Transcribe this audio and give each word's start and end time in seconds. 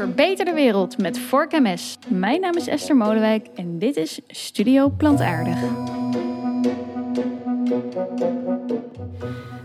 Verbeter 0.00 0.44
de 0.44 0.52
wereld 0.52 0.98
met 0.98 1.18
Vork. 1.18 1.60
Mijn 2.08 2.40
naam 2.40 2.56
is 2.56 2.66
Esther 2.66 2.96
Molenwijk 2.96 3.46
en 3.54 3.78
dit 3.78 3.96
is 3.96 4.20
Studio 4.26 4.88
Plantaardig. 4.88 5.58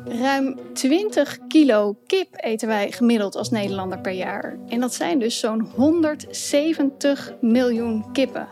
Ruim 0.05 0.59
20 0.73 1.39
kilo 1.47 1.97
kip 2.07 2.27
eten 2.31 2.67
wij 2.67 2.91
gemiddeld 2.91 3.35
als 3.35 3.49
Nederlander 3.49 3.99
per 3.99 4.11
jaar. 4.11 4.57
En 4.67 4.79
dat 4.79 4.93
zijn 4.93 5.19
dus 5.19 5.39
zo'n 5.39 5.61
170 5.75 7.33
miljoen 7.41 8.11
kippen. 8.11 8.47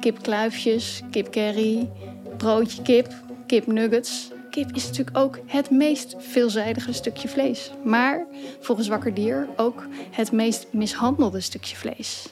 Kipkluifjes, 0.00 1.02
kipcurry, 1.10 1.90
broodje 2.36 2.82
kip, 2.82 3.12
kipnuggets. 3.46 4.30
Kip 4.56 4.74
is 4.74 4.86
natuurlijk 4.86 5.16
ook 5.16 5.38
het 5.46 5.70
meest 5.70 6.14
veelzijdige 6.18 6.92
stukje 6.92 7.28
vlees. 7.28 7.70
Maar 7.84 8.26
volgens 8.60 8.88
Wakker 8.88 9.14
Dier 9.14 9.48
ook 9.56 9.86
het 10.10 10.32
meest 10.32 10.66
mishandelde 10.70 11.40
stukje 11.40 11.76
vlees. 11.76 12.26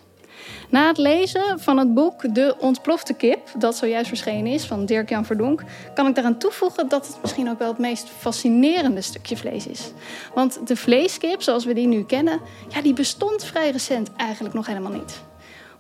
Na 0.70 0.86
het 0.86 0.98
lezen 0.98 1.60
van 1.60 1.78
het 1.78 1.94
boek 1.94 2.34
De 2.34 2.56
Ontplofte 2.58 3.14
Kip, 3.14 3.48
dat 3.58 3.76
zojuist 3.76 4.08
verschenen 4.08 4.52
is 4.52 4.64
van 4.64 4.86
Dirk-Jan 4.86 5.24
Verdonk, 5.24 5.62
kan 5.94 6.06
ik 6.06 6.14
daaraan 6.14 6.38
toevoegen 6.38 6.88
dat 6.88 7.06
het 7.06 7.16
misschien 7.20 7.50
ook 7.50 7.58
wel 7.58 7.68
het 7.68 7.78
meest 7.78 8.08
fascinerende 8.08 9.02
stukje 9.02 9.36
vlees 9.36 9.66
is. 9.66 9.92
Want 10.34 10.66
de 10.66 10.76
vleeskip, 10.76 11.42
zoals 11.42 11.64
we 11.64 11.74
die 11.74 11.86
nu 11.86 12.04
kennen, 12.04 12.40
ja, 12.68 12.82
die 12.82 12.94
bestond 12.94 13.44
vrij 13.44 13.70
recent 13.70 14.10
eigenlijk 14.16 14.54
nog 14.54 14.66
helemaal 14.66 14.92
niet. 14.92 15.22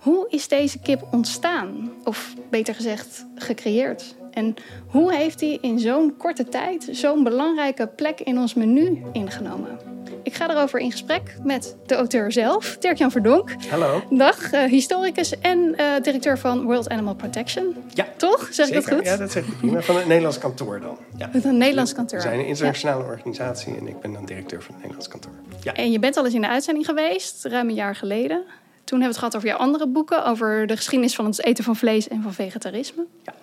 Hoe 0.04 0.26
is 0.28 0.48
deze 0.48 0.78
kip 0.78 1.06
ontstaan? 1.10 1.92
Of 2.02 2.34
beter 2.50 2.74
gezegd, 2.74 3.26
gecreëerd? 3.34 4.14
En 4.30 4.54
hoe 4.86 5.14
heeft 5.14 5.40
hij 5.40 5.58
in 5.60 5.78
zo'n 5.78 6.16
korte 6.16 6.48
tijd 6.48 6.88
zo'n 6.90 7.22
belangrijke 7.22 7.86
plek 7.86 8.20
in 8.20 8.38
ons 8.38 8.54
menu 8.54 9.02
ingenomen? 9.12 9.78
Ik 10.22 10.34
ga 10.34 10.50
erover 10.50 10.80
in 10.80 10.90
gesprek 10.90 11.36
met 11.42 11.76
de 11.86 11.94
auteur 11.94 12.32
zelf, 12.32 12.76
Dirk-Jan 12.78 13.10
Verdonk. 13.10 13.50
Hallo. 13.70 14.02
Dag, 14.10 14.52
uh, 14.52 14.64
historicus 14.64 15.38
en 15.38 15.58
uh, 15.58 15.92
directeur 16.02 16.38
van 16.38 16.64
World 16.64 16.88
Animal 16.88 17.14
Protection. 17.14 17.76
Ja. 17.94 18.06
Toch? 18.16 18.48
Zeg 18.50 18.68
ik 18.68 18.74
dat 18.74 18.88
goed? 18.92 19.04
Ja, 19.04 19.16
dat 19.16 19.32
zeg 19.32 19.46
ik 19.46 19.58
prima. 19.58 19.80
Van 19.80 19.96
het 19.96 20.06
Nederlands 20.06 20.38
kantoor 20.38 20.80
dan. 20.80 20.98
Ja. 21.16 21.30
Een 21.42 21.56
Nederlands 21.56 21.92
kantoor. 21.92 22.18
We 22.18 22.24
zijn 22.24 22.38
een 22.38 22.46
internationale 22.46 23.04
organisatie 23.04 23.76
en 23.76 23.88
ik 23.88 24.00
ben 24.00 24.12
dan 24.12 24.24
directeur 24.24 24.62
van 24.62 24.74
het 24.74 24.82
Nederlands 24.82 25.08
kantoor. 25.08 25.32
Ja. 25.62 25.74
En 25.74 25.90
je 25.90 25.98
bent 25.98 26.16
al 26.16 26.24
eens 26.24 26.34
in 26.34 26.40
de 26.40 26.48
uitzending 26.48 26.86
geweest, 26.86 27.44
ruim 27.44 27.68
een 27.68 27.74
jaar 27.74 27.96
geleden. 27.96 28.44
Toen 28.84 29.00
hebben 29.00 29.18
we 29.18 29.24
het 29.24 29.32
gehad 29.32 29.36
over 29.36 29.48
jouw 29.48 29.58
andere 29.58 29.86
boeken, 29.86 30.24
over 30.26 30.66
de 30.66 30.76
geschiedenis 30.76 31.14
van 31.14 31.24
het 31.24 31.44
eten 31.44 31.64
van 31.64 31.76
vlees 31.76 32.08
en 32.08 32.22
van 32.22 32.34
vegetarisme. 32.34 33.04
Ja. 33.22 33.34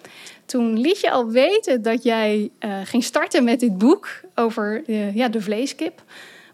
Toen 0.45 0.79
liet 0.79 0.99
je 0.99 1.11
al 1.11 1.27
weten 1.27 1.81
dat 1.81 2.03
jij 2.03 2.49
uh, 2.59 2.77
ging 2.83 3.03
starten 3.03 3.43
met 3.43 3.59
dit 3.59 3.77
boek 3.77 4.09
over 4.35 4.83
de, 4.85 5.11
ja, 5.13 5.29
de 5.29 5.41
vleeskip. 5.41 6.03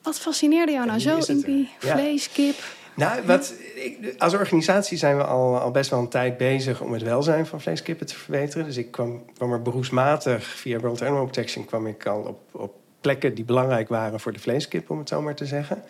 Wat 0.01 0.19
fascineerde 0.19 0.71
jou 0.71 0.85
nou 0.85 0.99
zo 0.99 1.17
in 1.27 1.39
die 1.39 1.69
ja. 1.79 1.97
vleeskip? 1.97 2.55
Nou, 2.95 3.21
wat, 3.25 3.53
ik, 3.75 4.15
als 4.17 4.33
organisatie 4.33 4.97
zijn 4.97 5.17
we 5.17 5.23
al, 5.23 5.59
al 5.59 5.71
best 5.71 5.89
wel 5.89 5.99
een 5.99 6.09
tijd 6.09 6.37
bezig 6.37 6.81
om 6.81 6.93
het 6.93 7.01
welzijn 7.01 7.45
van 7.45 7.61
vleeskippen 7.61 8.05
te 8.05 8.15
verbeteren. 8.15 8.65
Dus 8.65 8.77
ik 8.77 8.91
kwam, 8.91 9.25
kwam 9.33 9.51
er 9.51 9.61
beroepsmatig 9.61 10.45
via 10.45 10.79
World 10.79 11.01
Animal 11.01 11.23
Protection 11.23 11.65
kwam 11.65 11.87
ik 11.87 12.05
al 12.05 12.21
op, 12.21 12.39
op 12.51 12.73
plekken 13.07 13.35
die 13.35 13.45
belangrijk 13.45 13.87
waren 13.87 14.19
voor 14.19 14.33
de 14.33 14.39
vleeskip, 14.39 14.89
om 14.89 14.97
het 14.99 15.09
zo 15.09 15.21
maar 15.21 15.35
te 15.35 15.45
zeggen. 15.45 15.83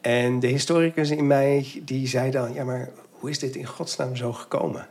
En 0.00 0.40
de 0.40 0.46
historicus 0.46 1.10
in 1.10 1.26
mij 1.26 1.82
die 1.84 2.06
zei 2.06 2.30
dan: 2.30 2.52
ja, 2.52 2.64
maar 2.64 2.88
hoe 3.10 3.30
is 3.30 3.38
dit 3.38 3.56
in 3.56 3.66
godsnaam 3.66 4.16
zo 4.16 4.32
gekomen? 4.32 4.86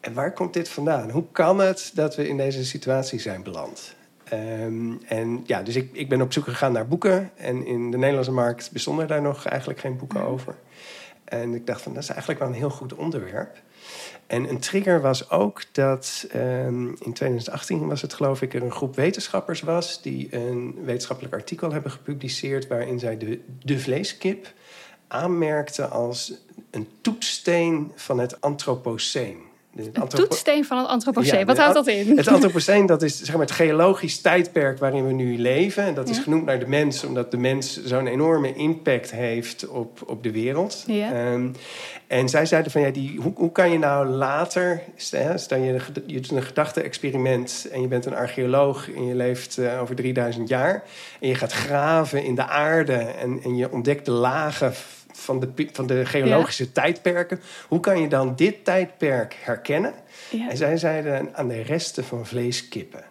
En 0.00 0.14
waar 0.14 0.32
komt 0.32 0.54
dit 0.54 0.68
vandaan? 0.68 1.10
Hoe 1.10 1.24
kan 1.32 1.58
het 1.58 1.90
dat 1.94 2.16
we 2.16 2.28
in 2.28 2.36
deze 2.36 2.64
situatie 2.64 3.20
zijn 3.20 3.42
beland? 3.42 3.94
Um, 4.32 5.00
en 5.06 5.42
ja, 5.46 5.62
dus 5.62 5.76
ik, 5.76 5.88
ik 5.92 6.08
ben 6.08 6.20
op 6.20 6.32
zoek 6.32 6.44
gegaan 6.44 6.72
naar 6.72 6.88
boeken. 6.88 7.30
En 7.36 7.66
in 7.66 7.90
de 7.90 7.98
Nederlandse 7.98 8.32
markt 8.32 8.70
bestonden 8.72 9.08
daar 9.08 9.22
nog 9.22 9.46
eigenlijk 9.46 9.80
geen 9.80 9.96
boeken 9.96 10.22
over. 10.22 10.54
En 11.24 11.54
ik 11.54 11.66
dacht 11.66 11.82
van, 11.82 11.94
dat 11.94 12.02
is 12.02 12.08
eigenlijk 12.08 12.38
wel 12.40 12.48
een 12.48 12.54
heel 12.54 12.70
goed 12.70 12.94
onderwerp. 12.94 13.60
En 14.26 14.48
een 14.48 14.58
trigger 14.58 15.00
was 15.00 15.30
ook 15.30 15.62
dat 15.72 16.26
um, 16.34 16.88
in 16.88 17.12
2018 17.12 17.86
was 17.86 18.02
het 18.02 18.14
geloof 18.14 18.42
ik 18.42 18.54
er 18.54 18.62
een 18.62 18.72
groep 18.72 18.96
wetenschappers 18.96 19.60
was... 19.60 20.02
die 20.02 20.36
een 20.36 20.84
wetenschappelijk 20.84 21.34
artikel 21.34 21.72
hebben 21.72 21.90
gepubliceerd... 21.90 22.66
waarin 22.66 22.98
zij 22.98 23.18
de, 23.18 23.40
de 23.62 23.78
vleeskip 23.78 24.52
aanmerkten 25.08 25.90
als 25.90 26.34
een 26.70 26.88
toetsteen 27.00 27.92
van 27.94 28.18
het 28.18 28.40
antropoceen. 28.40 29.50
De 29.74 29.90
een 29.92 30.08
toetsteen 30.08 30.64
van 30.64 30.78
het 30.78 30.86
antropoceen. 30.86 31.38
Ja, 31.38 31.44
Wat 31.44 31.58
houdt 31.58 31.74
dat 31.74 31.86
in? 31.86 32.16
Het 32.16 32.28
antropoceen 32.28 32.86
dat 32.86 33.02
is 33.02 33.22
zeg 33.22 33.32
maar, 33.32 33.46
het 33.46 33.54
geologisch 33.54 34.20
tijdperk 34.20 34.78
waarin 34.78 35.06
we 35.06 35.12
nu 35.12 35.38
leven. 35.38 35.84
En 35.84 35.94
dat 35.94 36.08
is 36.08 36.18
genoemd 36.18 36.44
naar 36.44 36.58
de 36.58 36.68
mens, 36.68 37.04
omdat 37.04 37.30
de 37.30 37.36
mens 37.36 37.84
zo'n 37.84 38.06
enorme 38.06 38.54
impact 38.54 39.10
heeft 39.10 39.68
op, 39.68 40.02
op 40.06 40.22
de 40.22 40.30
wereld. 40.30 40.84
Ja. 40.86 41.32
Um, 41.32 41.54
en 42.06 42.28
zij 42.28 42.46
zeiden 42.46 42.72
van 42.72 42.80
ja, 42.80 42.90
die, 42.90 43.20
hoe, 43.20 43.32
hoe 43.36 43.52
kan 43.52 43.70
je 43.70 43.78
nou 43.78 44.06
later, 44.06 44.82
stel 44.96 45.58
je, 45.58 45.80
je 46.06 46.20
doet 46.20 46.30
een 46.30 46.42
gedachte-experiment 46.42 47.68
en 47.72 47.80
je 47.80 47.88
bent 47.88 48.06
een 48.06 48.14
archeoloog 48.14 48.92
en 48.94 49.06
je 49.06 49.14
leeft 49.14 49.58
uh, 49.58 49.80
over 49.80 49.94
3000 49.94 50.48
jaar. 50.48 50.82
En 51.20 51.28
je 51.28 51.34
gaat 51.34 51.52
graven 51.52 52.24
in 52.24 52.34
de 52.34 52.46
aarde 52.46 52.96
en, 52.96 53.40
en 53.44 53.56
je 53.56 53.72
ontdekt 53.72 54.04
de 54.04 54.10
lagen 54.10 54.72
van 55.22 55.40
de, 55.40 55.68
van 55.72 55.86
de 55.86 56.06
geologische 56.06 56.64
ja. 56.64 56.70
tijdperken. 56.72 57.40
Hoe 57.68 57.80
kan 57.80 58.00
je 58.00 58.08
dan 58.08 58.36
dit 58.36 58.64
tijdperk 58.64 59.36
herkennen? 59.40 59.94
Ja. 60.30 60.50
En 60.50 60.56
zij 60.56 60.76
zeiden 60.76 61.34
aan 61.34 61.48
de 61.48 61.62
resten 61.62 62.04
van 62.04 62.26
vleeskippen. 62.26 63.04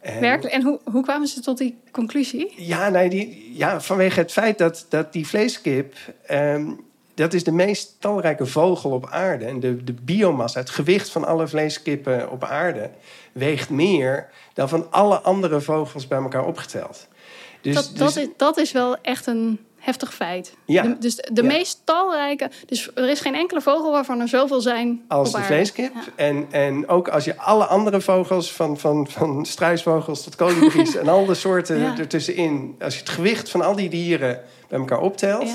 En, 0.00 0.20
Werkelijk? 0.20 0.54
En 0.54 0.62
hoe, 0.62 0.80
hoe 0.84 1.02
kwamen 1.02 1.26
ze 1.28 1.40
tot 1.40 1.58
die 1.58 1.78
conclusie? 1.90 2.54
Ja, 2.56 2.88
nee, 2.88 3.08
die, 3.08 3.52
ja 3.56 3.80
vanwege 3.80 4.20
het 4.20 4.32
feit 4.32 4.58
dat, 4.58 4.86
dat 4.88 5.12
die 5.12 5.26
vleeskip... 5.26 5.94
Um, 6.30 6.86
dat 7.14 7.34
is 7.34 7.44
de 7.44 7.52
meest 7.52 7.96
talrijke 7.98 8.46
vogel 8.46 8.90
op 8.90 9.06
aarde. 9.10 9.44
En 9.44 9.60
de, 9.60 9.84
de 9.84 9.92
biomassa, 9.92 10.60
het 10.60 10.70
gewicht 10.70 11.10
van 11.10 11.24
alle 11.24 11.48
vleeskippen 11.48 12.30
op 12.30 12.44
aarde... 12.44 12.90
weegt 13.32 13.70
meer 13.70 14.28
dan 14.54 14.68
van 14.68 14.92
alle 14.92 15.20
andere 15.20 15.60
vogels 15.60 16.06
bij 16.06 16.18
elkaar 16.18 16.46
opgeteld. 16.46 17.08
Dus, 17.60 17.74
dat, 17.74 17.84
dat, 17.96 18.14
dus, 18.14 18.16
is, 18.16 18.28
dat 18.36 18.56
is 18.56 18.72
wel 18.72 18.96
echt 19.02 19.26
een 19.26 19.58
heftig 19.78 20.14
feit. 20.14 20.54
Ja. 20.64 20.82
De, 20.82 20.98
dus 20.98 21.16
de 21.16 21.42
ja. 21.42 21.42
meest 21.42 21.80
talrijke... 21.84 22.50
Dus 22.66 22.90
er 22.94 23.08
is 23.08 23.20
geen 23.20 23.34
enkele 23.34 23.60
vogel 23.60 23.90
waarvan 23.90 24.20
er 24.20 24.28
zoveel 24.28 24.60
zijn 24.60 25.04
Als 25.08 25.32
de 25.32 25.42
vleeskip. 25.42 25.92
Ja. 25.94 26.00
En, 26.16 26.46
en 26.50 26.88
ook 26.88 27.08
als 27.08 27.24
je 27.24 27.36
alle 27.36 27.64
andere 27.64 28.00
vogels... 28.00 28.52
van, 28.52 28.78
van, 28.78 29.06
van 29.10 29.46
struisvogels 29.46 30.22
tot 30.22 30.36
kolibries... 30.36 30.96
en 30.96 31.08
al 31.08 31.26
de 31.26 31.34
soorten 31.34 31.82
ertussenin... 31.98 32.74
als 32.80 32.94
je 32.94 33.00
het 33.00 33.08
gewicht 33.08 33.50
van 33.50 33.60
al 33.60 33.76
die 33.76 33.88
dieren 33.88 34.40
bij 34.68 34.78
elkaar 34.78 35.00
optelt... 35.00 35.50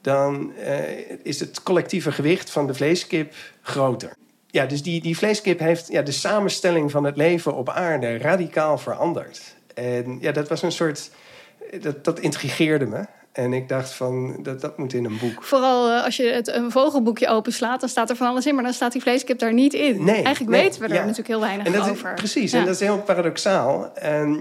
Dan 0.00 0.52
eh, 0.56 0.78
is 1.22 1.40
het 1.40 1.62
collectieve 1.62 2.12
gewicht 2.12 2.50
van 2.50 2.66
de 2.66 2.74
vleeskip 2.74 3.34
groter. 3.62 4.16
Ja, 4.46 4.66
dus 4.66 4.82
die, 4.82 5.00
die 5.02 5.16
vleeskip 5.16 5.58
heeft 5.58 5.88
ja, 5.88 6.02
de 6.02 6.12
samenstelling 6.12 6.90
van 6.90 7.04
het 7.04 7.16
leven 7.16 7.54
op 7.54 7.68
aarde... 7.68 8.18
radicaal 8.18 8.78
veranderd. 8.78 9.54
En 9.74 10.18
ja, 10.20 10.32
dat 10.32 10.48
was 10.48 10.62
een 10.62 10.72
soort... 10.72 11.10
Dat, 11.80 12.04
dat 12.04 12.20
intrigeerde 12.20 12.86
me. 12.86 13.04
En 13.32 13.52
ik 13.52 13.68
dacht 13.68 13.92
van, 13.92 14.36
dat, 14.42 14.60
dat 14.60 14.78
moet 14.78 14.92
in 14.92 15.04
een 15.04 15.18
boek. 15.18 15.42
Vooral 15.42 15.90
uh, 15.90 16.04
als 16.04 16.16
je 16.16 16.24
het, 16.24 16.48
een 16.48 16.70
vogelboekje 16.70 17.28
openslaat, 17.28 17.80
dan 17.80 17.88
staat 17.88 18.10
er 18.10 18.16
van 18.16 18.26
alles 18.26 18.46
in, 18.46 18.54
maar 18.54 18.64
dan 18.64 18.72
staat 18.72 18.92
die 18.92 19.02
vleeskip 19.02 19.38
daar 19.38 19.52
niet 19.52 19.74
in. 19.74 20.04
Nee, 20.04 20.22
Eigenlijk 20.22 20.50
nee, 20.50 20.62
weten 20.62 20.80
we 20.80 20.86
er 20.86 20.94
ja. 20.94 21.00
natuurlijk 21.00 21.28
heel 21.28 21.40
weinig 21.40 21.66
en 21.66 21.72
dat 21.72 21.90
over. 21.90 22.12
Is, 22.12 22.18
precies, 22.18 22.52
Ja. 22.52 22.58
en 22.58 22.64
dat 22.64 22.74
is 22.74 22.80
heel 22.80 22.98
paradoxaal. 22.98 23.94
En 23.94 24.32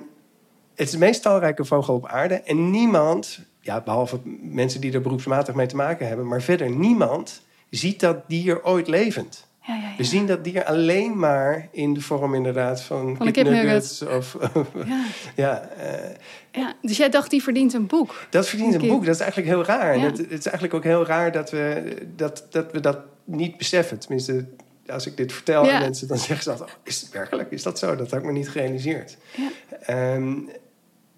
het 0.75 0.85
is 0.87 0.91
de 0.91 0.97
meest 0.97 1.21
talrijke 1.21 1.65
vogel 1.65 1.95
op 1.95 2.07
aarde. 2.07 2.35
En 2.35 2.71
niemand, 2.71 3.39
ja, 3.59 3.81
behalve 3.81 4.19
mensen 4.41 4.81
die 4.81 4.93
er 4.93 5.01
beroepsmatig 5.01 5.55
mee 5.55 5.67
te 5.67 5.75
maken 5.75 6.07
hebben, 6.07 6.27
maar 6.27 6.41
verder 6.41 6.69
niemand 6.69 7.41
ziet 7.69 7.99
dat 7.99 8.17
dier 8.27 8.63
ooit 8.63 8.87
levend. 8.87 9.49
Ja, 9.63 9.75
ja, 9.75 9.81
ja. 9.81 9.93
We 9.97 10.03
zien 10.03 10.25
dat 10.25 10.43
dier 10.43 10.63
alleen 10.63 11.19
maar 11.19 11.67
in 11.71 11.93
de 11.93 12.01
vorm 12.01 12.35
inderdaad 12.35 12.81
van, 12.81 13.15
Van 13.17 13.31
kipnuggets 13.31 14.01
Of, 14.17 14.37
Ja. 14.85 15.03
ja, 15.35 15.69
uh, 15.77 16.09
Ja, 16.51 16.73
dus 16.81 16.97
jij 16.97 17.09
dacht, 17.09 17.29
die 17.29 17.43
verdient 17.43 17.73
een 17.73 17.87
boek. 17.87 18.27
dat 18.29 18.47
verdient 18.47 18.73
een 18.73 18.87
boek. 18.87 19.05
Dat 19.05 19.15
is 19.15 19.21
eigenlijk 19.21 19.51
heel 19.51 19.65
raar. 19.65 19.93
En 19.93 19.99
het, 19.99 20.17
het 20.17 20.31
is 20.31 20.45
eigenlijk 20.45 20.73
ook 20.73 20.83
heel 20.83 21.05
raar 21.05 21.31
dat 21.31 21.49
we 21.51 21.95
dat, 22.15 22.47
dat, 22.49 22.71
we 22.71 22.79
dat 22.79 22.97
niet 23.23 23.57
beseffen. 23.57 23.99
Tenminste, 23.99 24.45
als 24.87 25.05
ik 25.05 25.17
dit 25.17 25.33
vertel 25.33 25.71
aan 25.71 25.81
mensen, 25.81 26.07
dan 26.07 26.17
zeggen 26.17 26.43
ze 26.43 26.49
dat... 26.49 26.61
Oh, 26.61 26.67
is 26.83 27.01
het 27.01 27.11
werkelijk? 27.11 27.51
Is 27.51 27.63
dat 27.63 27.79
zo? 27.79 27.95
Dat 27.95 28.11
had 28.11 28.19
ik 28.19 28.25
me 28.25 28.31
niet 28.31 28.49
gerealiseerd. 28.49 29.17
Ja. 29.35 29.49
Ehm, 29.81 30.37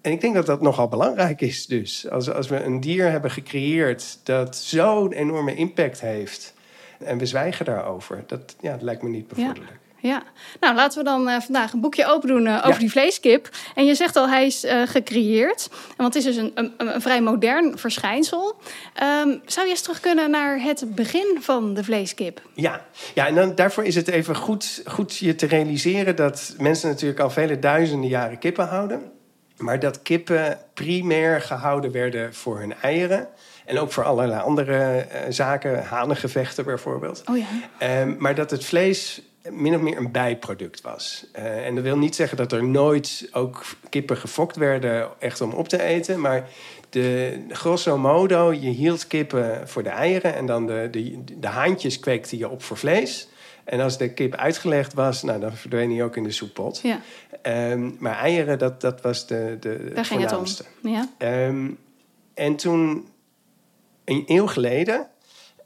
en 0.00 0.12
ik 0.12 0.20
denk 0.20 0.34
dat 0.34 0.46
dat 0.46 0.60
nogal 0.60 0.88
belangrijk 0.88 1.40
is 1.40 1.66
dus. 1.66 2.10
Als, 2.10 2.30
als 2.30 2.48
we 2.48 2.62
een 2.62 2.80
dier 2.80 3.10
hebben 3.10 3.30
gecreëerd 3.30 4.18
dat 4.22 4.56
zo'n 4.56 5.12
enorme 5.12 5.54
impact 5.54 6.00
heeft... 6.00 6.53
en 7.04 7.18
we 7.18 7.26
zwijgen 7.26 7.64
daarover, 7.64 8.24
dat, 8.26 8.56
ja, 8.60 8.70
dat 8.72 8.82
lijkt 8.82 9.02
me 9.02 9.08
niet 9.08 9.28
bevorderlijk. 9.28 9.78
Ja, 10.00 10.22
nou 10.60 10.74
laten 10.74 10.98
we 10.98 11.04
dan 11.04 11.28
eh, 11.28 11.40
vandaag 11.40 11.72
een 11.72 11.80
boekje 11.80 12.06
open 12.06 12.28
doen 12.28 12.46
eh, 12.46 12.56
over 12.56 12.68
Ja. 12.70 12.78
die 12.78 12.90
vleeskip. 12.90 13.48
En 13.74 13.84
je 13.84 13.94
zegt 13.94 14.16
al, 14.16 14.28
hij 14.28 14.46
is 14.46 14.64
eh, 14.64 14.82
gecreëerd. 14.86 15.68
Want 15.96 16.14
het 16.14 16.24
is 16.24 16.34
dus 16.34 16.36
een, 16.36 16.52
een, 16.54 16.72
een 16.76 17.00
vrij 17.00 17.20
modern 17.20 17.78
verschijnsel. 17.78 18.56
Ehm, 18.94 19.36
zou 19.46 19.66
je 19.66 19.72
eens 19.72 19.82
terug 19.82 20.00
kunnen 20.00 20.30
naar 20.30 20.60
het 20.62 20.94
begin 20.94 21.36
van 21.40 21.74
de 21.74 21.84
vleeskip? 21.84 22.40
Ja, 22.54 22.86
ja 23.14 23.26
en 23.26 23.34
dan, 23.34 23.54
daarvoor 23.54 23.84
is 23.84 23.94
het 23.94 24.08
even 24.08 24.36
goed, 24.36 24.82
goed 24.86 25.16
je 25.16 25.34
te 25.34 25.46
realiseren 25.46 26.16
dat 26.16 26.54
mensen 26.58 26.88
natuurlijk 26.88 27.20
al 27.20 27.30
vele 27.30 27.58
duizenden 27.58 28.08
jaren 28.08 28.38
kippen 28.38 28.66
houden. 28.66 29.12
Maar 29.56 29.78
dat 29.80 30.02
kippen 30.02 30.58
primair 30.74 31.40
gehouden 31.40 31.92
werden 31.92 32.34
voor 32.34 32.58
hun 32.58 32.74
eieren. 32.74 33.28
En 33.64 33.78
ook 33.78 33.92
voor 33.92 34.04
allerlei 34.04 34.40
andere 34.40 35.06
uh, 35.12 35.18
zaken, 35.28 35.84
hanengevechten 35.84 36.64
bijvoorbeeld. 36.64 37.22
Oh 37.30 37.36
ja. 37.36 38.00
Um, 38.00 38.16
maar 38.18 38.34
dat 38.34 38.50
het 38.50 38.64
vlees 38.64 39.22
min 39.50 39.74
of 39.74 39.80
meer 39.80 39.96
een 39.96 40.12
bijproduct 40.12 40.80
was. 40.80 41.26
Uh, 41.38 41.66
en 41.66 41.74
dat 41.74 41.84
wil 41.84 41.98
niet 41.98 42.14
zeggen 42.14 42.36
dat 42.36 42.52
er 42.52 42.64
nooit 42.64 43.28
ook 43.32 43.64
kippen 43.88 44.16
gefokt 44.16 44.56
werden 44.56 45.08
echt 45.18 45.40
om 45.40 45.52
op 45.52 45.68
te 45.68 45.82
eten. 45.82 46.20
Maar 46.20 46.48
de, 46.90 47.38
grosso 47.48 47.98
modo, 47.98 48.52
je 48.52 48.70
hield 48.70 49.06
kippen 49.06 49.68
voor 49.68 49.82
de 49.82 49.88
eieren 49.88 50.34
en 50.34 50.46
dan 50.46 50.66
de, 50.66 50.88
de, 50.90 51.24
de 51.38 51.46
haantjes 51.46 52.00
kweekte 52.00 52.38
je 52.38 52.48
op 52.48 52.62
voor 52.62 52.76
vlees. 52.76 53.28
En 53.64 53.80
als 53.80 53.98
de 53.98 54.12
kip 54.12 54.34
uitgelegd 54.34 54.94
was, 54.94 55.22
nou, 55.22 55.40
dan 55.40 55.52
verdween 55.52 55.90
hij 55.90 56.04
ook 56.04 56.16
in 56.16 56.24
de 56.24 56.30
soeppot. 56.30 56.80
Ja. 56.82 57.00
Um, 57.70 57.96
maar 57.98 58.18
eieren, 58.18 58.58
dat, 58.58 58.80
dat 58.80 59.00
was 59.00 59.26
de, 59.26 59.56
de 59.60 59.90
Daar 59.94 60.04
ging 60.04 60.20
het 60.20 60.36
om. 60.36 60.44
Ja. 60.82 61.08
Um, 61.46 61.78
en 62.34 62.56
toen, 62.56 63.08
een 64.04 64.24
eeuw 64.26 64.46
geleden, 64.46 65.08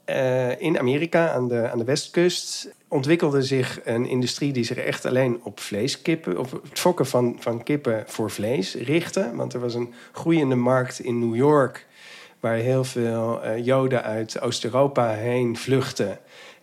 uh, 0.09 0.61
in 0.61 0.79
Amerika 0.79 1.31
aan 1.31 1.47
de, 1.47 1.69
aan 1.69 1.77
de 1.77 1.83
westkust, 1.83 2.69
ontwikkelde 2.87 3.41
zich 3.41 3.79
een 3.83 4.05
industrie 4.05 4.51
die 4.51 4.63
zich 4.63 4.77
echt 4.77 5.05
alleen 5.05 5.39
op 5.43 5.59
vleeskippen, 5.59 6.37
op 6.37 6.51
het 6.51 6.79
fokken 6.79 7.05
van, 7.05 7.35
van 7.39 7.63
kippen 7.63 8.03
voor 8.07 8.31
vlees 8.31 8.75
richtte. 8.75 9.31
Want 9.35 9.53
er 9.53 9.59
was 9.59 9.73
een 9.73 9.93
groeiende 10.11 10.55
markt 10.55 10.99
in 10.99 11.19
New 11.19 11.35
York, 11.35 11.85
waar 12.39 12.55
heel 12.55 12.83
veel 12.83 13.45
uh, 13.45 13.65
Joden 13.65 14.03
uit 14.03 14.41
Oost-Europa 14.41 15.09
heen 15.09 15.57
vluchtten. 15.57 16.19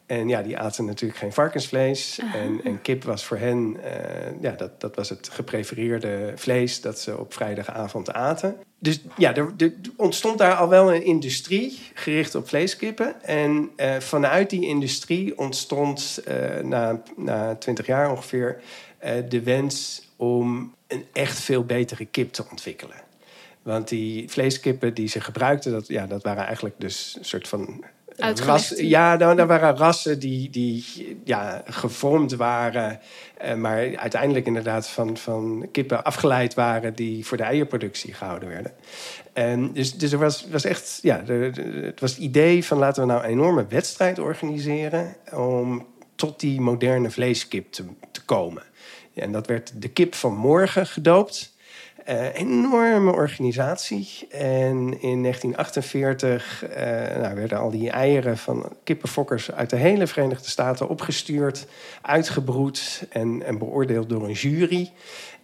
En 0.06 0.28
ja, 0.28 0.42
die 0.42 0.58
aten 0.58 0.84
natuurlijk 0.84 1.18
geen 1.18 1.32
varkensvlees. 1.32 2.20
En, 2.34 2.60
en, 2.64 2.82
kip 2.82 3.04
was 3.04 3.24
voor 3.24 3.36
hen, 3.36 3.76
uh, 3.76 4.42
ja, 4.42 4.50
dat, 4.50 4.80
dat 4.80 4.96
was 4.96 5.08
het 5.08 5.28
geprefereerde 5.28 6.32
vlees 6.36 6.80
dat 6.80 6.98
ze 6.98 7.18
op 7.18 7.32
vrijdagavond 7.34 8.12
aten. 8.12 8.56
Dus 8.78 9.00
ja, 9.16 9.34
er, 9.34 9.52
er 9.56 9.72
ontstond 9.96 10.38
daar 10.38 10.54
al 10.54 10.68
wel 10.68 10.94
een 10.94 11.04
industrie 11.04 11.78
gericht 11.94 12.34
op 12.34 12.48
vleeskippen. 12.48 13.22
En 13.22 13.70
uh, 13.76 13.96
vanuit 13.96 14.50
die 14.50 14.66
industrie 14.66 15.38
ontstond 15.38 16.22
uh, 16.28 16.64
na, 16.64 17.02
na 17.16 17.54
20 17.54 17.86
jaar 17.86 18.10
ongeveer 18.10 18.60
de 19.28 19.42
wens 19.42 20.08
om 20.16 20.74
een 20.86 21.04
echt 21.12 21.40
veel 21.40 21.64
betere 21.64 22.04
kip 22.04 22.32
te 22.32 22.44
ontwikkelen. 22.50 22.96
Want 23.62 23.88
die 23.88 24.30
vleeskippen 24.30 24.94
die 24.94 25.08
ze 25.08 25.20
gebruikten, 25.20 25.72
dat, 25.72 25.88
ja, 25.88 26.06
dat 26.06 26.22
waren 26.22 26.44
eigenlijk 26.44 26.74
dus 26.78 27.16
een 27.18 27.24
soort 27.24 27.48
van 27.48 27.84
Ras, 28.16 28.72
ja, 28.76 29.16
nou, 29.16 29.36
daar 29.36 29.46
waren 29.46 29.76
rassen 29.76 30.18
die, 30.18 30.50
die 30.50 30.84
ja, 31.24 31.62
gevormd 31.66 32.34
waren, 32.34 33.00
eh, 33.38 33.54
maar 33.54 33.96
uiteindelijk 33.96 34.46
inderdaad 34.46 34.88
van, 34.88 35.16
van 35.16 35.68
kippen 35.72 36.04
afgeleid 36.04 36.54
waren 36.54 36.94
die 36.94 37.26
voor 37.26 37.36
de 37.36 37.42
eierproductie 37.42 38.14
gehouden 38.14 38.48
werden. 38.48 38.72
En 39.32 39.72
dus, 39.72 39.94
dus 39.94 40.12
er 40.12 40.18
was, 40.18 40.46
was 40.50 40.64
echt, 40.64 40.98
ja, 41.02 41.18
de, 41.18 41.50
de, 41.54 41.62
het 41.62 42.00
was 42.00 42.10
het 42.10 42.20
idee 42.20 42.64
van 42.64 42.78
laten 42.78 43.02
we 43.02 43.12
nou 43.12 43.24
een 43.24 43.30
enorme 43.30 43.66
wedstrijd 43.68 44.18
organiseren 44.18 45.16
om 45.32 45.86
tot 46.14 46.40
die 46.40 46.60
moderne 46.60 47.10
vleeskip 47.10 47.72
te, 47.72 47.84
te 48.10 48.24
komen. 48.24 48.62
Ja, 49.12 49.22
en 49.22 49.32
dat 49.32 49.46
werd 49.46 49.72
de 49.82 49.88
kip 49.88 50.14
van 50.14 50.34
morgen 50.34 50.86
gedoopt. 50.86 51.55
Uh, 52.08 52.34
enorme 52.34 53.12
organisatie. 53.12 54.26
En 54.30 55.00
in 55.00 55.22
1948 55.22 56.64
uh, 56.68 56.76
nou, 57.22 57.34
werden 57.34 57.58
al 57.58 57.70
die 57.70 57.90
eieren 57.90 58.38
van 58.38 58.72
kippenfokkers 58.84 59.52
uit 59.52 59.70
de 59.70 59.76
hele 59.76 60.06
Verenigde 60.06 60.48
Staten 60.48 60.88
opgestuurd, 60.88 61.66
uitgebroed 62.02 63.06
en, 63.10 63.42
en 63.42 63.58
beoordeeld 63.58 64.08
door 64.08 64.24
een 64.24 64.32
jury. 64.32 64.92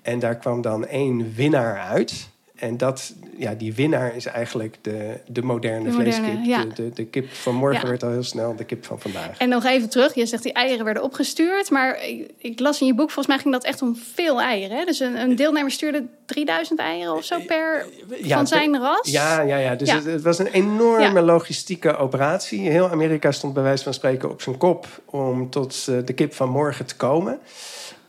En 0.03 0.19
daar 0.19 0.37
kwam 0.37 0.61
dan 0.61 0.87
één 0.87 1.35
winnaar 1.35 1.81
uit. 1.81 2.29
En 2.57 2.77
dat, 2.77 3.13
ja, 3.37 3.55
die 3.55 3.75
winnaar 3.75 4.17
is 4.17 4.27
eigenlijk 4.27 4.77
de, 4.83 5.19
de 5.27 5.43
moderne, 5.43 5.85
De 5.91 5.97
moderne, 5.97 6.13
vleeskip. 6.13 6.45
ja. 6.45 6.65
De, 6.65 6.73
de, 6.75 6.91
de 6.95 7.05
kip 7.05 7.31
van 7.33 7.55
morgen 7.55 7.81
Ja. 7.83 7.89
werd 7.89 8.03
al 8.03 8.11
heel 8.11 8.23
snel 8.23 8.57
de 8.57 8.65
kip 8.65 8.85
van 8.85 9.01
vandaag. 9.01 9.39
En 9.39 9.49
nog 9.49 9.65
even 9.65 9.89
terug, 9.89 10.15
je 10.15 10.27
zegt 10.27 10.43
die 10.43 10.53
eieren 10.53 10.85
werden 10.85 11.03
opgestuurd. 11.03 11.71
Maar 11.71 12.05
ik, 12.07 12.31
ik 12.39 12.61
las 12.61 12.81
in 12.81 12.87
je 12.87 12.95
boek, 12.95 13.11
volgens 13.11 13.27
mij 13.27 13.39
ging 13.39 13.55
dat 13.55 13.65
echt 13.65 13.83
om 13.83 13.97
veel 14.15 14.41
eieren. 14.41 14.77
Hè? 14.77 14.85
Dus 14.85 15.01
een, 15.01 15.17
een 15.17 15.37
deelnemer 15.37 15.71
stuurde 15.71 16.05
3000 16.27 16.79
eieren 16.79 17.15
of 17.15 17.25
zo 17.25 17.39
per 17.47 17.87
Ja, 18.09 18.29
van 18.29 18.39
per- 18.39 18.47
zijn 18.47 18.79
ras. 18.81 19.11
Ja, 19.11 19.41
ja, 19.41 19.57
ja. 19.57 19.75
Dus. 19.75 19.93
Het, 19.93 20.05
het 20.05 20.23
was 20.23 20.39
een 20.39 20.47
enorme 20.47 21.23
logistieke 21.23 21.97
operatie. 21.97 22.71
Heel 22.71 22.89
Amerika 22.91 23.33
stond 23.33 23.55
bij 23.55 23.63
wijze 23.63 23.85
van 23.85 23.95
spreken 23.95 24.31
op 24.31 24.43
zijn 24.43 24.57
kop 24.57 24.87
om 25.05 25.51
tot 25.51 25.87
eh, 25.89 25.97
de 26.05 26.13
kip 26.13 26.35
van 26.35 26.49
morgen 26.49 26.87
te 26.87 26.97
komen. 26.97 27.39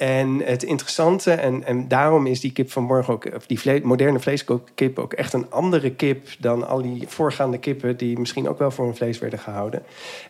En 0.04 0.40
het 0.40 0.64
interessante, 0.64 1.32
en, 1.32 1.64
en 1.64 1.88
daarom 1.88 2.26
is 2.26 2.40
die 2.40 2.52
kip 2.52 2.72
van 2.72 2.84
morgen 2.84 3.14
ook, 3.14 3.48
die 3.48 3.86
moderne 3.86 4.20
vleeskip 4.20 5.00
ook 5.00 5.14
echt 5.14 5.34
een 5.34 5.52
andere 5.52 5.92
kip 5.92 6.28
dan 6.40 6.68
al 6.68 6.82
die 6.82 7.08
voorgaande 7.08 7.58
kippen 7.58 7.98
die 7.98 8.20
misschien 8.20 8.50
ook 8.50 8.60
wel 8.60 8.72
voor 8.72 8.86
hun 8.86 8.96
vlees 8.96 9.20
werden 9.20 9.40
gehouden, 9.40 9.84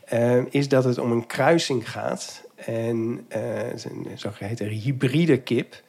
eh, 0.06 0.46
is 0.50 0.68
dat 0.68 0.84
het 0.84 0.98
om 0.98 1.12
een 1.12 1.28
kruising 1.28 1.92
gaat. 1.92 2.44
En 2.56 3.25
eh, 3.28 3.42
het 3.44 3.74
is 3.74 3.86
een 3.86 4.08
zogeheten 4.16 4.68
hybride 4.68 5.40
kip. 5.40 5.81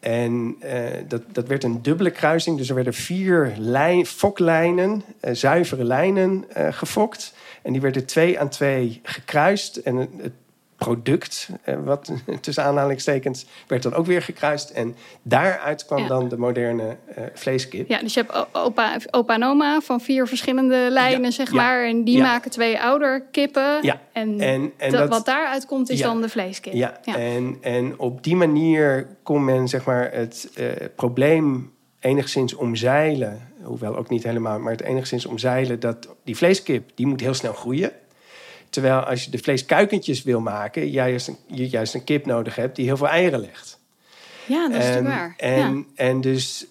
En 0.00 0.56
eh, 0.60 0.82
dat, 1.08 1.22
dat 1.32 1.46
werd 1.48 1.64
een 1.64 1.82
dubbele 1.82 2.10
kruising. 2.10 2.58
Dus 2.58 2.68
er 2.68 2.74
werden 2.74 2.94
vier 2.94 3.54
lijn, 3.58 4.06
foklijnen, 4.06 5.02
zuivere 5.20 5.84
lijnen 5.84 6.44
gefokt. 6.54 7.34
En 7.62 7.72
die 7.72 7.80
werden 7.80 8.06
twee 8.06 8.40
aan 8.40 8.48
twee 8.48 9.00
gekruist. 9.02 9.76
En 9.76 9.96
het 9.96 10.32
product, 10.78 11.48
eh, 11.62 11.74
wat 11.84 12.12
tussen 12.40 12.64
aanhalingstekens, 12.64 13.46
werd 13.66 13.82
dan 13.82 13.94
ook 13.94 14.06
weer 14.06 14.22
gekruist. 14.22 14.70
En 14.70 14.96
daaruit 15.22 15.86
kwam 15.86 15.98
Ja. 15.98 16.06
dan 16.08 16.28
de 16.28 16.36
moderne 16.38 16.96
eh, 17.14 17.24
vleeskip. 17.34 17.88
Ja, 17.88 17.98
dus 17.98 18.14
je 18.14 18.20
hebt 18.26 18.46
opa, 18.54 18.96
opa 19.10 19.34
en 19.34 19.44
oma 19.44 19.80
van 19.80 20.00
vier 20.00 20.26
verschillende 20.26 20.86
lijnen, 20.90 21.22
Ja, 21.22 21.30
zeg 21.30 21.52
maar. 21.52 21.84
En 21.84 22.04
die 22.04 22.20
maken 22.22 22.50
twee 22.50 22.80
ouderkippen. 22.80 23.78
Ja, 23.82 24.00
En, 24.12 24.40
en- 24.40 24.72
en 24.76 24.90
dat, 24.90 25.00
dat- 25.00 25.08
wat 25.08 25.24
daaruit 25.26 25.66
komt 25.66 25.90
is 25.90 26.00
dan 26.00 26.20
de 26.20 26.28
vleeskip. 26.28 26.72
Ja, 26.72 27.00
ja. 27.04 27.16
En, 27.16 27.56
en 27.60 27.98
op 27.98 28.22
die 28.22 28.36
manier 28.36 29.06
kon 29.22 29.44
men 29.44 29.68
zeg 29.68 29.84
maar, 29.84 30.12
het 30.12 30.50
eh, 30.54 30.66
probleem 30.96 31.72
enigszins 32.00 32.54
omzeilen. 32.54 33.48
Hoewel 33.62 33.96
ook 33.96 34.08
niet 34.08 34.22
helemaal, 34.22 34.58
maar 34.58 34.72
het 34.72 34.82
enigszins 34.82 35.26
omzeilen 35.26 35.80
dat 35.80 36.08
die 36.24 36.36
vleeskip 36.36 36.90
die 36.94 37.06
moet 37.06 37.20
heel 37.20 37.34
snel 37.34 37.52
groeien. 37.52 37.90
Terwijl 38.70 38.98
als 39.00 39.24
je 39.24 39.30
de 39.30 39.38
vleeskuikentjes 39.38 40.22
wil 40.22 40.40
maken, 40.40 40.90
jij 40.90 41.08
juist 41.10 41.28
een, 41.28 41.36
je 41.46 41.68
juist 41.68 41.94
een 41.94 42.04
kip 42.04 42.26
nodig 42.26 42.56
hebt 42.56 42.76
die 42.76 42.84
heel 42.84 42.96
veel 42.96 43.08
eieren 43.08 43.40
legt. 43.40 43.78
Ja, 44.46 44.68
dat 44.68 44.80
is 44.80 44.86
en, 44.88 45.04
waar. 45.04 45.34
En, 45.36 45.76
ja. 45.76 45.82
en 45.94 46.20
dus 46.20 46.66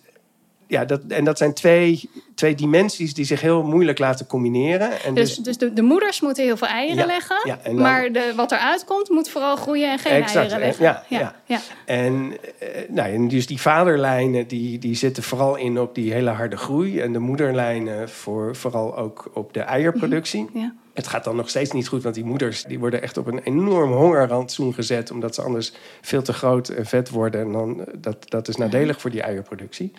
ja, 0.68 0.86
dat, 0.86 1.02
en 1.08 1.24
dat 1.24 1.38
zijn 1.38 1.54
twee, 1.54 2.10
twee 2.36 2.56
dimensies 2.56 3.14
die 3.14 3.26
zich 3.26 3.42
heel 3.42 3.64
moeilijk 3.64 4.00
laten 4.00 4.28
combineren. 4.28 5.02
En 5.02 5.14
Dus, 5.14 5.36
dus 5.36 5.58
de, 5.58 5.74
de 5.74 5.82
moeders 5.82 6.22
moeten 6.22 6.44
heel 6.44 6.58
veel 6.58 6.68
eieren 6.68 6.98
Ja, 6.98 7.06
leggen. 7.06 7.38
ja, 7.44 7.60
en 7.64 7.74
dan- 7.74 7.82
maar 7.82 8.12
de, 8.12 8.34
wat 8.36 8.52
eruit 8.52 8.86
komt, 8.86 9.10
moet 9.10 9.30
vooral 9.30 9.56
groeien 9.56 9.92
en 9.92 10.00
geen 10.00 10.12
Exact, 10.12 10.36
eieren 10.36 10.58
eh, 10.58 10.66
leggen. 10.80 11.04
ja, 11.10 11.36
ja. 11.46 11.60
En, 11.86 12.38
eh, 12.60 12.68
nou, 12.90 13.14
en 13.14 13.28
dus 13.28 13.48
die 13.48 13.62
vaderlijnen 13.62 14.48
die, 14.48 14.80
die 14.80 14.96
zitten 14.96 15.24
vooral 15.24 15.56
in 15.56 15.80
op 15.80 15.96
die 15.96 16.14
hele 16.14 16.30
harde 16.30 16.58
groei. 16.58 17.00
En 17.00 17.14
de 17.14 17.20
moederlijnen 17.20 18.10
voor, 18.10 18.56
vooral 18.56 18.98
ook 18.98 19.32
op 19.34 19.54
de 19.54 19.60
eierproductie. 19.62 20.50
ja. 20.54 20.74
Het 20.98 21.08
gaat 21.08 21.24
dan 21.24 21.36
nog 21.36 21.50
steeds 21.50 21.72
niet 21.72 21.88
goed, 21.88 22.04
want 22.04 22.16
die 22.16 22.24
moeders 22.24 22.64
die 22.64 22.80
worden 22.80 23.02
echt 23.02 23.18
op 23.18 23.28
een 23.28 23.40
enorm 23.40 23.92
hongerrantsoen 23.92 24.74
gezet. 24.74 25.12
Omdat 25.12 25.36
ze 25.36 25.42
anders 25.42 25.74
veel 26.02 26.22
te 26.22 26.34
groot 26.34 26.70
en 26.70 26.86
vet 26.86 27.10
worden. 27.10 27.42
En 27.42 27.52
dan, 27.52 27.86
eh, 27.86 27.94
dat, 27.98 28.30
dat 28.30 28.48
is 28.48 28.56
nadelig 28.56 29.02
voor 29.02 29.10
die 29.10 29.22
eierproductie. 29.22 29.92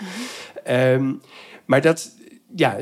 Ehm, 0.64 1.12
maar 1.64 1.81
dat, 1.81 2.11
ja, 2.55 2.76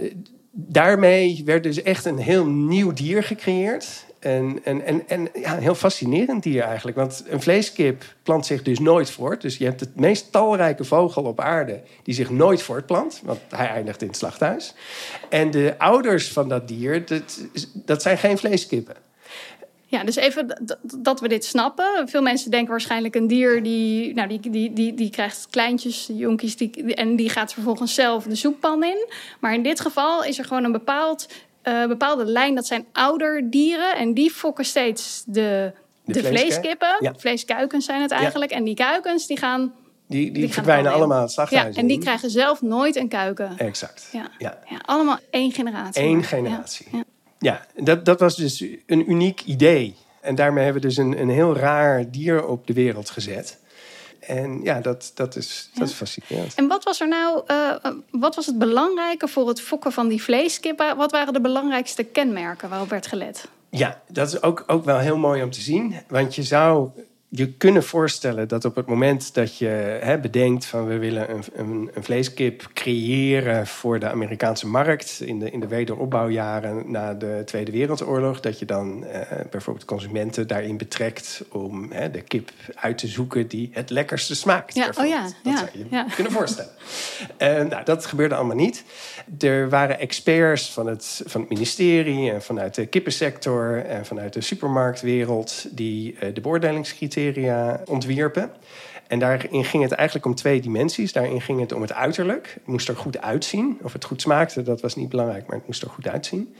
daarmee 0.50 1.42
werd 1.44 1.62
dus 1.62 1.82
echt 1.82 2.04
een 2.04 2.18
heel 2.18 2.46
nieuw 2.46 2.92
dier 2.92 3.22
gecreëerd. 3.22 4.06
En, 4.26 4.60
en, 4.64 4.86
en, 4.86 5.08
en 5.08 5.28
ja, 5.34 5.56
een 5.56 5.62
heel 5.62 5.74
fascinerend 5.74 6.42
dier 6.42 6.62
eigenlijk. 6.62 6.96
Want 6.96 7.24
een 7.28 7.42
vleeskip 7.42 8.04
plant 8.22 8.46
zich 8.46 8.62
dus 8.62 8.78
nooit 8.78 9.10
voort. 9.10 9.40
Dus 9.40 9.56
je 9.56 9.64
hebt 9.64 9.80
het 9.80 9.96
meest 9.96 10.32
talrijke 10.32 10.84
vogel 10.84 11.22
op 11.22 11.40
aarde 11.40 11.82
die 12.02 12.14
zich 12.14 12.30
nooit 12.30 12.62
voortplant. 12.62 13.20
Want 13.24 13.40
hij 13.48 13.68
eindigt 13.68 14.02
in 14.02 14.08
het 14.08 14.16
slachthuis. 14.16 14.74
En 15.28 15.50
de 15.50 15.74
ouders 15.78 16.28
van 16.28 16.48
dat 16.48 16.68
dier, 16.68 17.04
dat, 17.72 18.02
zijn 18.02 18.18
geen 18.18 18.38
vleeskippen. 18.38 18.96
Ja, 19.88 20.04
dus 20.04 20.16
even 20.16 20.76
dat 20.82 21.20
we 21.20 21.28
dit 21.28 21.44
snappen. 21.44 22.08
Veel 22.08 22.22
mensen 22.22 22.50
denken 22.50 22.70
waarschijnlijk 22.70 23.14
een 23.14 23.26
dier 23.26 23.62
die, 23.62 24.14
nou, 24.14 24.28
die, 24.28 24.50
die, 24.50 24.72
die, 24.72 24.94
die 24.94 25.10
krijgt 25.10 25.46
kleintjes, 25.50 26.08
jonkies, 26.12 26.56
die, 26.56 26.94
en 26.94 27.16
die 27.16 27.28
gaat 27.28 27.52
vervolgens 27.52 27.94
zelf 27.94 28.24
de 28.24 28.34
soeppan 28.34 28.84
in. 28.84 29.06
Maar 29.40 29.54
in 29.54 29.62
dit 29.62 29.80
geval 29.80 30.24
is 30.24 30.38
er 30.38 30.44
gewoon 30.44 30.64
een 30.64 30.72
bepaald, 30.72 31.28
eh, 31.66 31.86
bepaalde 31.86 32.24
lijn. 32.24 32.54
Dat 32.54 32.66
zijn 32.66 32.86
ouderdieren 32.92 33.96
en 33.96 34.14
die 34.14 34.30
fokken 34.30 34.64
steeds 34.64 35.22
de, 35.26 35.72
De 36.04 36.24
vleeskippen. 36.24 36.96
Ja. 37.00 37.14
Vleeskuikens 37.16 37.84
zijn 37.84 38.02
het 38.02 38.10
eigenlijk. 38.10 38.50
En 38.50 38.64
die 38.64 38.74
kuikens 38.74 39.26
die 39.26 39.38
gaan, 39.38 39.74
Die, 40.06 40.32
die, 40.32 40.52
verdwijnen 40.52 40.92
allemaal 40.92 41.20
het 41.20 41.30
slachthuis 41.30 41.74
Ja, 41.74 41.80
en 41.80 41.86
die 41.86 41.98
krijgen 41.98 42.30
zelf 42.30 42.62
nooit 42.62 42.96
een 42.96 43.08
kuiken. 43.08 43.58
Exact. 43.58 44.08
Ja. 44.12 44.30
ja. 44.38 44.58
Allemaal 44.84 45.18
één 45.30 45.52
generatie. 45.52 46.02
Eén 46.02 46.14
maar. 46.14 46.24
generatie. 46.24 46.86
Ja, 47.38 47.66
dat, 47.74 48.04
dat 48.04 48.20
was 48.20 48.36
dus 48.36 48.64
een 48.86 49.10
uniek 49.10 49.40
idee. 49.40 49.96
En 50.20 50.34
daarmee 50.34 50.64
hebben 50.64 50.82
we 50.82 50.88
dus 50.88 50.96
een, 50.96 51.20
een 51.20 51.28
heel 51.28 51.56
raar 51.56 52.10
dier 52.10 52.46
op 52.46 52.66
de 52.66 52.72
wereld 52.72 53.10
gezet. 53.10 53.58
En 54.26 54.60
ja, 54.62 54.80
dat, 54.80 55.12
dat, 55.14 55.36
is, 55.36 55.70
dat 55.74 55.88
is 55.88 55.94
fascinerend. 55.94 56.54
En 56.54 56.66
wat 56.66 56.84
was 56.84 57.00
er 57.00 57.08
nou, 57.08 57.42
uh, 57.50 57.74
wat 58.10 58.34
was 58.34 58.46
het 58.46 58.58
belangrijke 58.58 59.28
voor 59.28 59.48
het 59.48 59.60
fokken 59.60 59.92
van 59.92 60.08
die 60.08 60.22
vleeskippen? 60.22 60.96
Wat 60.96 61.10
waren 61.10 61.32
de 61.32 61.40
belangrijkste 61.40 62.02
kenmerken 62.02 62.68
waarop 62.68 62.88
werd 62.88 63.06
gelet? 63.06 63.48
Ja, 63.70 64.00
dat 64.08 64.28
is 64.28 64.42
ook, 64.42 64.64
ook 64.66 64.84
wel 64.84 64.98
heel 64.98 65.16
mooi 65.16 65.42
om 65.42 65.50
te 65.50 65.60
zien. 65.60 65.94
Want 66.08 66.34
je 66.34 66.42
zou 66.42 66.90
je 67.28 67.52
kunnen 67.52 67.84
voorstellen 67.84 68.48
dat 68.48 68.64
op 68.64 68.76
het 68.76 68.86
moment 68.86 69.34
dat 69.34 69.58
je 69.58 69.66
hè, 70.00 70.18
bedenkt 70.18 70.64
van 70.64 70.86
we 70.86 70.98
willen 70.98 71.30
een, 71.30 71.42
een, 71.54 71.90
een, 71.94 72.04
vleeskip 72.04 72.70
creëren 72.74 73.66
voor 73.66 73.98
de 73.98 74.10
Amerikaanse 74.10 74.66
markt 74.66 75.20
in 75.20 75.38
de, 75.38 75.50
in 75.50 75.60
de 75.60 75.66
wederopbouwjaren 75.66 76.90
na 76.90 77.14
de 77.14 77.42
Tweede 77.44 77.70
Wereldoorlog, 77.70 78.40
dat 78.40 78.58
je 78.58 78.64
dan 78.64 79.04
eh, 79.04 79.40
bijvoorbeeld 79.50 79.84
consumenten 79.84 80.46
daarin 80.46 80.76
betrekt 80.76 81.44
om 81.52 81.92
hè, 81.92 82.10
de 82.10 82.22
kip 82.22 82.50
uit 82.74 82.98
te 82.98 83.06
zoeken 83.06 83.48
die 83.48 83.70
het 83.72 83.90
lekkerste 83.90 84.34
smaakt. 84.34 84.74
Ja, 84.74 84.92
oh 84.98 85.06
ja, 85.06 85.22
dat 85.22 85.32
ja, 85.42 85.56
zou 85.56 85.68
je 85.72 85.86
ja. 85.90 86.06
kunnen 86.14 86.32
voorstellen. 86.32 86.70
Uh, 87.38 87.48
nou, 87.62 87.84
dat 87.84 88.06
gebeurde 88.06 88.34
allemaal 88.34 88.56
niet. 88.56 88.84
Er 89.38 89.68
waren 89.68 89.98
experts 89.98 90.72
van 90.72 90.86
het, 90.86 91.22
van 91.26 91.40
het 91.40 91.50
ministerie 91.50 92.30
en 92.30 92.42
vanuit 92.42 92.74
de 92.74 92.86
kippensector 92.86 93.84
en 93.84 94.06
vanuit 94.06 94.32
de 94.32 94.40
supermarktwereld 94.40 95.66
die 95.70 96.12
uh, 96.12 96.34
de 96.34 96.40
beoordelingscriteria 96.40 97.80
ontwierpen. 97.84 98.50
En 99.06 99.18
daarin 99.18 99.64
ging 99.64 99.82
het 99.82 99.92
eigenlijk 99.92 100.26
om 100.26 100.34
twee 100.34 100.60
dimensies. 100.60 101.12
Daarin 101.12 101.40
ging 101.40 101.60
het 101.60 101.72
om 101.72 101.80
het 101.80 101.92
uiterlijk. 101.92 102.52
Het 102.54 102.66
moest 102.66 102.88
er 102.88 102.96
goed 102.96 103.20
uitzien. 103.20 103.78
Of 103.82 103.92
het 103.92 104.04
goed 104.04 104.20
smaakte, 104.20 104.62
dat 104.62 104.80
was 104.80 104.96
niet 104.96 105.08
belangrijk, 105.08 105.46
maar 105.46 105.56
het 105.56 105.66
moest 105.66 105.82
er 105.82 105.90
goed 105.90 106.08
uitzien. 106.08 106.54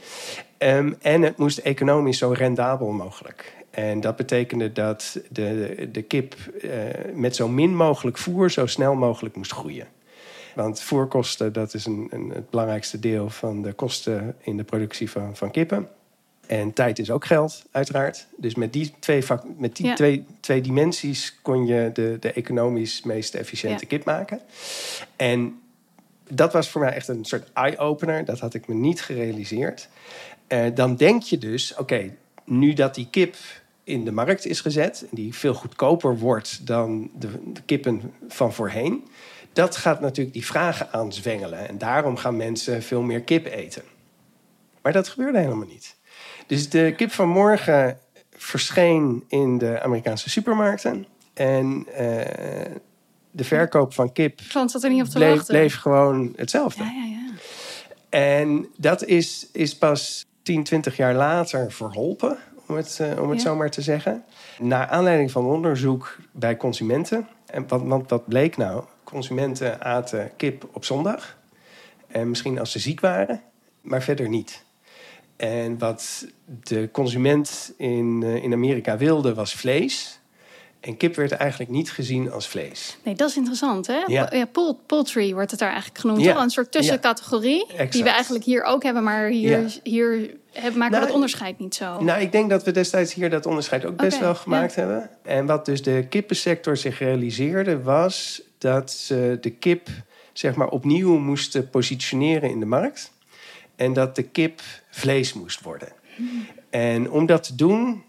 Um, 0.57 0.95
en 1.01 1.21
het 1.21 1.37
moest 1.37 1.57
economisch 1.57 2.17
zo 2.17 2.29
rendabel 2.29 2.91
mogelijk. 2.91 3.53
En 3.69 3.99
dat 3.99 4.15
betekende 4.15 4.71
dat 4.71 5.19
de, 5.29 5.89
de 5.91 6.01
kip 6.01 6.35
uh, 6.61 6.71
met 7.13 7.35
zo 7.35 7.47
min 7.47 7.75
mogelijk 7.75 8.17
voer 8.17 8.51
zo 8.51 8.65
snel 8.65 8.95
mogelijk 8.95 9.35
moest 9.35 9.51
groeien. 9.51 9.87
Want 10.57 10.81
voerkosten, 10.81 11.53
dat 11.53 11.73
is 11.73 11.85
een, 11.85 12.07
een, 12.09 12.29
het 12.29 12.49
belangrijkste 12.49 12.99
deel 12.99 13.29
van 13.29 13.61
de 13.61 13.73
kosten 13.73 14.35
in 14.41 14.57
de 14.57 14.63
productie 14.63 15.09
van, 15.09 15.35
van 15.35 15.51
kippen. 15.51 15.89
En 16.47 16.73
tijd 16.73 16.99
is 16.99 17.11
ook 17.11 17.25
geld, 17.25 17.65
uiteraard. 17.71 18.27
Dus 18.37 18.55
met 18.55 18.73
die 18.73 18.93
twee, 18.99 19.23
met 19.57 19.75
die 19.75 19.93
twee, 19.93 20.25
twee 20.39 20.61
dimensies 20.61 21.39
kon 21.41 21.65
je 21.65 21.89
de, 21.93 22.17
de 22.19 22.31
economisch 22.31 23.03
meest 23.03 23.35
efficiënte 23.35 23.85
kip 23.85 24.03
maken. 24.03 24.39
En 25.15 25.59
dat 26.29 26.53
was 26.53 26.69
voor 26.69 26.81
mij 26.81 26.93
echt 26.93 27.07
een 27.07 27.25
soort 27.25 27.49
eye-opener. 27.53 28.25
Dat 28.25 28.39
had 28.39 28.53
ik 28.53 28.67
me 28.67 28.73
niet 28.73 29.01
gerealiseerd. 29.01 29.89
Uh, 30.47 30.65
dan 30.73 30.95
denk 30.95 31.23
je 31.23 31.37
dus, 31.37 31.75
oké, 31.75 32.13
nu 32.43 32.73
dat 32.73 32.95
die 32.95 33.07
kip 33.09 33.35
in 33.83 34.05
de 34.05 34.11
markt 34.11 34.45
is 34.45 34.61
gezet... 34.61 35.01
en 35.01 35.15
die 35.15 35.35
veel 35.35 35.53
goedkoper 35.53 36.17
wordt 36.17 36.67
dan 36.67 37.09
de, 37.19 37.29
de 37.53 37.61
kippen 37.65 38.13
van 38.27 38.53
voorheen... 38.53 39.03
dat 39.57 39.75
gaat 39.75 39.99
natuurlijk 39.99 40.33
die 40.33 40.45
vragen 40.45 40.91
aanzwengelen. 40.91 41.67
En 41.67 41.77
daarom 41.77 42.17
gaan 42.17 42.37
mensen 42.37 42.83
veel 42.83 43.01
meer 43.01 43.21
kip 43.21 43.45
eten. 43.45 43.83
Maar 44.81 44.91
dat 44.91 45.07
gebeurde 45.07 45.39
helemaal 45.39 45.67
niet. 45.67 45.95
Dus 46.47 46.69
de 46.69 46.93
kip 46.95 47.11
van 47.11 47.29
morgen 47.29 47.99
verscheen 48.31 49.23
in 49.27 49.57
de 49.57 49.81
Amerikaanse 49.81 50.29
supermarkten. 50.29 51.05
En 51.33 51.87
uh, 51.89 51.95
de 53.31 53.43
verkoop 53.43 53.93
van 53.93 54.11
kip 54.11 54.39
Klant 54.49 54.71
zat 54.71 54.83
er 54.83 54.89
niet 54.89 55.01
op 55.01 55.07
te 55.07 55.17
bleef, 55.17 55.45
bleef 55.45 55.75
gewoon 55.75 56.33
hetzelfde. 56.35 56.83
Ja, 56.83 56.91
ja, 56.91 57.03
ja. 57.05 57.33
En 58.09 58.67
dat 58.77 59.05
is, 59.05 59.47
is 59.51 59.77
pas 59.77 60.25
10, 60.41 60.63
20 60.63 60.97
jaar 60.97 61.13
later 61.13 61.71
verholpen, 61.71 62.37
om 62.67 62.75
het, 62.75 62.99
uh, 63.01 63.21
om 63.21 63.29
het 63.29 63.41
zo 63.41 63.55
maar 63.55 63.71
te 63.71 63.81
zeggen. 63.81 64.23
Naar 64.59 64.87
aanleiding 64.87 65.31
van 65.31 65.45
onderzoek 65.45 66.17
bij 66.31 66.57
consumenten. 66.57 67.27
En 67.45 67.67
wat, 67.67 67.81
want 67.81 68.09
wat 68.09 68.27
bleek 68.27 68.57
nou? 68.57 68.83
Consumenten 69.11 69.81
aten 69.81 70.31
kip 70.37 70.69
op 70.71 70.85
zondag. 70.85 71.37
En 72.07 72.29
misschien 72.29 72.59
als 72.59 72.71
ze 72.71 72.79
ziek 72.79 72.99
waren, 72.99 73.41
maar 73.81 74.03
verder 74.03 74.29
niet. 74.29 74.63
En 75.35 75.77
wat 75.77 76.25
de 76.63 76.89
consument 76.91 77.73
in, 77.77 78.23
eh, 78.25 78.43
in 78.43 78.53
Amerika 78.53 78.97
wilde, 78.97 79.33
was 79.33 79.53
vlees. 79.53 80.19
En 80.79 80.97
kip 80.97 81.15
werd 81.15 81.31
eigenlijk 81.31 81.71
niet 81.71 81.91
gezien 81.91 82.31
als 82.31 82.47
vlees. 82.47 82.97
Nee, 83.03 83.15
dat 83.15 83.29
is 83.29 83.35
interessant, 83.35 83.87
hè? 83.87 84.03
Ja. 84.07 84.29
Ja. 84.31 84.45
poul- 84.45 84.79
poultry 84.85 85.33
wordt 85.33 85.51
het 85.51 85.59
daar 85.59 85.69
eigenlijk 85.69 85.99
genoemd. 85.99 86.21
Ja. 86.21 86.41
Een 86.41 86.49
soort 86.49 86.71
tussencategorie. 86.71 87.65
Die 87.89 88.03
we 88.03 88.09
eigenlijk 88.09 88.45
hier 88.45 88.63
ook 88.63 88.83
hebben, 88.83 89.03
maar 89.03 89.27
hier, 89.27 89.79
hier 89.83 90.35
hebben, 90.53 90.77
maken 90.79 90.91
Nou, 90.91 90.91
we 90.91 90.99
dat 90.99 91.11
onderscheid 91.11 91.59
niet 91.59 91.75
zo. 91.75 92.01
Nou, 92.03 92.21
ik 92.21 92.31
denk 92.31 92.49
dat 92.49 92.63
we 92.63 92.71
destijds 92.71 93.13
hier 93.13 93.29
dat 93.29 93.45
onderscheid 93.45 93.85
ook 93.85 93.95
best 93.95 94.19
wel 94.19 94.35
gemaakt 94.35 94.75
hebben. 94.75 95.09
En 95.23 95.45
wat 95.45 95.65
dus 95.65 95.81
de 95.81 96.05
kippensector 96.09 96.77
zich 96.77 96.99
realiseerde, 96.99 97.81
was 97.81 98.41
dat 98.57 98.91
ze 98.91 99.37
de 99.41 99.49
kip 99.49 99.89
zeg 100.33 100.55
maar, 100.55 100.69
opnieuw 100.69 101.17
moesten 101.17 101.69
positioneren 101.69 102.49
in 102.49 102.59
de 102.59 102.65
markt. 102.65 103.13
En 103.75 103.93
dat 103.93 104.15
de 104.15 104.23
kip 104.23 104.61
vlees 104.89 105.33
moest 105.33 105.61
worden. 105.61 105.93
En 106.69 107.11
om 107.11 107.25
dat 107.25 107.43
te 107.43 107.55
doen, 107.55 108.03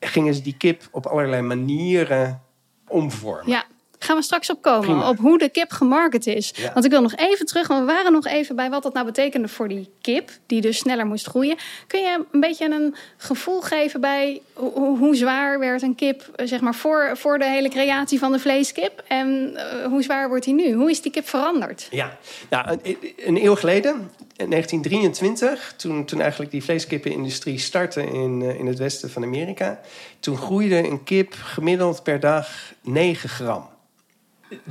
gingen 0.00 0.34
ze 0.34 0.42
die 0.42 0.56
kip 0.56 0.88
op 0.90 1.06
allerlei 1.06 1.42
manieren 1.42 2.42
omvormen. 2.88 3.50
Ja, 3.50 3.66
gaan 4.06 4.16
we 4.16 4.22
straks 4.22 4.50
op 4.50 4.62
komen. 4.62 4.80
Prima. 4.80 5.08
Op 5.08 5.18
hoe 5.18 5.38
de 5.38 5.48
kip 5.48 5.70
gemarket 5.70 6.26
is. 6.26 6.52
Ja. 6.56 6.72
Want 6.72 6.84
ik 6.84 6.90
wil 6.90 7.02
nog 7.02 7.14
even 7.16 7.46
terug, 7.46 7.66
want 7.68 7.80
we 7.80 7.92
waren 7.92 8.12
nog 8.12 8.26
even 8.26 8.56
bij 8.56 8.70
wat 8.70 8.82
dat 8.82 8.92
nou 8.92 9.06
betekende 9.06 9.48
voor 9.48 9.68
die 9.68 9.90
kip, 10.00 10.30
die 10.46 10.60
dus 10.60 10.78
sneller 10.78 11.06
moest 11.06 11.26
groeien. 11.26 11.56
Kun 11.86 12.00
je 12.00 12.24
een 12.30 12.40
beetje 12.40 12.70
een 12.70 12.94
gevoel 13.16 13.60
geven 13.60 14.00
bij 14.00 14.40
hoe, 14.52 14.98
hoe- 14.98 15.14
zwaar 15.16 15.58
werd 15.58 15.82
een 15.82 15.94
kip, 15.94 16.30
eh, 16.36 16.46
zeg 16.46 16.60
maar, 16.60 16.74
voor, 16.74 17.10
voor 17.14 17.38
de 17.38 17.44
hele 17.44 17.68
creatie 17.68 18.18
van 18.18 18.32
de 18.32 18.38
vleeskip? 18.38 19.02
En 19.08 19.52
eh, 19.56 19.86
hoe 19.86 20.02
zwaar 20.02 20.28
wordt 20.28 20.44
die 20.44 20.54
nu? 20.54 20.72
Hoe 20.72 20.90
is 20.90 21.02
die 21.02 21.12
kip 21.12 21.28
veranderd? 21.28 21.88
Ja, 21.90 22.18
nou, 22.50 22.78
een, 22.82 22.96
een 23.16 23.44
eeuw 23.44 23.54
geleden, 23.54 24.10
in 24.36 24.50
1923, 24.50 25.74
toen, 25.76 26.04
toen 26.04 26.20
eigenlijk 26.20 26.50
die 26.50 26.64
vleeskippenindustrie 26.64 27.58
startte 27.58 28.02
in, 28.02 28.42
eh, 28.42 28.58
in 28.58 28.66
het 28.66 28.78
westen 28.78 29.10
van 29.10 29.22
Amerika, 29.22 29.80
toen 30.20 30.36
groeide 30.36 30.76
een 30.88 31.04
kip 31.04 31.34
gemiddeld 31.42 32.02
per 32.02 32.20
dag 32.20 32.48
9 32.82 33.28
gram. 33.28 33.68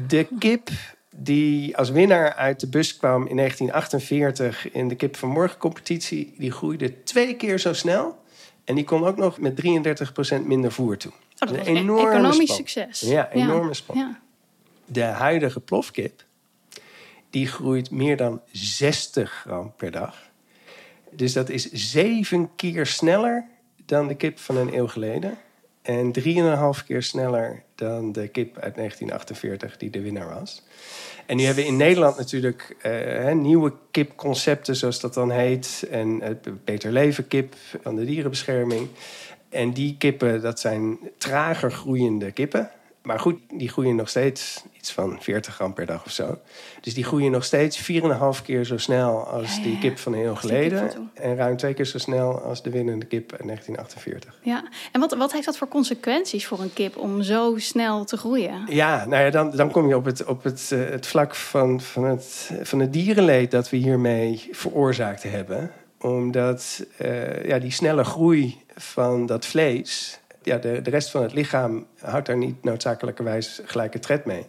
De 0.07 0.27
kip 0.39 0.69
die 1.15 1.77
als 1.77 1.89
winnaar 1.89 2.33
uit 2.33 2.59
de 2.59 2.67
bus 2.67 2.97
kwam 2.97 3.27
in 3.27 3.35
1948 3.35 4.71
in 4.71 4.87
de 4.87 4.95
Kip 4.95 5.15
van 5.15 5.29
Morgen 5.29 5.57
competitie, 5.57 6.33
die 6.37 6.51
groeide 6.51 7.03
twee 7.03 7.35
keer 7.35 7.59
zo 7.59 7.73
snel. 7.73 8.23
En 8.63 8.75
die 8.75 8.83
kon 8.83 9.05
ook 9.05 9.17
nog 9.17 9.39
met 9.39 9.61
33% 10.41 10.45
minder 10.45 10.71
voer 10.71 10.97
toe. 10.97 11.11
Oh, 11.11 11.19
dat 11.39 11.49
Een 11.49 11.57
was 11.57 11.67
een 11.67 11.75
enorme 11.75 12.09
economisch 12.09 12.55
succes. 12.55 12.99
Ja, 12.99 13.31
enorme. 13.31 13.73
Ja. 13.93 14.19
De 14.85 15.03
huidige 15.03 15.59
plofkip, 15.59 16.23
die 17.29 17.47
groeit 17.47 17.91
meer 17.91 18.17
dan 18.17 18.41
60 18.51 19.31
gram 19.31 19.73
per 19.77 19.91
dag. 19.91 20.29
Dus 21.11 21.33
dat 21.33 21.49
is 21.49 21.71
zeven 21.71 22.49
keer 22.55 22.85
sneller 22.85 23.47
dan 23.85 24.07
de 24.07 24.15
kip 24.15 24.39
van 24.39 24.57
een 24.57 24.73
eeuw 24.73 24.87
geleden. 24.87 25.37
En 25.85 26.11
drieënhalf 26.11 26.83
keer 26.83 27.03
sneller 27.03 27.63
dan 27.75 28.11
de 28.11 28.27
kip 28.27 28.57
uit 28.57 28.75
1948, 28.75 29.77
die 29.77 29.89
de 29.89 30.01
winnaar 30.01 30.33
was. 30.39 30.63
En 31.25 31.37
nu 31.37 31.43
hebben 31.43 31.63
we 31.63 31.69
in 31.69 31.77
Nederland 31.77 32.17
natuurlijk 32.17 32.75
eh, 32.81 33.31
nieuwe 33.31 33.73
kipconcepten, 33.91 34.75
zoals 34.75 34.99
dat 34.99 35.13
dan 35.13 35.31
heet. 35.31 35.87
En 35.91 36.21
het 36.21 36.65
Beter 36.65 36.91
Leven 36.91 37.27
kip 37.27 37.55
van 37.81 37.95
de 37.95 38.05
dierenbescherming. 38.05 38.87
En 39.49 39.73
die 39.73 39.95
kippen, 39.97 40.41
dat 40.41 40.59
zijn 40.59 40.97
trager 41.17 41.71
groeiende 41.71 42.31
kippen. 42.31 42.71
Maar 43.05 43.19
goed, 43.19 43.39
die 43.53 43.69
groeien 43.69 43.95
nog 43.95 44.09
steeds 44.09 44.63
iets 44.73 44.91
van 44.91 45.17
40 45.21 45.53
gram 45.53 45.73
per 45.73 45.85
dag 45.85 46.05
of 46.05 46.11
zo. 46.11 46.37
Dus 46.81 46.93
die 46.93 47.03
groeien 47.03 47.31
nog 47.31 47.43
steeds 47.43 47.91
4,5 47.91 48.41
keer 48.43 48.63
zo 48.63 48.77
snel 48.77 49.23
als 49.23 49.55
Ja, 49.55 49.57
ja, 49.57 49.63
die 49.63 49.79
kip 49.79 49.97
van 49.97 50.13
kip 50.13 50.35
geleden. 50.35 50.91
van. 50.91 51.09
En 51.13 51.35
ruim 51.35 51.57
twee 51.57 51.73
keer 51.73 51.85
zo 51.85 51.97
snel 51.97 52.39
als 52.39 52.63
de 52.63 52.69
winnende 52.69 53.05
kip 53.05 53.31
uit 53.31 53.43
1948. 53.43 54.39
Ja. 54.43 54.63
En 54.91 54.99
wat, 54.99 55.13
wat 55.13 55.31
heeft 55.31 55.45
dat 55.45 55.57
voor 55.57 55.67
consequenties 55.67 56.47
voor 56.47 56.59
een 56.59 56.73
kip 56.73 56.97
om 56.97 57.21
zo 57.21 57.53
snel 57.57 58.05
te 58.05 58.17
groeien? 58.17 58.63
Ja, 58.69 59.05
nou 59.05 59.23
ja, 59.23 59.29
dan, 59.29 59.51
dan 59.51 59.71
kom 59.71 59.87
je 59.87 59.95
op 59.95 60.05
het, 60.05 60.25
op 60.25 60.43
het, 60.43 60.69
eh, 60.71 60.79
het 60.79 61.07
vlak 61.07 61.35
van, 61.35 61.81
van, 61.81 62.03
het, 62.03 62.51
van 62.61 62.79
het 62.79 62.93
dierenleed 62.93 63.51
dat 63.51 63.69
we 63.69 63.77
hiermee 63.77 64.49
veroorzaakt 64.51 65.23
hebben. 65.23 65.71
Omdat 66.01 66.85
eh, 66.97 67.45
ja, 67.45 67.59
die 67.59 67.71
snelle 67.71 68.03
groei 68.03 68.63
van 68.75 69.25
dat 69.25 69.45
vlees, 69.45 70.19
ja, 70.45 70.57
de, 70.57 70.81
de 70.81 70.89
rest 70.89 71.11
van 71.11 71.21
het 71.21 71.33
lichaam 71.33 71.87
houdt 71.99 72.25
daar 72.25 72.37
niet 72.37 72.63
noodzakelijkerwijs 72.63 73.61
gelijke 73.65 73.99
tred 73.99 74.25
mee. 74.25 74.45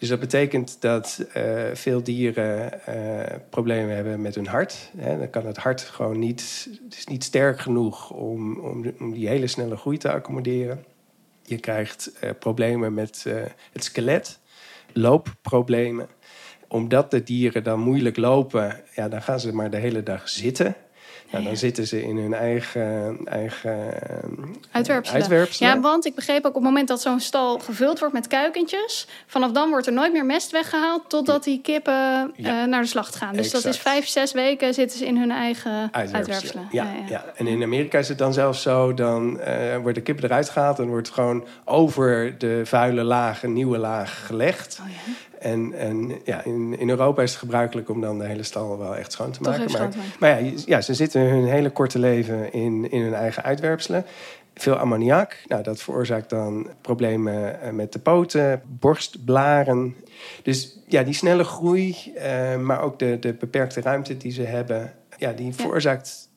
Dus 0.00 0.08
dat 0.08 0.20
betekent 0.20 0.80
dat 0.80 1.26
eh, 1.32 1.64
veel 1.72 2.02
dieren 2.02 2.86
eh, 2.86 3.36
problemen 3.50 3.94
hebben 3.94 4.20
met 4.20 4.34
hun 4.34 4.46
hart. 4.46 4.90
Hè. 4.96 5.18
Dan 5.18 5.30
kan 5.30 5.46
het 5.46 5.56
hart 5.56 5.80
gewoon 5.80 6.18
niet, 6.18 6.68
het 6.84 6.96
is 6.96 7.06
niet 7.06 7.24
sterk 7.24 7.60
genoeg 7.60 8.10
om, 8.10 8.58
om, 8.60 8.92
om 8.98 9.12
die 9.12 9.28
hele 9.28 9.46
snelle 9.46 9.76
groei 9.76 9.98
te 9.98 10.12
accommoderen. 10.12 10.84
Je 11.42 11.58
krijgt 11.58 12.12
eh, 12.20 12.30
problemen 12.38 12.94
met 12.94 13.24
het 13.72 13.84
skelet, 13.84 14.40
loopproblemen. 14.92 16.08
Omdat 16.68 17.10
de 17.10 17.22
dieren 17.22 17.64
dan 17.64 17.80
moeilijk 17.80 18.16
lopen, 18.16 18.80
ja, 18.94 19.08
dan 19.08 19.22
gaan 19.22 19.40
ze 19.40 19.54
maar 19.54 19.70
de 19.70 19.76
hele 19.76 20.02
dag 20.02 20.28
zitten. 20.28 20.76
Nou, 21.30 21.44
dan 21.44 21.56
zitten 21.56 21.86
ze 21.86 22.02
in 22.02 22.16
hun 22.16 22.34
eigen, 22.34 23.18
eigen 23.24 23.92
uitwerpselen. 24.70 25.20
uitwerpselen. 25.20 25.74
Ja, 25.74 25.80
want 25.80 26.06
ik 26.06 26.14
begreep 26.14 26.38
ook 26.38 26.46
op 26.48 26.54
het 26.54 26.62
moment 26.62 26.88
dat 26.88 27.00
zo'n 27.00 27.20
stal 27.20 27.58
gevuld 27.58 27.98
wordt 27.98 28.14
met 28.14 28.26
kuikentjes, 28.26 29.06
vanaf 29.26 29.50
dan 29.52 29.68
wordt 29.70 29.86
er 29.86 29.92
nooit 29.92 30.12
meer 30.12 30.26
mest 30.26 30.50
weggehaald 30.50 31.02
totdat 31.08 31.44
die 31.44 31.60
kippen 31.60 31.92
Ja. 32.36 32.62
eh, 32.62 32.68
naar 32.68 32.80
de 32.82 32.88
slacht 32.88 33.16
gaan. 33.16 33.34
Dus 33.36 33.50
dat 33.50 33.64
is 33.64 33.78
vijf, 33.78 34.08
zes 34.08 34.32
weken 34.32 34.74
zitten 34.74 34.98
ze 34.98 35.06
in 35.06 35.16
hun 35.16 35.30
eigen 35.30 35.72
uitwerpselen. 35.72 36.16
Uitwerpselen. 36.16 36.68
Ja, 36.70 36.86
ja, 37.08 37.24
en 37.36 37.46
in 37.46 37.62
Amerika 37.62 37.98
is 37.98 38.08
het 38.08 38.18
dan 38.18 38.32
zelfs 38.32 38.62
zo: 38.62 38.94
dan 38.94 39.40
eh 39.40 39.74
worden 39.74 39.94
de 39.94 40.00
kippen 40.00 40.24
eruit 40.24 40.48
gehaald 40.48 40.78
en 40.78 40.88
wordt 40.88 41.10
gewoon 41.10 41.44
over 41.64 42.34
de 42.38 42.60
vuile 42.64 43.02
laag 43.02 43.42
een 43.42 43.52
nieuwe 43.52 43.78
laag 43.78 44.26
gelegd. 44.26 44.78
Oh 44.82 44.88
ja. 44.88 45.12
En, 45.40 45.72
en 45.72 46.12
ja, 46.24 46.44
in, 46.44 46.78
in 46.78 46.90
Europa 46.90 47.22
is 47.22 47.30
het 47.30 47.38
gebruikelijk 47.38 47.88
om 47.88 48.00
dan 48.00 48.18
de 48.18 48.24
hele 48.24 48.42
stal 48.42 48.78
wel 48.78 48.96
echt 48.96 49.12
schoon 49.12 49.30
te 49.30 49.42
maken. 49.42 49.92
Maar, 50.18 50.42
ja, 50.42 50.52
ja, 50.66 50.80
ze 50.80 50.94
zitten 50.94 51.20
hun 51.20 51.44
hele 51.44 51.70
korte 51.70 51.98
leven 51.98 52.52
in, 52.52 52.90
in 52.90 53.02
hun 53.02 53.14
eigen 53.14 53.42
uitwerpselen. 53.42 54.04
Veel 54.54 54.76
ammoniak. 54.76 55.42
Nou, 55.46 55.62
dat 55.62 55.82
veroorzaakt 55.82 56.30
dan 56.30 56.68
problemen 56.80 57.60
eh, 57.60 57.70
met 57.70 57.92
de 57.92 57.98
poten, 57.98 58.62
borstblaren. 58.66 59.96
Dus 60.42 60.78
ja, 60.86 61.02
die 61.02 61.14
snelle 61.14 61.44
groei, 61.44 62.12
eh, 62.16 62.56
maar 62.56 62.80
ook 62.80 62.98
de, 62.98 63.18
de 63.18 63.32
beperkte 63.32 63.80
ruimte 63.80 64.16
die 64.16 64.32
ze 64.32 64.42
hebben, 64.42 64.92
ja, 65.16 65.32
die 65.32 65.54
veroorzaakt 65.54 66.28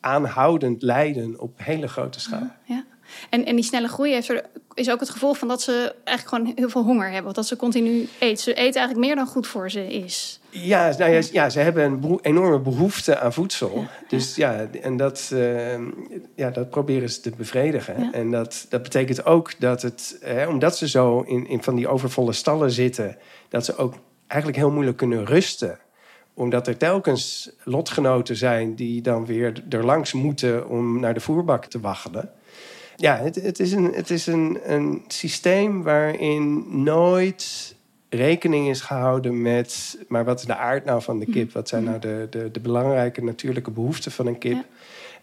aanhoudend 0.00 0.82
lijden 0.82 1.40
op 1.40 1.52
hele 1.56 1.88
grote 1.88 2.20
schaal. 2.20 2.50
Ja. 2.64 2.84
En, 3.28 3.44
en 3.44 3.54
die 3.54 3.64
snelle 3.64 3.88
groei 3.88 4.12
heeft 4.12 4.28
er, 4.28 4.44
is 4.74 4.90
ook 4.90 5.00
het 5.00 5.10
gevolg 5.10 5.38
van 5.38 5.48
dat 5.48 5.62
ze 5.62 5.94
eigenlijk 6.04 6.28
gewoon 6.36 6.52
heel 6.56 6.68
veel 6.68 6.82
honger 6.82 7.10
hebben. 7.10 7.34
Dat 7.34 7.46
ze 7.46 7.56
continu 7.56 8.08
eten. 8.18 8.42
Ze 8.42 8.50
eten 8.50 8.80
eigenlijk 8.80 9.06
meer 9.06 9.14
dan 9.14 9.26
goed 9.26 9.46
voor 9.46 9.70
ze 9.70 9.86
is. 9.86 10.40
Ja, 10.50 10.94
nou 10.98 11.10
ja, 11.10 11.22
ja, 11.32 11.50
ze 11.50 11.58
hebben 11.58 11.84
een 11.84 12.00
beho- 12.00 12.18
enorme 12.22 12.58
behoefte 12.58 13.18
aan 13.18 13.32
voedsel. 13.32 13.84
Dus 14.08 14.36
ja, 14.36 14.66
en 14.82 14.96
dat, 14.96 15.30
eh, 15.32 15.78
ja, 16.34 16.50
dat 16.50 16.70
proberen 16.70 17.10
ze 17.10 17.20
te 17.20 17.30
bevredigen. 17.36 18.02
Ja. 18.02 18.12
En 18.12 18.30
dat, 18.30 18.66
dat 18.68 18.82
betekent 18.82 19.24
ook 19.24 19.52
dat 19.58 19.82
het, 19.82 20.18
eh, 20.22 20.48
omdat 20.48 20.76
ze 20.76 20.88
zo 20.88 21.20
in, 21.20 21.48
in 21.48 21.62
van 21.62 21.74
die 21.74 21.88
overvolle 21.88 22.32
stallen 22.32 22.70
zitten, 22.70 23.16
dat 23.48 23.64
ze 23.64 23.76
ook 23.76 23.94
eigenlijk 24.26 24.60
heel 24.60 24.70
moeilijk 24.70 24.96
kunnen 24.96 25.24
rusten 25.24 25.78
omdat 26.34 26.66
er 26.66 26.76
telkens 26.76 27.50
lotgenoten 27.64 28.36
zijn 28.36 28.74
die 28.74 29.02
dan 29.02 29.26
weer 29.26 29.64
er 29.68 29.84
langs 29.84 30.12
moeten 30.12 30.68
om 30.68 31.00
naar 31.00 31.14
de 31.14 31.20
voerbak 31.20 31.64
te 31.64 31.80
waggelen. 31.80 32.30
Ja, 33.00 33.16
het, 33.16 33.34
het 33.34 33.60
is, 33.60 33.72
een, 33.72 33.92
het 33.92 34.10
is 34.10 34.26
een, 34.26 34.58
een 34.64 35.04
systeem 35.08 35.82
waarin 35.82 36.64
nooit 36.82 37.74
rekening 38.08 38.68
is 38.68 38.80
gehouden 38.80 39.42
met... 39.42 39.98
maar 40.08 40.24
wat 40.24 40.38
is 40.38 40.46
de 40.46 40.56
aard 40.56 40.84
nou 40.84 41.02
van 41.02 41.18
de 41.18 41.26
kip? 41.26 41.52
Wat 41.52 41.68
zijn 41.68 41.84
nou 41.84 41.98
de, 41.98 42.26
de, 42.30 42.50
de 42.50 42.60
belangrijke 42.60 43.24
natuurlijke 43.24 43.70
behoeften 43.70 44.12
van 44.12 44.26
een 44.26 44.38
kip? 44.38 44.52
Ja. 44.52 44.64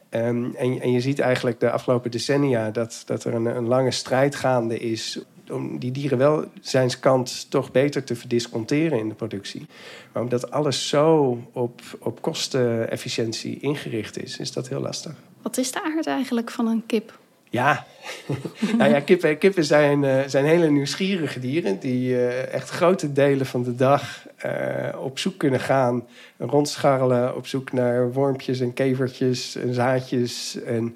Ehm, 0.09 0.45
en, 0.55 0.81
en 0.81 0.91
je 0.91 1.01
ziet 1.01 1.19
eigenlijk 1.19 1.59
de 1.59 1.71
afgelopen 1.71 2.11
decennia... 2.11 2.71
dat, 2.71 3.03
dat 3.05 3.23
er 3.23 3.33
een, 3.33 3.45
een 3.45 3.67
lange 3.67 3.91
strijd 3.91 4.35
gaande 4.35 4.79
is 4.79 5.19
om 5.49 5.79
die 5.79 5.91
dierenwelzijnskant 5.91 7.49
toch 7.49 7.71
beter 7.71 8.03
te 8.03 8.15
verdisconteren 8.15 8.99
in 8.99 9.09
de 9.09 9.15
productie. 9.15 9.65
Maar 10.13 10.23
omdat 10.23 10.51
alles 10.51 10.89
zo 10.89 11.37
op, 11.51 11.81
op 11.99 12.21
kostenefficiëntie 12.21 13.59
ingericht 13.59 14.23
is, 14.23 14.37
is 14.37 14.51
dat 14.51 14.67
heel 14.67 14.81
lastig. 14.81 15.13
Wat 15.41 15.57
is 15.57 15.71
de 15.71 15.83
aard 15.83 16.07
eigenlijk 16.07 16.51
van 16.51 16.67
een 16.67 16.83
kip? 16.85 17.19
Ja, 17.49 17.85
nou 18.77 18.91
ja 18.91 18.99
kippen, 18.99 19.37
kippen 19.37 19.63
zijn, 19.63 20.03
eh, 20.03 20.19
zijn 20.25 20.45
hele 20.45 20.69
nieuwsgierige 20.69 21.39
dieren 21.39 21.79
die 21.79 22.15
eh, 22.15 22.53
echt 22.53 22.69
grote 22.69 23.13
delen 23.13 23.45
van 23.45 23.63
de 23.63 23.75
dag 23.75 24.25
eh, 24.37 24.99
op 24.99 25.19
zoek 25.19 25.37
kunnen 25.37 25.59
gaan, 25.59 26.07
rondscharrelen, 26.37 27.35
op 27.35 27.47
zoek 27.47 27.71
naar 27.71 28.11
wormpjes 28.11 28.59
en 28.59 28.73
kevertjes 28.73 29.55
en 29.55 29.73
zaadjes 29.73 30.59
en 30.65 30.95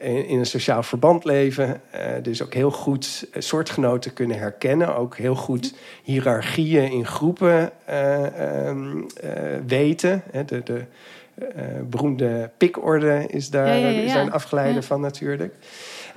in, 0.00 0.26
in 0.26 0.38
een 0.38 0.46
sociaal 0.46 0.82
verband 0.82 1.24
leven. 1.24 1.80
Dus 2.22 2.42
ook 2.42 2.54
heel 2.54 2.70
goed 2.70 3.26
soortgenoten 3.38 4.12
kunnen 4.12 4.38
herkennen, 4.38 4.96
ook 4.96 5.16
heel 5.16 5.34
goed 5.34 5.74
hiërarchieën 6.02 6.90
in 6.90 7.06
groepen 7.06 7.72
eh, 7.92 8.66
ehm, 8.66 9.02
eh, 9.20 9.32
weten. 9.66 10.22
Hè, 10.30 10.44
de, 10.44 10.62
de 10.62 10.84
beroemde 11.88 12.50
pikorde 12.56 13.24
is 13.28 13.50
daar 13.50 13.66
Ja, 13.66 13.72
ja, 13.74 13.88
ja, 13.88 13.88
ja. 13.88 14.00
is 14.00 14.12
daar 14.12 14.22
een 14.22 14.32
afgeleide 14.32 14.74
Ja. 14.74 14.82
van 14.82 15.00
natuurlijk. 15.00 15.54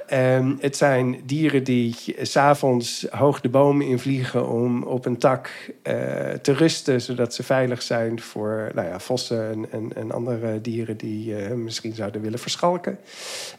Ehm, 0.07 0.53
het 0.59 0.77
zijn 0.77 1.21
dieren 1.25 1.63
die 1.63 1.95
s 2.21 2.31
s'avonds 2.31 3.07
hoog 3.09 3.41
de 3.41 3.49
bomen 3.49 3.85
invliegen 3.85 4.47
om 4.49 4.83
op 4.83 5.05
een 5.05 5.17
tak 5.17 5.49
eh, 5.81 5.95
te 6.41 6.53
rusten, 6.53 7.01
zodat 7.01 7.33
ze 7.33 7.43
veilig 7.43 7.81
zijn 7.81 8.21
voor 8.21 8.71
nou 8.73 8.87
ja, 8.87 8.99
vossen 8.99 9.51
en, 9.51 9.65
en, 9.71 9.91
en 9.95 10.11
andere 10.11 10.61
dieren 10.61 10.97
die 10.97 11.35
eh, 11.35 11.53
misschien 11.53 11.93
zouden 11.93 12.21
willen 12.21 12.39
verschalken. 12.39 12.99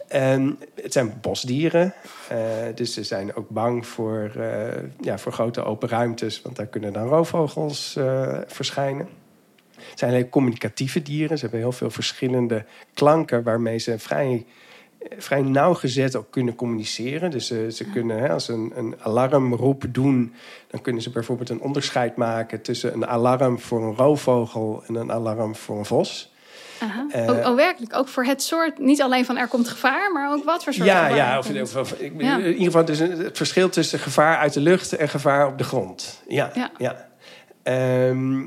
Ehm, 0.09 0.51
het 0.83 0.93
zijn 0.93 1.19
bosdieren, 1.21 1.95
eh, 2.29 2.39
dus 2.75 2.95
ze 2.95 3.05
zijn 3.05 3.35
ook 3.35 3.49
bang 3.49 3.87
voor, 3.87 4.31
eh, 4.37 4.83
ja, 5.01 5.19
voor 5.19 5.33
grote 5.33 5.65
open 5.65 5.89
ruimtes, 5.89 6.43
want 6.43 6.57
daar 6.57 6.67
kunnen 6.67 6.93
dan 6.93 7.09
roofvogels 7.09 7.97
eh, 7.97 8.39
verschijnen. 8.47 9.09
Het 9.97 10.05
zijn 10.05 10.15
hele 10.15 10.29
communicatieve 10.29 11.03
dieren. 11.03 11.37
Ze 11.39 11.43
hebben 11.43 11.61
heel 11.61 11.73
veel 11.73 11.91
verschillende 11.91 12.65
klanken 12.95 13.43
waarmee 13.43 13.79
ze 13.79 13.99
vrij, 13.99 14.47
vrij 15.19 15.41
nauwgezet 15.43 16.17
ook 16.17 16.31
kunnen 16.31 16.55
communiceren. 16.55 17.31
Dus 17.31 17.47
ze, 17.47 17.67
ze 17.73 17.85
kunnen, 17.85 18.19
hè, 18.19 18.29
als 18.31 18.45
ze 18.45 18.53
een, 18.53 18.73
een 18.77 18.95
alarmroep 19.03 19.85
doen, 19.89 20.35
dan 20.71 20.81
kunnen 20.81 21.03
ze 21.03 21.11
bijvoorbeeld 21.11 21.49
een 21.51 21.61
onderscheid 21.61 22.17
maken 22.17 22.63
tussen 22.63 22.93
een 22.95 23.07
alarm 23.07 23.59
voor 23.61 23.83
een 23.83 23.95
roofvogel 23.95 24.83
en 24.87 24.95
een 24.95 25.13
alarm 25.13 25.55
voor 25.57 25.79
een 25.79 25.85
vos. 25.85 26.33
Aha. 26.81 27.07
Eh, 27.11 27.23
oh, 27.31 27.49
oh, 27.51 27.55
werkelijk. 27.55 27.97
Ook 27.97 28.09
voor 28.09 28.25
het 28.25 28.43
soort, 28.43 28.79
niet 28.79 29.03
alleen 29.03 29.25
van 29.25 29.37
er 29.37 29.49
komt 29.49 29.69
gevaar, 29.69 30.13
maar 30.13 30.33
ook 30.33 30.45
wat 30.45 30.65
voor 30.65 30.73
soort 30.73 30.87
Ja, 30.89 31.03
gevaar 31.03 31.17
ja, 31.17 31.39
of, 31.39 31.47
komt. 31.47 31.61
of- 31.63 31.77
of- 31.77 31.93
ik, 31.93 32.13
Ja. 32.19 32.37
in 32.39 32.47
ieder 32.47 32.65
geval 32.65 32.85
dus 32.85 32.99
een- 32.99 33.19
het 33.25 33.37
verschil 33.37 33.69
tussen 33.69 33.99
gevaar 33.99 34.37
uit 34.37 34.53
de 34.53 34.61
lucht 34.61 34.93
en 34.93 35.09
gevaar 35.09 35.47
op 35.47 35.59
de 35.59 35.65
grond. 35.65 36.23
Ja, 36.29 36.51
Ja. 36.55 36.71
ja. 36.79 37.09
Ehm, 37.63 38.43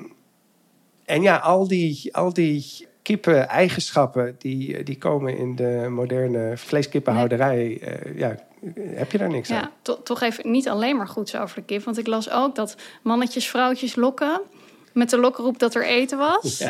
en 1.10 1.22
ja, 1.22 1.38
al 1.38 1.68
die, 1.68 2.16
al 2.16 2.34
die 2.34 2.88
kippen-eigenschappen... 3.02 4.36
Die, 4.38 4.84
die 4.84 4.98
komen 4.98 5.38
in 5.38 5.56
de 5.56 5.88
moderne 5.90 6.58
vleeskippenhouderij... 6.58 7.80
eh, 7.82 8.18
ja, 8.18 8.36
heb 8.76 9.12
je 9.12 9.18
daar 9.18 9.30
niks 9.30 9.52
aan. 9.52 9.58
Ja, 9.58 9.72
to- 9.82 10.04
toch 10.04 10.22
even 10.22 10.52
niet 10.52 10.70
alleen 10.70 10.98
maar 10.98 11.08
goeds 11.08 11.36
over 11.36 11.56
de 11.56 11.66
kip. 11.66 11.84
Want 11.84 11.98
ik 11.98 12.08
las 12.08 12.32
ook 12.32 12.56
dat 12.56 12.76
mannetjes 13.02 13.48
vrouwtjes 13.50 13.96
lokken... 13.96 14.42
met 14.94 15.10
de 15.10 15.18
lokroep 15.18 15.60
dat 15.60 15.76
er 15.76 15.86
eten 15.86 16.18
was... 16.18 16.64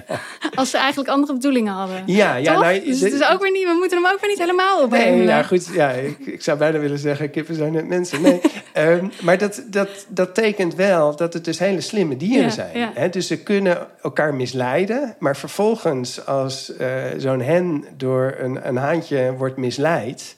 als 0.55 0.69
ze 0.69 0.77
eigenlijk 0.77 1.09
andere 1.09 1.33
bedoelingen 1.33 1.73
hadden. 1.73 2.03
Ja, 2.05 2.35
ja, 2.35 2.53
Toch? 2.53 2.61
nou, 2.63 2.83
dus 2.83 2.99
het 3.01 3.13
is 3.13 3.29
ook 3.31 3.41
weer 3.41 3.51
niet, 3.51 3.63
we 3.63 3.75
moeten 3.79 3.97
hem 4.03 4.11
ook 4.13 4.19
weer 4.19 4.29
niet 4.29 4.39
helemaal 4.39 4.75
Nee, 4.77 4.85
ophemelen. 4.85 5.25
ja, 5.35 5.43
goed. 5.43 5.67
Ja, 5.73 5.89
ik, 5.89 6.17
ik 6.19 6.43
zou 6.43 6.57
bijna 6.57 6.79
willen 6.79 6.99
zeggen, 6.99 7.29
kippen 7.31 7.55
zijn 7.55 7.71
net 7.71 7.87
mensen. 7.87 8.21
Nee, 8.21 8.41
ehm, 8.73 9.07
maar 9.21 9.37
dat, 9.37 9.63
dat, 9.67 10.05
dat 10.07 10.35
tekent 10.35 10.75
wel 10.75 11.15
dat 11.15 11.33
het 11.33 11.45
dus 11.45 11.59
hele 11.59 11.81
slimme 11.81 12.17
dieren 12.17 12.43
Ja, 12.43 12.49
zijn. 12.49 12.77
ja. 12.77 12.91
Hè? 12.93 13.09
Dus 13.09 13.27
ze 13.27 13.37
kunnen 13.43 13.87
elkaar 14.01 14.33
misleiden. 14.33 15.15
Maar 15.19 15.37
vervolgens, 15.37 16.25
als 16.25 16.75
eh, 16.75 16.87
zo'n 17.17 17.41
hen 17.41 17.85
door 17.97 18.35
een, 18.39 18.67
een 18.67 18.77
haantje 18.77 19.33
wordt 19.37 19.57
misleid... 19.57 20.37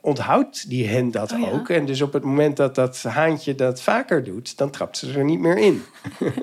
onthoudt 0.00 0.68
die 0.68 0.88
hen 0.88 1.10
dat 1.10 1.32
Oh 1.32 1.38
ja. 1.38 1.50
ook. 1.50 1.68
En 1.68 1.86
dus 1.86 2.00
op 2.00 2.12
het 2.12 2.24
moment 2.24 2.56
dat 2.56 2.74
dat 2.74 3.02
haantje 3.02 3.54
dat 3.54 3.82
vaker 3.82 4.24
doet... 4.24 4.58
dan 4.58 4.70
trapt 4.70 4.96
ze 4.96 5.12
er 5.12 5.24
niet 5.24 5.40
meer 5.40 5.58
in. 5.58 5.82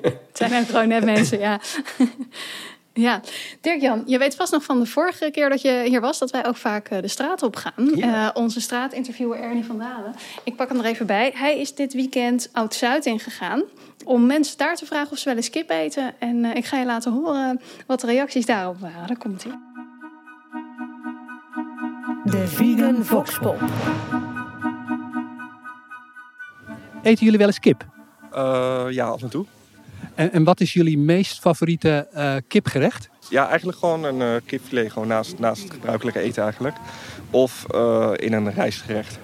Het 0.02 0.16
zijn 0.48 0.60
ook 0.62 0.66
gewoon 0.66 0.88
net 0.88 1.04
mensen, 1.04 1.38
ja. 1.38 1.60
Ja, 2.92 3.20
Dirk-Jan, 3.60 4.02
je 4.06 4.18
weet 4.18 4.36
vast 4.36 4.52
nog 4.52 4.64
van 4.64 4.78
de 4.78 4.86
vorige 4.86 5.30
keer 5.30 5.48
dat 5.48 5.60
je 5.60 5.82
hier 5.86 6.00
was... 6.00 6.18
dat 6.18 6.30
wij 6.30 6.46
ook 6.46 6.56
vaak 6.56 6.88
eh, 6.88 7.00
de 7.00 7.08
straat 7.08 7.42
op 7.42 7.56
gaan. 7.56 7.90
Ja. 7.94 8.28
Eh, 8.28 8.30
onze 8.42 8.60
straatinterviewer 8.60 9.40
Ernie 9.40 9.64
van 9.64 9.78
Dalen. 9.78 10.14
Ik 10.44 10.56
pak 10.56 10.68
hem 10.68 10.78
er 10.78 10.84
even 10.84 11.06
bij. 11.06 11.32
Hij 11.34 11.60
is 11.60 11.74
dit 11.74 11.92
weekend 11.92 12.48
Oud-Zuid 12.52 13.06
ingegaan... 13.06 13.62
om 14.04 14.26
mensen 14.26 14.58
daar 14.58 14.76
te 14.76 14.86
vragen 14.86 15.12
of 15.12 15.18
ze 15.18 15.28
wel 15.28 15.36
eens 15.36 15.50
kip 15.50 15.70
eten. 15.70 16.14
En 16.18 16.44
eh, 16.44 16.54
ik 16.54 16.64
ga 16.64 16.78
je 16.78 16.86
laten 16.86 17.12
horen 17.12 17.60
wat 17.86 18.00
de 18.00 18.06
reacties 18.06 18.46
daarop 18.46 18.80
waren. 18.80 19.06
Daar 19.06 19.18
komt 19.18 19.42
hij. 19.42 19.67
De 22.30 22.46
Vegan 22.46 23.04
Voxpop. 23.04 23.60
Eten 27.02 27.24
jullie 27.24 27.38
wel 27.38 27.46
eens 27.46 27.58
kip? 27.58 27.86
Eh, 28.32 28.86
ja, 28.90 29.06
af 29.06 29.22
en 29.22 29.28
toe. 29.28 29.46
En, 30.14 30.32
en 30.32 30.44
wat 30.44 30.60
is 30.60 30.72
jullie 30.72 30.98
meest 30.98 31.40
favoriete 31.40 32.08
eh, 32.12 32.36
kipgerecht? 32.48 33.08
Ja, 33.30 33.48
eigenlijk 33.48 33.78
gewoon 33.78 34.04
een 34.04 34.22
eh 34.22 34.40
kipfilet 34.46 34.92
gewoon 34.92 35.08
naast, 35.08 35.38
naast 35.38 35.62
het 35.62 35.72
gebruikelijke 35.72 36.20
eten 36.20 36.42
eigenlijk. 36.42 36.76
Of 37.30 37.64
eh, 37.68 38.10
in 38.16 38.32
een 38.32 38.52
rijstgerecht. 38.52 39.18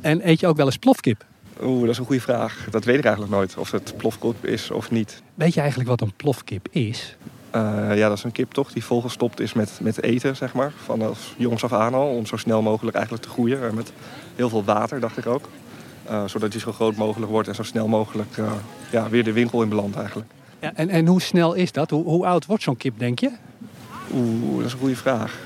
En 0.00 0.28
eet 0.28 0.40
je 0.40 0.46
ook 0.46 0.56
wel 0.56 0.66
eens 0.66 0.76
plofkip? 0.76 1.24
Oeh, 1.62 1.80
dat 1.80 1.90
is 1.90 1.98
een 1.98 2.04
goede 2.04 2.20
vraag. 2.20 2.66
Dat 2.70 2.84
weet 2.84 2.98
ik 2.98 3.04
eigenlijk 3.04 3.34
nooit. 3.34 3.56
Of 3.56 3.70
het 3.70 3.96
plofkip 3.96 4.44
is 4.44 4.70
of 4.70 4.90
niet. 4.90 5.22
Weet 5.34 5.54
je 5.54 5.60
eigenlijk 5.60 5.88
wat 5.90 6.00
een 6.00 6.12
plofkip 6.16 6.68
is? 6.70 7.16
Eh, 7.54 7.96
ja, 7.96 8.08
dat 8.08 8.16
is 8.16 8.24
een 8.24 8.32
kip 8.32 8.52
toch 8.52 8.72
die 8.72 8.84
volgestopt 8.84 9.40
is 9.40 9.52
met, 9.52 9.78
met 9.82 10.02
eten, 10.02 10.36
zeg 10.36 10.54
maar. 10.54 10.72
Vanaf 10.84 11.34
jongs 11.36 11.64
af 11.64 11.72
aan 11.72 11.94
al. 11.94 12.08
Om 12.08 12.26
zo 12.26 12.36
snel 12.36 12.62
mogelijk 12.62 12.96
eigenlijk 12.96 13.24
te 13.24 13.30
groeien. 13.30 13.62
En 13.62 13.74
met 13.74 13.92
heel 14.36 14.48
veel 14.48 14.64
water, 14.64 15.00
dacht 15.00 15.18
ik 15.18 15.26
ook. 15.26 15.48
Eh, 16.04 16.24
zodat 16.26 16.52
hij 16.52 16.60
zo 16.60 16.72
groot 16.72 16.96
mogelijk 16.96 17.30
wordt 17.30 17.48
en 17.48 17.54
zo 17.54 17.62
snel 17.62 17.88
mogelijk 17.88 18.36
eh, 18.38 18.52
ja, 18.90 19.08
weer 19.08 19.24
de 19.24 19.32
winkel 19.32 19.62
in 19.62 19.68
belandt 19.68 19.96
eigenlijk. 19.96 20.30
Ja, 20.58 20.72
en, 20.74 20.88
en 20.88 21.06
hoe 21.06 21.20
snel 21.20 21.54
is 21.54 21.72
dat? 21.72 21.90
Hoe, 21.90 22.04
hoe 22.04 22.26
oud 22.26 22.46
wordt 22.46 22.62
zo'n 22.62 22.76
kip, 22.76 22.98
denk 22.98 23.18
je? 23.18 23.30
Oeh, 24.14 24.56
dat 24.56 24.66
is 24.66 24.72
een 24.72 24.78
goede 24.78 24.96
vraag. 24.96 25.38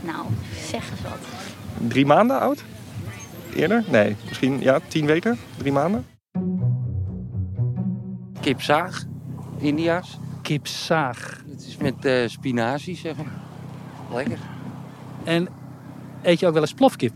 Nou, 0.00 0.26
zeg 0.70 0.90
eens 0.90 1.02
wat. 1.02 1.18
Drie 1.88 2.06
maanden 2.06 2.40
oud? 2.40 2.64
Eerder? 3.54 3.84
Nee, 3.88 4.16
misschien 4.28 4.60
ja, 4.60 4.80
tien 4.88 5.06
weken? 5.06 5.38
Drie 5.56 5.72
maanden? 5.72 6.06
Kipzaag, 8.40 9.04
India's. 9.58 10.18
Kipzaag. 10.48 11.42
Het 11.50 11.66
is 11.66 11.76
met 11.76 12.04
eh, 12.04 12.28
spinazie, 12.28 12.96
zeg 12.96 13.16
maar. 13.16 13.32
Lekker. 14.12 14.38
En 15.24 15.48
eet 16.22 16.40
je 16.40 16.46
ook 16.46 16.52
wel 16.52 16.62
eens 16.62 16.74
plofkip? 16.74 17.12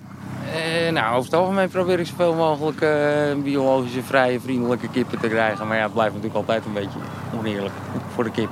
Eh, 0.54 0.92
nou, 0.92 1.16
over 1.16 1.30
het 1.30 1.40
algemeen 1.40 1.68
probeer 1.68 2.00
ik 2.00 2.06
zoveel 2.06 2.34
mogelijk 2.34 2.80
eh, 2.80 3.42
biologische, 3.42 4.02
vrije, 4.02 4.40
vriendelijke 4.40 4.88
kippen 4.90 5.20
te 5.20 5.28
krijgen. 5.28 5.66
Maar 5.66 5.76
ja, 5.76 5.82
het 5.82 5.92
blijft 5.92 6.14
natuurlijk 6.14 6.40
altijd 6.40 6.64
een 6.64 6.72
beetje 6.72 6.98
oneerlijk 7.38 7.74
voor 8.14 8.24
de 8.24 8.30
kip. 8.30 8.50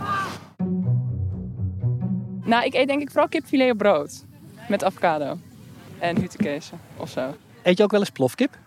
Nou, 2.43 2.65
ik 2.65 2.75
eet 2.75 2.89
denk 2.89 3.01
ik 3.01 3.11
vooral 3.11 3.29
kipfilet 3.29 3.71
op 3.71 3.79
brood. 3.79 4.25
Met 4.69 4.85
avocado. 4.85 5.39
En 5.99 6.21
hutekezen 6.21 6.81
of 6.97 7.11
zo. 7.11 7.35
Eet 7.63 7.77
je 7.77 7.85
ook 7.85 7.91
wel 7.91 8.01
eens 8.01 8.11
plofkip? 8.11 8.59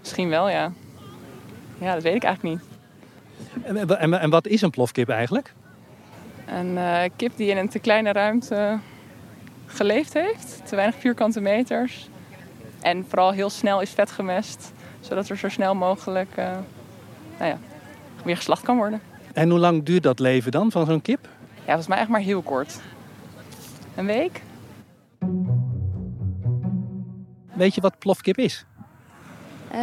Misschien 0.00 0.28
wel, 0.28 0.48
ja. 0.48 0.72
Ja, 1.78 1.94
dat 1.94 2.02
weet 2.02 2.14
ik 2.14 2.22
eigenlijk 2.22 2.56
niet. 2.56 2.65
En, 3.62 3.98
en, 3.98 4.20
en 4.20 4.30
wat 4.30 4.46
is 4.46 4.62
een 4.62 4.70
plofkip 4.70 5.08
eigenlijk? 5.08 5.54
Een 6.46 6.78
eh, 6.78 7.10
kip 7.16 7.36
die 7.36 7.50
in 7.50 7.56
een 7.56 7.68
te 7.68 7.78
kleine 7.78 8.12
ruimte 8.12 8.78
geleefd 9.66 10.12
heeft. 10.12 10.60
Te 10.64 10.76
weinig 10.76 10.96
vierkante 11.00 11.40
meters. 11.40 12.08
En 12.80 13.04
vooral 13.08 13.30
heel 13.30 13.50
snel 13.50 13.80
is 13.80 13.90
vet 13.90 14.10
gemest. 14.10 14.72
Zodat 15.00 15.28
er 15.28 15.36
zo 15.36 15.48
snel 15.48 15.74
mogelijk 15.74 16.36
eh, 16.36 16.50
nou 17.38 17.50
ja, 17.50 17.58
weer 18.24 18.36
geslacht 18.36 18.62
kan 18.62 18.76
worden. 18.76 19.00
En 19.32 19.50
hoe 19.50 19.58
lang 19.58 19.82
duurt 19.82 20.02
dat 20.02 20.18
leven 20.18 20.52
dan 20.52 20.70
van 20.70 20.86
zo'n 20.86 21.02
kip? 21.02 21.28
Ja, 21.54 21.64
volgens 21.64 21.86
mij 21.86 21.98
echt 21.98 22.08
maar 22.08 22.20
heel 22.20 22.42
kort. 22.42 22.80
Een 23.94 24.06
week? 24.06 24.42
Weet 27.54 27.74
je 27.74 27.80
wat 27.80 27.98
plofkip 27.98 28.38
is? 28.38 28.64
Eh, 29.76 29.82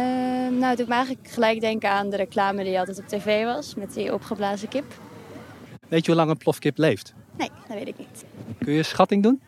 nou, 0.50 0.64
het 0.64 0.78
doet 0.78 0.88
me 0.88 0.94
eigenlijk 0.94 1.28
gelijk 1.28 1.60
denken 1.60 1.90
aan 1.90 2.10
de 2.10 2.16
reclame 2.16 2.64
die 2.64 2.78
altijd 2.78 2.98
op 2.98 3.06
tv 3.06 3.44
was. 3.44 3.74
Met 3.74 3.94
die 3.94 4.12
opgeblazen 4.12 4.68
kip. 4.68 4.84
Weet 5.88 6.04
je 6.04 6.10
hoe 6.10 6.20
lang 6.20 6.30
een 6.30 6.36
plofkip 6.36 6.78
leeft? 6.78 7.14
Nee, 7.36 7.50
dat 7.68 7.76
weet 7.76 7.88
ik 7.88 7.98
niet. 7.98 8.24
Kun 8.58 8.72
je 8.72 8.78
een 8.78 8.84
schatting 8.84 9.22
doen? 9.22 9.42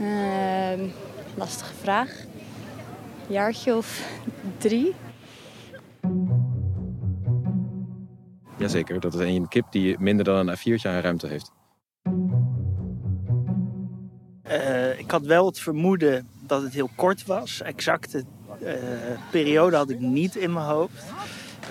Ehm, 0.00 0.80
lastige 1.34 1.74
vraag. 1.74 2.24
Jaartje 3.26 3.76
of 3.76 4.08
drie? 4.56 4.94
Jazeker, 8.56 9.00
dat 9.00 9.14
is 9.14 9.20
een 9.20 9.48
kip 9.48 9.66
die 9.70 9.96
minder 9.98 10.24
dan 10.24 10.48
een 10.48 10.56
A4'tje 10.56 10.88
aan 10.88 11.00
ruimte 11.00 11.26
heeft. 11.26 11.52
Eh, 14.42 14.98
ik 14.98 15.10
had 15.10 15.26
wel 15.26 15.46
het 15.46 15.60
vermoeden 15.60 16.28
dat 16.46 16.62
het 16.62 16.72
heel 16.72 16.90
kort 16.96 17.26
was. 17.26 17.62
Exacte 17.62 18.18
eh, 18.18 18.37
periode 19.30 19.76
had 19.76 19.90
ik 19.90 20.00
niet 20.00 20.36
in 20.36 20.52
mijn 20.52 20.66
hoofd. 20.66 21.04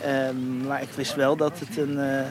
Ehm, 0.03 0.67
maar 0.67 0.81
ik 0.81 0.89
wist 0.95 1.15
wel 1.15 1.35
dat 1.35 1.59
het 1.59 1.77
een, 1.77 1.99
eh, 1.99 2.25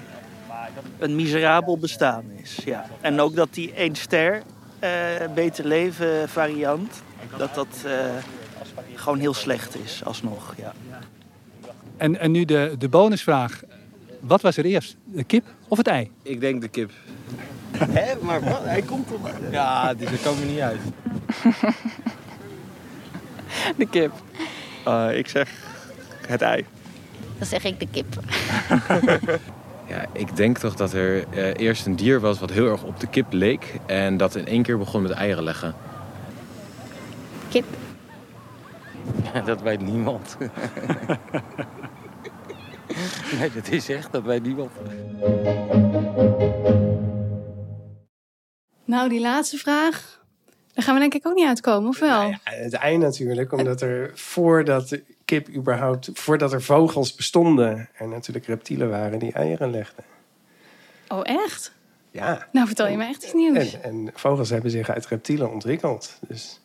een 0.99 1.14
miserabel 1.14 1.79
bestaan 1.79 2.25
is. 2.42 2.59
Ja. 2.64 2.87
En 3.01 3.21
ook 3.21 3.35
dat 3.35 3.49
die 3.55 3.73
één 3.73 3.95
ster 3.95 4.42
eh, 4.79 4.90
beter 5.35 5.66
leven 5.66 6.29
variant, 6.29 7.03
dat 7.37 7.55
dat 7.55 7.83
eh, 7.85 7.92
gewoon 8.95 9.19
heel 9.19 9.35
slecht 9.35 9.77
is 9.85 10.05
alsnog. 10.05 10.55
Ja. 10.57 10.73
En, 11.97 12.19
en 12.21 12.31
nu 12.31 12.45
de, 12.45 12.75
de 12.79 12.88
bonusvraag. 12.88 13.62
Wat 14.21 14.40
was 14.40 14.57
er 14.57 14.64
eerst? 14.64 14.97
De 15.05 15.25
kip 15.25 15.45
of 15.69 15.79
het 15.79 15.87
ei? 15.87 16.11
Ik 16.23 16.40
denk 16.40 16.61
de 16.61 16.69
kip. 16.69 16.90
Hé, 17.77 18.14
maar 18.21 18.40
wat? 18.40 18.64
Hij 18.64 18.83
komt 18.83 19.09
toch? 19.09 19.31
Ja, 19.51 19.95
dus 19.95 20.09
daar 20.09 20.19
komen 20.19 20.40
we 20.40 20.47
niet 20.47 20.61
uit. 20.61 20.81
De 23.77 23.87
kip. 23.87 24.12
Eh, 24.87 25.18
ik 25.18 25.29
zeg 25.29 25.51
het 26.27 26.42
ei. 26.42 26.64
Dan 27.38 27.46
zeg 27.46 27.64
ik 27.64 27.81
de 27.81 27.88
kip. 27.90 28.07
Ja, 29.88 30.07
ik 30.12 30.37
denk 30.37 30.59
toch 30.59 30.75
dat 30.75 30.92
er 30.92 31.29
eh, 31.29 31.55
eerst 31.57 31.87
een 31.87 31.96
dier 31.96 32.20
was 32.20 32.38
wat 32.38 32.51
heel 32.51 32.70
erg 32.70 32.83
op 32.83 33.01
de 33.01 33.07
kip 33.07 33.33
leek. 33.33 33.75
En 33.87 34.16
dat 34.16 34.35
in 34.35 34.46
één 34.46 34.62
keer 34.62 34.79
begon 34.79 35.03
met 35.03 35.11
eieren 35.11 35.44
leggen. 35.44 35.75
Kip. 37.49 37.64
dat 39.44 39.62
weet 39.62 39.81
niemand. 39.81 40.37
nee, 43.38 43.51
dat 43.55 43.68
is 43.68 43.88
echt, 43.88 44.12
dat 44.12 44.22
weet 44.22 44.42
niemand. 44.42 44.70
Nou, 48.85 49.09
die 49.09 49.20
laatste 49.20 49.57
vraag. 49.57 50.15
Daar 50.76 50.84
gaan 50.84 50.94
we 50.94 51.00
denk 51.00 51.14
ik 51.14 51.26
ook 51.26 51.34
niet 51.34 51.46
uitkomen, 51.46 51.88
of 51.88 51.98
wel? 51.98 52.22
Ja, 52.22 52.38
het 52.44 52.72
ei 52.72 52.96
natuurlijk, 52.96 53.52
omdat 53.52 53.80
er 53.80 54.10
voordat 54.14 54.88
de 54.88 55.02
kip 55.24 55.48
überhaupt, 55.48 56.10
voordat 56.12 56.52
er 56.52 56.62
vogels 56.62 57.14
bestonden, 57.14 57.88
er 57.94 58.08
natuurlijk 58.08 58.46
reptielen 58.46 58.90
waren 58.90 59.18
die 59.18 59.32
eieren 59.32 59.70
legden. 59.70 60.04
Oh, 61.08 61.20
echt? 61.22 61.72
Ja. 62.10 62.48
Nou, 62.52 62.66
vertel 62.66 62.88
je 62.88 62.96
me 62.96 63.04
echt 63.04 63.22
iets 63.24 63.32
nieuws. 63.32 63.74
En, 63.74 63.82
en 63.82 64.10
vogels 64.14 64.50
hebben 64.50 64.70
zich 64.70 64.90
uit 64.90 65.06
reptielen 65.06 65.50
ontwikkeld. 65.50 66.18
Dus 66.28 66.60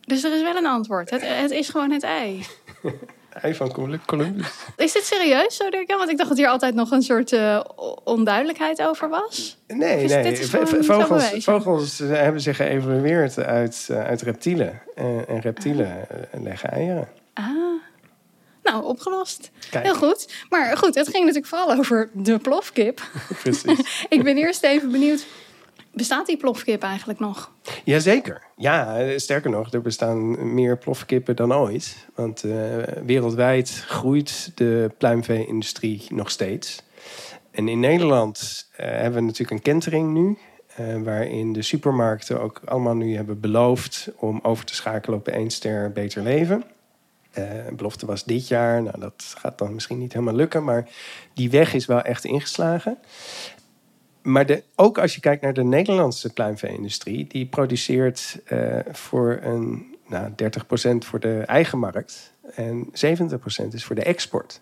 Dus 0.00 0.24
er 0.24 0.34
is 0.34 0.42
wel 0.42 0.56
een 0.56 0.66
antwoord. 0.66 1.10
Het, 1.10 1.22
het 1.28 1.50
is 1.50 1.68
gewoon 1.68 1.90
het 1.90 2.02
ei. 2.02 2.44
ei 3.42 3.54
van 3.54 3.72
Col- 3.72 3.98
Columbus. 4.06 4.46
Is 4.76 4.92
dit 4.92 5.04
serieus 5.04 5.56
zo, 5.56 5.70
Dirk? 5.70 5.88
Want 5.88 6.10
ik 6.10 6.16
dacht 6.16 6.28
dat 6.28 6.38
hier 6.38 6.48
altijd 6.48 6.74
nog 6.74 6.90
een 6.90 7.02
soort 7.02 7.32
eh, 7.32 7.60
onduidelijkheid 8.04 8.82
over 8.82 9.08
was. 9.08 9.58
Nee, 9.66 10.06
nee. 10.06 10.36
vogels, 10.80 11.44
vogels 11.44 12.00
eh, 12.00 12.08
hebben 12.08 12.40
zich 12.40 12.56
geëvolueerd 12.56 13.38
uit, 13.38 13.86
eh, 13.90 14.04
uit 14.04 14.22
reptielen. 14.22 14.82
En, 14.94 15.24
en 15.28 15.40
reptielen 15.40 16.06
leggen 16.32 16.70
eieren. 16.70 17.08
Ah. 17.34 17.44
Nou, 18.64 18.84
opgelost. 18.84 19.50
Kijk. 19.70 19.84
Heel 19.84 19.94
goed. 19.94 20.32
Maar 20.48 20.76
goed, 20.76 20.94
het 20.94 21.08
ging 21.08 21.18
natuurlijk 21.18 21.46
vooral 21.46 21.72
over 21.72 22.10
de 22.12 22.38
plofkip. 22.38 23.02
Precies. 23.42 24.06
ik 24.08 24.22
ben 24.22 24.36
eerst 24.36 24.62
even 24.62 24.90
benieuwd. 24.90 25.26
Bestaat 25.94 26.26
die 26.26 26.36
plofkip 26.36 26.82
eigenlijk 26.82 27.18
nog? 27.18 27.50
Jazeker. 27.84 28.42
Ja, 28.56 29.18
sterker 29.18 29.50
nog, 29.50 29.72
er 29.72 29.80
bestaan 29.80 30.54
meer 30.54 30.78
plofkippen 30.78 31.36
dan 31.36 31.54
ooit. 31.54 32.06
Want 32.14 32.42
eh, 32.44 32.52
wereldwijd 33.04 33.84
groeit 33.86 34.52
de 34.54 34.90
pluimvee-industrie 34.98 36.06
nog 36.08 36.30
steeds. 36.30 36.82
En 37.50 37.68
in 37.68 37.80
Nederland 37.80 38.68
eh, 38.76 38.86
hebben 38.86 39.14
we 39.14 39.20
natuurlijk 39.20 39.50
een 39.50 39.62
kentering 39.72 40.12
nu. 40.12 40.38
eh, 40.76 41.02
waarin 41.02 41.52
de 41.52 41.62
supermarkten 41.62 42.40
ook 42.40 42.60
allemaal 42.64 42.94
nu 42.94 43.16
hebben 43.16 43.40
beloofd 43.40 44.08
om 44.16 44.40
over 44.42 44.64
te 44.64 44.74
schakelen 44.74 45.18
op 45.18 45.28
één 45.28 45.50
ster 45.50 45.92
beter 45.92 46.22
leven. 46.22 46.64
Een 47.32 47.76
belofte 47.76 48.06
was 48.06 48.24
dit 48.24 48.48
jaar. 48.48 48.82
Nou, 48.82 49.00
dat 49.00 49.34
gaat 49.38 49.58
dan 49.58 49.74
misschien 49.74 49.98
niet 49.98 50.12
helemaal 50.12 50.34
lukken. 50.34 50.64
Maar 50.64 50.88
die 51.34 51.50
weg 51.50 51.74
is 51.74 51.86
wel 51.86 52.02
echt 52.02 52.24
ingeslagen. 52.24 52.98
Maar 54.24 54.46
de, 54.46 54.62
ook 54.74 54.98
als 54.98 55.14
je 55.14 55.20
kijkt 55.20 55.42
naar 55.42 55.52
de 55.52 55.64
Nederlandse 55.64 56.32
pluimvee-industrie, 56.32 57.26
die 57.26 57.46
produceert 57.46 58.40
eh, 58.44 58.78
voor 58.92 59.38
een 59.42 59.96
nou, 60.06 60.30
30% 60.30 60.34
voor 60.98 61.20
de 61.20 61.42
eigen 61.46 61.78
markt 61.78 62.32
en 62.54 62.86
70% 62.86 62.88
is 63.70 63.84
voor 63.84 63.94
de 63.94 64.02
export. 64.02 64.60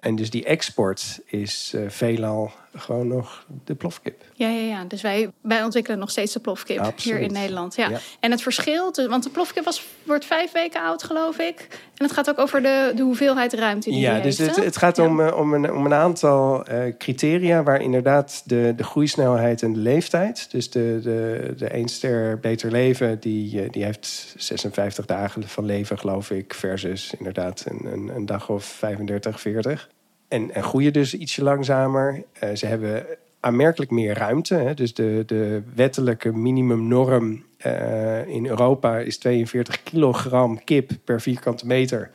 En 0.00 0.16
dus 0.16 0.30
die 0.30 0.44
export 0.44 1.20
is 1.26 1.72
eh, 1.74 1.88
veelal 1.88 2.52
gewoon 2.74 3.06
nog 3.06 3.46
de 3.64 3.74
plofkip. 3.74 4.22
Ja, 4.32 4.48
ja, 4.48 4.60
ja. 4.60 4.84
Dus 4.84 5.02
wij, 5.02 5.30
wij 5.40 5.62
ontwikkelen 5.62 5.98
nog 5.98 6.10
steeds 6.10 6.32
de 6.32 6.40
plofkip 6.40 6.78
Absoluut. 6.78 7.18
hier 7.18 7.26
in 7.28 7.32
Nederland. 7.32 7.74
Ja. 7.74 7.88
Ja. 7.88 7.98
En 8.20 8.30
het 8.30 8.42
verschil, 8.42 8.92
want 9.08 9.22
de 9.22 9.30
plofkip 9.30 9.64
was, 9.64 9.86
wordt 10.02 10.24
vijf 10.24 10.52
weken 10.52 10.82
oud, 10.82 11.02
geloof 11.02 11.38
ik. 11.38 11.66
En 11.70 12.06
het 12.06 12.12
gaat 12.12 12.30
ook 12.30 12.38
over 12.38 12.62
de, 12.62 12.92
de 12.96 13.02
hoeveelheid 13.02 13.52
ruimte 13.52 13.90
die 13.90 13.98
Ja, 13.98 14.14
die 14.14 14.22
dus 14.22 14.38
heeft. 14.38 14.56
het, 14.56 14.64
het 14.64 14.76
gaat 14.76 14.98
om, 14.98 15.20
eh, 15.20 15.36
om, 15.36 15.54
een, 15.54 15.72
om 15.72 15.84
een 15.86 15.94
aantal 15.94 16.64
eh, 16.64 16.96
criteria 16.98 17.62
waar 17.62 17.80
inderdaad 17.80 18.42
de, 18.44 18.72
de 18.76 18.84
groeisnelheid 18.84 19.62
en 19.62 19.72
de 19.72 19.78
leeftijd. 19.78 20.50
Dus 20.50 20.70
de, 20.70 21.00
de, 21.02 21.52
de 21.56 21.68
één 21.68 21.88
ster 21.88 22.38
beter 22.38 22.70
leven, 22.70 23.20
die, 23.20 23.62
eh, 23.62 23.70
die 23.70 23.84
heeft 23.84 24.34
56 24.36 25.06
dagen 25.06 25.48
van 25.48 25.64
leven, 25.64 25.98
geloof 25.98 26.30
ik, 26.30 26.54
versus 26.54 27.14
inderdaad 27.18 27.64
een, 27.68 27.92
een, 27.92 28.08
een 28.14 28.26
dag 28.26 28.48
of 28.48 28.64
35, 28.64 29.40
40. 29.40 29.88
En, 30.30 30.54
en 30.54 30.62
groeien 30.62 30.92
dus 30.92 31.14
ietsje 31.14 31.42
langzamer. 31.42 32.24
Eh, 32.32 32.54
ze 32.54 32.66
hebben 32.66 33.06
aanmerkelijk 33.40 33.90
meer 33.90 34.14
ruimte. 34.14 34.54
Hè? 34.54 34.74
Dus 34.74 34.94
de, 34.94 35.22
de 35.26 35.62
wettelijke 35.74 36.32
minimumnorm 36.32 37.44
Eh, 37.60 38.26
in 38.26 38.46
Europa 38.46 38.98
is 38.98 39.18
42 39.18 39.82
kilogram 39.82 40.64
kip 40.64 40.90
per 41.04 41.20
vierkante 41.20 41.66
meter. 41.66 42.10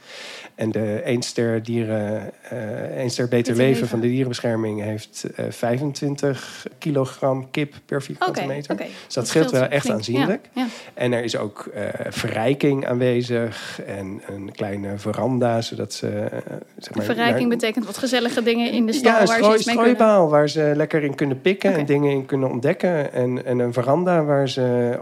En 0.55 0.71
de 0.71 1.01
1 1.05 1.21
ster, 1.21 1.63
dieren, 1.63 2.31
uh, 2.53 2.60
1 2.99 3.10
ster 3.10 3.27
beter 3.27 3.55
leven, 3.55 3.71
leven 3.73 3.88
van 3.88 3.99
de 3.99 4.08
dierenbescherming 4.08 4.81
heeft 4.81 5.25
uh, 5.39 5.45
25 5.49 6.65
kilogram 6.79 7.51
kip 7.51 7.73
per 7.86 8.01
vierkante 8.01 8.45
meter. 8.45 8.75
Dus 8.77 8.88
dat, 8.88 9.13
Dat 9.13 9.27
scheelt 9.27 9.51
wel 9.51 9.62
echt 9.67 9.81
flink. 9.81 9.97
aanzienlijk. 9.97 10.49
Ja, 10.53 10.62
ja. 10.62 10.67
En 10.93 11.13
er 11.13 11.23
is 11.23 11.38
ook 11.38 11.65
eh, 11.73 11.84
verrijking 12.10 12.88
aanwezig 12.88 13.81
en 13.86 14.21
een 14.27 14.51
kleine 14.51 14.97
veranda, 14.97 15.62
zodat 15.62 15.93
ze... 15.93 16.08
eh, 16.08 16.39
zeg 16.77 16.95
maar, 16.95 17.05
Verrijking 17.05 17.39
naar- 17.39 17.58
betekent 17.58 17.86
wat 17.86 17.97
gezellige 17.97 18.43
dingen 18.43 18.71
in 18.71 18.86
de 18.86 18.93
stal 18.93 19.12
ja, 19.12 19.21
een 19.21 19.25
waar 19.25 19.36
ze 19.36 19.41
strooi, 19.41 19.58
iets 19.58 19.65
mee 19.65 19.75
kunnen. 19.75 19.93
strooibaal 19.95 20.29
waar 20.29 20.49
ze 20.49 20.71
lekker 20.75 21.03
in 21.03 21.15
kunnen 21.15 21.41
pikken 21.41 21.73
en 21.73 21.86
dingen 21.86 22.12
in 22.12 22.25
kunnen 22.25 22.49
ontdekken. 22.49 23.13
En, 23.13 23.45
en 23.45 23.60
een 23.60 23.73
veranda 23.73 24.23
waar 24.23 24.49
ze 24.49 24.97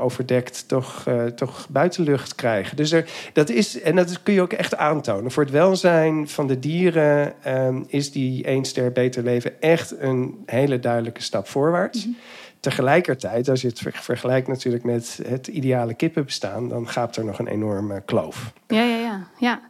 toch, 0.68 1.04
eh, 1.08 1.26
toch 1.26 1.68
buitenlucht 1.70 2.36
krijgen. 2.36 2.78
Dus 2.78 2.92
er, 2.92 3.10
dat 3.34 3.50
is, 3.50 3.82
en 3.82 3.96
dat 3.96 4.24
kun 4.24 4.34
je 4.34 4.42
ook 4.42 4.54
echt 4.54 4.76
aantonen. 4.76 5.32
Voor 5.32 5.44
het 5.44 5.52
welzijn 5.52 6.28
van 6.28 6.48
de 6.48 6.60
dieren 6.60 7.44
ehm, 7.44 7.84
is 7.88 8.12
die 8.12 8.44
één 8.44 8.66
ster 8.66 8.92
beter 8.92 9.24
leven 9.24 9.62
echt 9.62 9.96
een 10.00 10.44
hele 10.46 10.80
duidelijke 10.80 11.22
stap 11.22 11.48
voorwaarts. 11.48 12.06
Mhm. 12.06 12.16
Tegelijkertijd, 12.60 13.50
als 13.50 13.62
je 13.62 13.68
het 13.68 13.80
ver- 13.80 14.00
vergelijkt 14.02 14.48
natuurlijk 14.48 14.84
met 14.84 15.20
het 15.28 15.48
ideale 15.48 15.94
kippenbestaan, 15.94 16.70
dan 16.70 16.90
gaat 16.90 17.16
er 17.16 17.26
nog 17.26 17.40
een 17.40 17.48
enorme 17.48 18.02
kloof. 18.06 18.54
Ja, 18.68 18.84
ja, 18.84 18.98
ja, 18.98 19.28
ja. 19.40 19.62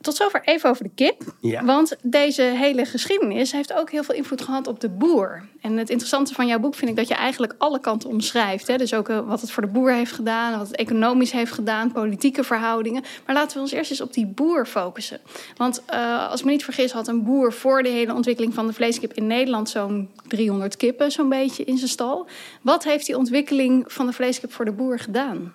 Tot 0.00 0.16
zover 0.16 0.42
even 0.44 0.70
over 0.70 0.84
de 0.84 0.90
kip. 0.94 1.22
Ja. 1.40 1.64
Want 1.64 1.96
deze 2.02 2.42
hele 2.42 2.84
geschiedenis 2.84 3.52
heeft 3.52 3.72
ook 3.72 3.90
heel 3.90 4.02
veel 4.02 4.14
invloed 4.14 4.42
gehad 4.42 4.66
op 4.66 4.80
de 4.80 4.88
boer. 4.88 5.48
En 5.60 5.76
het 5.76 5.90
interessante 5.90 6.34
van 6.34 6.46
jouw 6.46 6.58
boek 6.58 6.74
vind 6.74 6.90
ik 6.90 6.96
dat 6.96 7.08
je 7.08 7.14
eigenlijk 7.14 7.54
alle 7.58 7.80
kanten 7.80 8.08
omschrijft. 8.08 8.66
Hè? 8.66 8.76
Dus 8.76 8.94
ook 8.94 9.08
eh, 9.08 9.28
wat 9.28 9.40
het 9.40 9.50
voor 9.50 9.62
de 9.62 9.68
boer 9.68 9.92
heeft 9.92 10.12
gedaan, 10.12 10.58
wat 10.58 10.66
het 10.66 10.76
economisch 10.76 11.32
heeft 11.32 11.52
gedaan, 11.52 11.92
politieke 11.92 12.44
verhoudingen. 12.44 13.02
Maar 13.26 13.34
laten 13.34 13.56
we 13.56 13.62
ons 13.62 13.72
eerst 13.72 13.90
eens 13.90 14.00
op 14.00 14.12
die 14.12 14.26
boer 14.26 14.66
focussen. 14.66 15.20
Want 15.56 15.82
eh, 15.86 16.30
als 16.30 16.40
ik 16.40 16.46
me 16.46 16.52
niet 16.52 16.64
vergis, 16.64 16.92
had 16.92 17.08
een 17.08 17.24
boer 17.24 17.52
voor 17.52 17.82
de 17.82 17.88
hele 17.88 18.14
ontwikkeling 18.14 18.54
van 18.54 18.66
de 18.66 18.72
vleeskip 18.72 19.12
in 19.12 19.26
Nederland 19.26 19.68
zo'n 19.68 20.10
300 20.26 20.76
kippen, 20.76 21.12
zo'n 21.12 21.28
beetje 21.28 21.64
in 21.64 21.76
zijn 21.76 21.90
stal. 21.90 22.26
Wat 22.62 22.84
heeft 22.84 23.06
die 23.06 23.16
ontwikkeling 23.16 23.92
van 23.92 24.06
de 24.06 24.12
vleeskip 24.12 24.52
voor 24.52 24.64
de 24.64 24.72
boer 24.72 24.98
gedaan? 24.98 25.52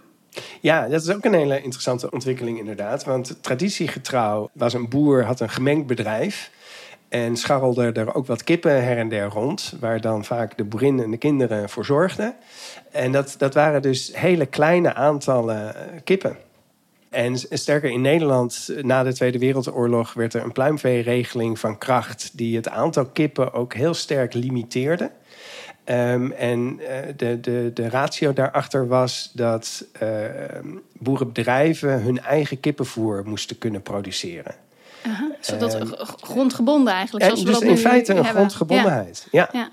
Ja, 0.62 0.88
dat 0.88 1.02
is 1.02 1.10
ook 1.10 1.26
een 1.26 1.34
hele 1.34 1.62
interessante 1.62 2.12
ontwikkeling 2.12 2.60
inderdaad. 2.60 3.04
Want 3.04 3.38
traditiegetrouw 3.42 4.50
was 4.54 4.74
een 4.74 4.90
boer, 4.90 5.24
had 5.24 5.40
een 5.40 5.50
gemengd 5.50 5.88
bedrijf. 5.88 6.52
En 7.10 7.38
scharrelde 7.38 7.92
er 7.92 8.16
ook 8.16 8.26
wat 8.26 8.44
kippen 8.44 8.84
her 8.84 8.98
en 8.98 9.10
der 9.10 9.28
rond. 9.28 9.74
Waar 9.80 10.02
dan 10.02 10.26
vaak 10.26 10.58
de 10.58 10.64
boerin 10.64 11.00
en 11.00 11.12
de 11.12 11.18
kinderen 11.18 11.70
voor 11.70 11.86
zorgden. 11.86 12.36
En 12.92 13.12
dat, 13.12 13.36
dat 13.38 13.54
waren 13.54 13.82
dus 13.82 14.12
hele 14.16 14.46
kleine 14.46 14.94
aantallen 14.94 15.76
eh, 15.76 16.00
kippen. 16.04 16.38
En 17.10 17.38
sterker, 17.38 17.90
in 17.90 18.02
Nederland 18.02 18.70
eh, 18.70 18.84
na 18.84 19.04
de 19.04 19.14
Tweede 19.14 19.38
Wereldoorlog 19.40 20.14
werd 20.14 20.34
er 20.34 20.44
een 20.44 20.52
pluimveeregeling 20.52 21.60
van 21.60 21.78
kracht. 21.78 22.32
die 22.38 22.56
het 22.56 22.70
aantal 22.70 23.06
kippen 23.06 23.54
ook 23.54 23.74
heel 23.74 23.94
sterk 23.94 24.34
limiteerde. 24.34 25.12
Ehm, 25.84 26.32
en 26.32 26.80
eh, 26.80 26.98
de, 27.18 27.40
de, 27.40 27.72
de 27.74 27.90
ratio 27.90 28.34
daarachter 28.34 28.88
was 28.88 29.32
dat 29.34 29.86
eh, 29.92 30.08
boerenbedrijven 30.98 32.02
hun 32.02 32.20
eigen 32.20 32.60
kippenvoer 32.60 33.24
moesten 33.26 33.58
kunnen 33.58 33.82
produceren. 33.82 34.56
Aha, 35.06 35.32
zodat 35.40 35.74
Ehm, 35.74 35.88
grondgebonden 36.22 36.94
eigenlijk. 36.94 37.26
En 37.26 37.38
Zoals 37.38 37.44
we 37.46 37.52
dus 37.52 37.68
dat 37.68 37.78
in 37.78 37.78
feite 37.78 38.12
een 38.12 38.16
hebben. 38.16 38.36
grondgebondenheid. 38.36 39.28
Ja. 39.32 39.50
Ja. 39.52 39.70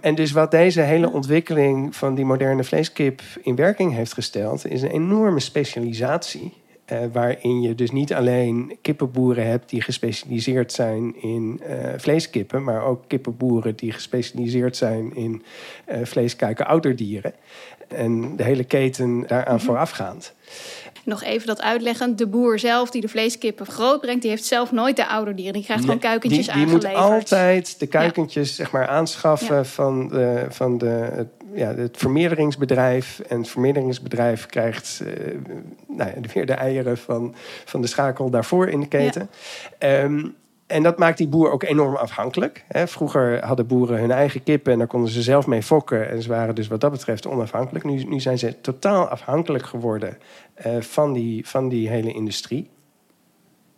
En 0.00 0.14
dus 0.14 0.32
wat 0.32 0.50
deze 0.50 0.80
hele 0.80 1.10
ontwikkeling 1.12 1.96
van 1.96 2.14
die 2.14 2.24
moderne 2.24 2.64
vleeskip 2.64 3.22
in 3.42 3.56
werking 3.56 3.94
heeft 3.94 4.12
gesteld, 4.12 4.66
is 4.66 4.82
een 4.82 4.90
enorme 4.90 5.40
specialisatie. 5.40 6.52
Eh, 6.84 6.98
waarin 7.12 7.62
je 7.62 7.74
dus 7.74 7.90
niet 7.90 8.14
alleen 8.14 8.76
kippenboeren 8.82 9.46
hebt 9.46 9.70
die 9.70 9.82
gespecialiseerd 9.82 10.72
zijn 10.72 11.22
in 11.22 11.60
eh, 11.66 11.76
vleeskippen, 11.96 12.64
maar 12.64 12.84
ook 12.84 13.04
kippenboeren 13.06 13.76
die 13.76 13.92
gespecialiseerd 13.92 14.76
zijn 14.76 15.16
in 15.16 15.42
eh 15.84 15.98
vleeskuiken 16.04 16.66
ouderdieren. 16.66 17.32
En 17.88 18.36
de 18.36 18.42
hele 18.44 18.64
keten 18.64 19.24
daaraan 19.26 19.54
Mhm. 19.56 19.64
voorafgaand. 19.64 20.32
Nog 21.04 21.22
even 21.22 21.46
dat 21.46 21.62
uitleggen. 21.62 22.16
De 22.16 22.26
boer 22.26 22.58
zelf 22.58 22.90
die 22.90 23.00
de 23.00 23.08
vleeskippen 23.08 23.66
groot 23.66 24.00
brengt, 24.00 24.20
die 24.22 24.30
heeft 24.30 24.44
zelf 24.44 24.72
nooit 24.72 24.96
de 24.96 25.06
ouderdieren. 25.08 25.52
Die 25.52 25.62
krijgt 25.64 25.82
gewoon 25.84 25.98
kuikentjes 25.98 26.46
die, 26.46 26.54
die 26.54 26.66
moet 26.66 26.84
aangeleverd. 26.84 27.32
altijd 27.32 27.78
de 27.80 27.86
kuikentjes 27.86 28.54
zeg 28.54 28.70
maar, 28.70 28.86
aanschaffen 28.86 29.56
Ja. 29.56 29.64
van, 29.64 30.08
de, 30.08 30.46
van 30.48 30.78
de, 30.78 31.26
ja, 31.54 31.74
het 31.74 31.96
vermeerderingsbedrijf. 31.96 33.20
En 33.28 33.38
het 33.38 33.48
vermeerderingsbedrijf 33.48 34.46
krijgt 34.46 35.02
eh, 35.06 35.34
nou 35.88 36.10
ja, 36.10 36.32
weer 36.32 36.46
de 36.46 36.52
eieren 36.52 36.98
van, 36.98 37.34
van 37.64 37.80
de 37.80 37.86
schakel 37.86 38.30
daarvoor 38.30 38.68
in 38.68 38.80
de 38.80 38.88
keten. 38.88 39.30
Ehm, 39.78 40.26
en 40.66 40.82
dat 40.82 40.98
maakt 40.98 41.18
die 41.18 41.28
boer 41.28 41.50
ook 41.50 41.62
enorm 41.62 41.96
afhankelijk. 41.96 42.64
Hè. 42.68 42.86
Vroeger 42.86 43.44
hadden 43.44 43.66
boeren 43.66 43.98
hun 43.98 44.10
eigen 44.10 44.42
kippen 44.42 44.72
en 44.72 44.78
daar 44.78 44.86
konden 44.86 45.10
ze 45.10 45.22
zelf 45.22 45.46
mee 45.46 45.62
fokken. 45.62 46.10
En 46.10 46.22
ze 46.22 46.28
waren 46.28 46.54
dus 46.54 46.68
wat 46.68 46.80
dat 46.80 46.90
betreft 46.90 47.26
onafhankelijk. 47.26 47.84
Nu, 47.84 48.02
nu 48.02 48.20
zijn 48.20 48.38
ze 48.38 48.60
totaal 48.60 49.08
afhankelijk 49.08 49.64
geworden 49.64 50.18
eh, 50.54 50.80
van, 50.80 51.12
die, 51.12 51.48
van 51.48 51.68
die 51.68 51.88
hele 51.88 52.12
industrie 52.12 52.72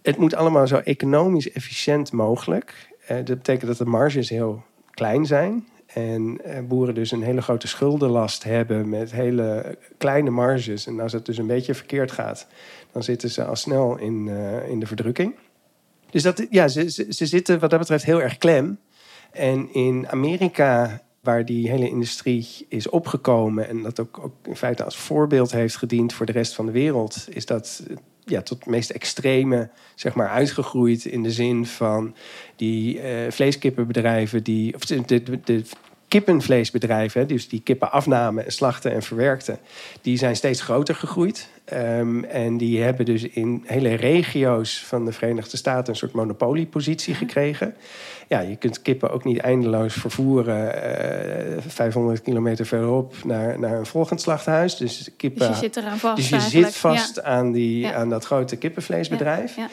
het 0.06 0.16
moet 0.16 0.34
allemaal 0.34 0.66
zo 0.66 0.76
economisch 0.76 1.52
efficiënt 1.52 2.12
mogelijk. 2.12 2.88
Eh, 3.06 3.16
dat 3.16 3.36
betekent 3.36 3.66
dat 3.66 3.78
de 3.78 3.84
marges 3.84 4.28
heel 4.28 4.62
klein 4.90 5.26
zijn. 5.26 5.66
En 5.96 6.40
eh, 6.44 6.62
boeren 6.62 6.94
dus 6.94 7.10
een 7.10 7.22
hele 7.22 7.42
grote 7.42 7.68
schuldenlast 7.68 8.44
hebben 8.44 8.88
met 8.88 9.12
hele 9.12 9.78
kleine 9.98 10.30
marges. 10.30 10.86
En 10.86 11.00
als 11.00 11.12
het 11.12 11.26
dus 11.26 11.38
een 11.38 11.46
beetje 11.46 11.74
verkeerd 11.74 12.12
gaat, 12.12 12.46
dan 12.92 13.02
zitten 13.02 13.30
ze 13.30 13.44
al 13.44 13.56
snel 13.56 13.98
in, 13.98 14.28
eh, 14.28 14.68
in 14.68 14.80
de 14.80 14.86
verdrukking. 14.86 15.34
Dus 16.10 16.22
dat, 16.22 16.46
ja, 16.50 16.68
ze, 16.68 16.90
ze, 16.90 17.06
ze 17.08 17.26
zitten 17.26 17.58
wat 17.58 17.70
dat 17.70 17.78
betreft 17.78 18.04
heel 18.04 18.22
erg 18.22 18.38
klem. 18.38 18.78
En 19.32 19.72
in 19.74 20.08
Amerika, 20.08 21.02
waar 21.20 21.44
die 21.44 21.70
hele 21.70 21.88
industrie 21.88 22.66
is 22.68 22.88
opgekomen 22.88 23.68
en 23.68 23.82
dat 23.82 24.00
ook, 24.00 24.30
in 24.42 24.56
feite 24.56 24.84
als 24.84 24.96
voorbeeld 24.96 25.52
heeft 25.52 25.76
gediend 25.76 26.12
voor 26.12 26.26
de 26.26 26.32
rest 26.32 26.54
van 26.54 26.66
de 26.66 26.72
wereld, 26.72 27.26
is 27.28 27.46
dat 27.46 27.82
eh, 27.88 27.96
ja, 28.24 28.42
tot 28.42 28.58
het 28.58 28.68
meest 28.68 28.90
extreme 28.90 29.70
zeg 29.94 30.14
maar, 30.14 30.28
uitgegroeid 30.28 31.04
in 31.04 31.22
de 31.22 31.32
zin 31.32 31.66
van 31.66 32.14
die 32.56 33.00
eh, 33.00 33.30
vleeskippenbedrijven, 33.30 34.44
die, 34.44 34.74
of 34.74 34.84
de, 34.84 35.40
de 35.44 35.62
kippenvleesbedrijven, 36.08 37.26
dus 37.28 37.48
die 37.48 37.60
kippen 37.60 37.92
afnamen 37.92 38.44
en 38.44 38.52
slachten 38.52 38.92
en 38.92 39.02
verwerkten, 39.02 39.58
die 40.02 40.18
zijn 40.18 40.36
steeds 40.36 40.60
groter 40.62 40.94
gegroeid. 40.94 41.48
Ehm, 41.64 42.24
en 42.24 42.56
die 42.56 42.82
hebben 42.82 43.04
dus 43.04 43.22
in 43.22 43.62
hele 43.66 43.94
regio's 43.94 44.84
van 44.86 45.04
de 45.04 45.12
Verenigde 45.12 45.56
Staten 45.56 45.88
een 45.92 45.98
soort 45.98 46.12
monopoliepositie 46.12 47.14
gekregen. 47.14 47.74
Ja, 48.28 48.40
je 48.40 48.56
kunt 48.56 48.82
kippen 48.82 49.10
ook 49.10 49.24
niet 49.24 49.38
eindeloos 49.38 49.94
vervoeren 49.94 50.82
eh 51.56 51.62
500 51.66 52.22
kilometer 52.22 52.66
verderop 52.66 53.14
naar, 53.24 53.58
naar 53.58 53.78
een 53.78 53.86
volgend 53.86 54.20
slachthuis. 54.20 54.76
Dus, 54.76 55.10
kippen, 55.16 55.38
Dus 55.38 55.48
je 55.48 55.54
zit 55.64 55.76
eraan 55.76 55.98
vast 55.98 56.16
Dus 56.16 56.28
je 56.28 56.36
eigenlijk. 56.36 56.66
zit 56.66 56.76
vast 56.76 57.16
Ja. 57.16 57.22
aan, 57.22 57.52
die, 57.52 57.78
Ja. 57.80 57.92
aan 57.94 58.08
dat 58.08 58.24
grote 58.24 58.56
kippenvleesbedrijf. 58.56 59.56
Ja. 59.56 59.68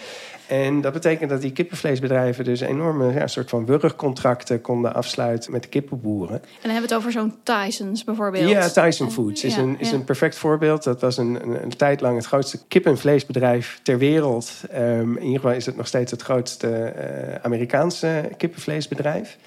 En 0.48 0.82
dat 0.82 0.94
betekent 0.94 1.30
dat 1.30 1.42
die 1.42 1.52
kippenvleesbedrijven 1.52 2.44
dus 2.44 2.60
enorme 2.60 3.14
ja, 3.14 3.28
soort 3.28 3.50
van 3.50 3.66
wurgcontracten 3.66 4.62
konden 4.62 4.94
afsluiten 4.94 5.52
met 5.52 5.64
de 5.64 5.70
kippenboeren. 5.70 6.36
En 6.36 6.42
dan 6.62 6.72
hebben 6.72 6.90
we 6.90 6.96
het 6.96 7.06
over 7.06 7.12
zo'n 7.12 7.36
Tysons 7.44 8.04
bijvoorbeeld. 8.04 8.50
Ja, 8.50 8.70
Tyson 8.70 9.12
Foods 9.12 9.44
is, 9.44 9.56
Ja, 9.56 9.62
een, 9.62 9.80
is 9.80 9.90
ja. 9.90 9.96
een 9.96 10.04
perfect 10.04 10.38
voorbeeld. 10.38 10.84
Dat 10.84 11.02
was 11.02 11.18
een, 11.18 11.44
een, 11.44 11.64
een 11.64 11.78
tijd 11.78 12.02
lang 12.02 12.16
het 12.16 12.26
grootste 12.26 12.60
kippenvleesbedrijf 12.68 13.80
ter 13.84 13.98
wereld. 13.98 14.52
Ehm, 14.70 15.16
in 15.16 15.24
ieder 15.24 15.40
geval 15.40 15.56
is 15.56 15.66
het 15.66 15.76
nog 15.78 15.88
steeds 15.88 16.12
het 16.12 16.22
grootste 16.22 16.68
eh, 16.70 17.36
Amerikaanse 17.44 18.30
kippenvleesbedrijf. 18.38 19.38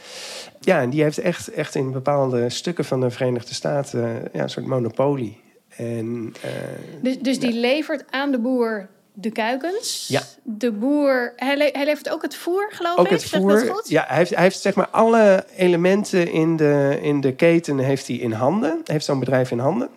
Ja, 0.61 0.81
en 0.81 0.91
die 0.91 1.03
heeft 1.03 1.19
echt, 1.19 1.49
echt 1.49 1.75
in 1.75 1.93
bepaalde 1.93 2.51
stukken 2.51 2.85
van 2.85 3.01
de 3.01 3.11
Verenigde 3.11 3.55
Staten 3.55 4.29
ja, 4.33 4.43
een 4.43 4.51
soort 4.51 4.67
monopolie. 4.67 5.41
En, 5.77 6.35
eh, 6.43 6.51
Dus, 7.03 7.19
dus 7.19 7.39
die 7.39 7.53
levert 7.53 8.05
aan 8.11 8.31
de 8.31 8.39
boer 8.39 8.89
de 9.19 9.31
kuikens. 9.31 10.07
Ja. 10.09 10.23
De 10.43 10.73
boer, 10.73 11.33
hij, 11.37 11.57
le- 11.57 11.71
hij 11.73 11.85
levert 11.85 12.09
ook 12.09 12.23
het 12.23 12.35
voer, 12.37 12.73
geloof 12.73 12.99
ook 12.99 13.05
ik. 13.05 13.11
het 13.11 13.31
dat 13.31 13.41
voer. 13.41 13.59
goed? 13.59 13.89
Ja, 13.89 14.05
hij 14.09 14.17
heeft, 14.17 14.35
hij 14.35 14.43
heeft 14.43 14.61
zeg 14.61 14.75
maar 14.75 14.89
alle 14.89 15.45
elementen 15.57 16.33
in 16.33 16.57
de, 16.57 16.99
in 17.03 17.21
de 17.21 17.35
keten 17.35 17.79
heeft 17.79 18.07
hij 18.07 18.17
in 18.17 18.33
handen. 18.33 18.71
Hij 18.71 18.81
heeft 18.85 19.05
zo'n 19.05 19.19
bedrijf 19.19 19.51
in 19.51 19.59
handen. 19.59 19.89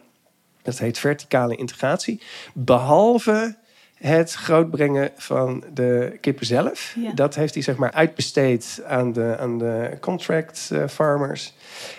Dat 0.62 0.78
heet 0.78 1.00
verticale 1.00 1.56
integratie. 1.56 2.22
Behalve 2.54 3.56
het 4.00 4.34
grootbrengen 4.34 5.12
van 5.16 5.64
de 5.74 6.18
kippen 6.22 6.46
zelf. 6.46 6.96
Ja. 7.00 7.12
Dat 7.14 7.36
heeft 7.36 7.54
hij 7.54 7.64
zeg 7.64 7.76
maar 7.78 7.92
uitbesteed 7.92 8.82
aan 8.88 9.14
de, 9.14 9.36
aan 9.40 9.58
de 9.58 9.98
contract 10.00 10.70
eh, 10.74 10.88
farmers. 10.88 11.54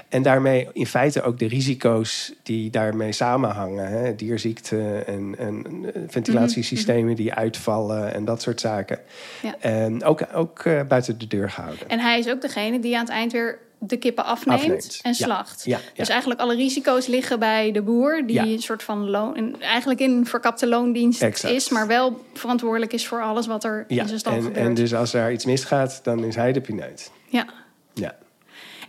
En 0.09 0.23
daarmee 0.23 0.69
in 0.73 0.87
feite 0.87 1.23
ook 1.23 1.39
de 1.39 1.49
risico's 1.49 2.35
die 2.43 2.71
daarmee 2.71 3.13
samenhangen. 3.13 3.89
Hè? 3.89 4.15
Dierziekten 4.15 5.07
en, 5.07 5.35
en 5.39 5.67
ventilatiesystemen 6.09 7.17
die 7.17 7.35
uitvallen 7.35 8.15
en 8.15 8.25
dat 8.25 8.43
soort 8.43 8.61
zaken. 8.61 8.99
Ja. 9.43 9.55
En 9.61 10.05
ook, 10.05 10.21
ook 10.35 10.59
eh, 10.59 10.83
buiten 10.89 11.19
de 11.19 11.27
deur 11.27 11.51
gehouden. 11.51 11.89
En 11.89 11.99
hij 11.99 12.19
is 12.19 12.29
ook 12.29 12.41
degene 12.41 12.81
die 12.81 12.95
aan 12.95 13.05
het 13.05 13.13
eind 13.13 13.33
weer 13.33 13.59
de 13.83 13.97
kippen 13.97 14.25
afneemt, 14.25 14.61
Afneemt, 14.61 14.99
en 15.03 15.15
slacht. 15.15 15.65
Ja, 15.65 15.77
ja. 15.77 15.83
Dus 15.95 16.09
eigenlijk 16.09 16.41
alle 16.41 16.55
risico's 16.55 17.07
liggen 17.07 17.39
bij 17.39 17.73
de 17.73 17.83
boer, 17.83 18.27
die 18.27 18.41
een 18.41 18.63
soort 18.63 18.83
van 18.83 19.11
loon, 19.11 19.37
en 19.37 19.61
eigenlijk 19.61 20.01
in 20.01 20.27
verkapte 20.27 20.67
loondienst 20.67 21.23
Exact. 21.23 21.55
is, 21.55 21.69
maar 21.69 21.87
wel 21.87 22.25
verantwoordelijk 22.35 22.93
is 22.93 23.07
voor 23.07 23.23
alles 23.23 23.47
wat 23.47 23.65
er 23.65 23.85
in 23.89 24.07
zijn 24.07 24.19
stal 24.19 24.33
en, 24.33 24.43
gebeurt. 24.43 24.67
en 24.67 24.75
dus 24.75 24.95
als 24.95 25.11
daar 25.11 25.33
iets 25.33 25.45
misgaat, 25.45 26.01
dan 26.03 26.25
is 26.25 26.35
hij 26.35 26.53
de 26.53 26.61
pineut. 26.61 27.11
Ja. 27.29 27.47
Ja. 27.95 28.19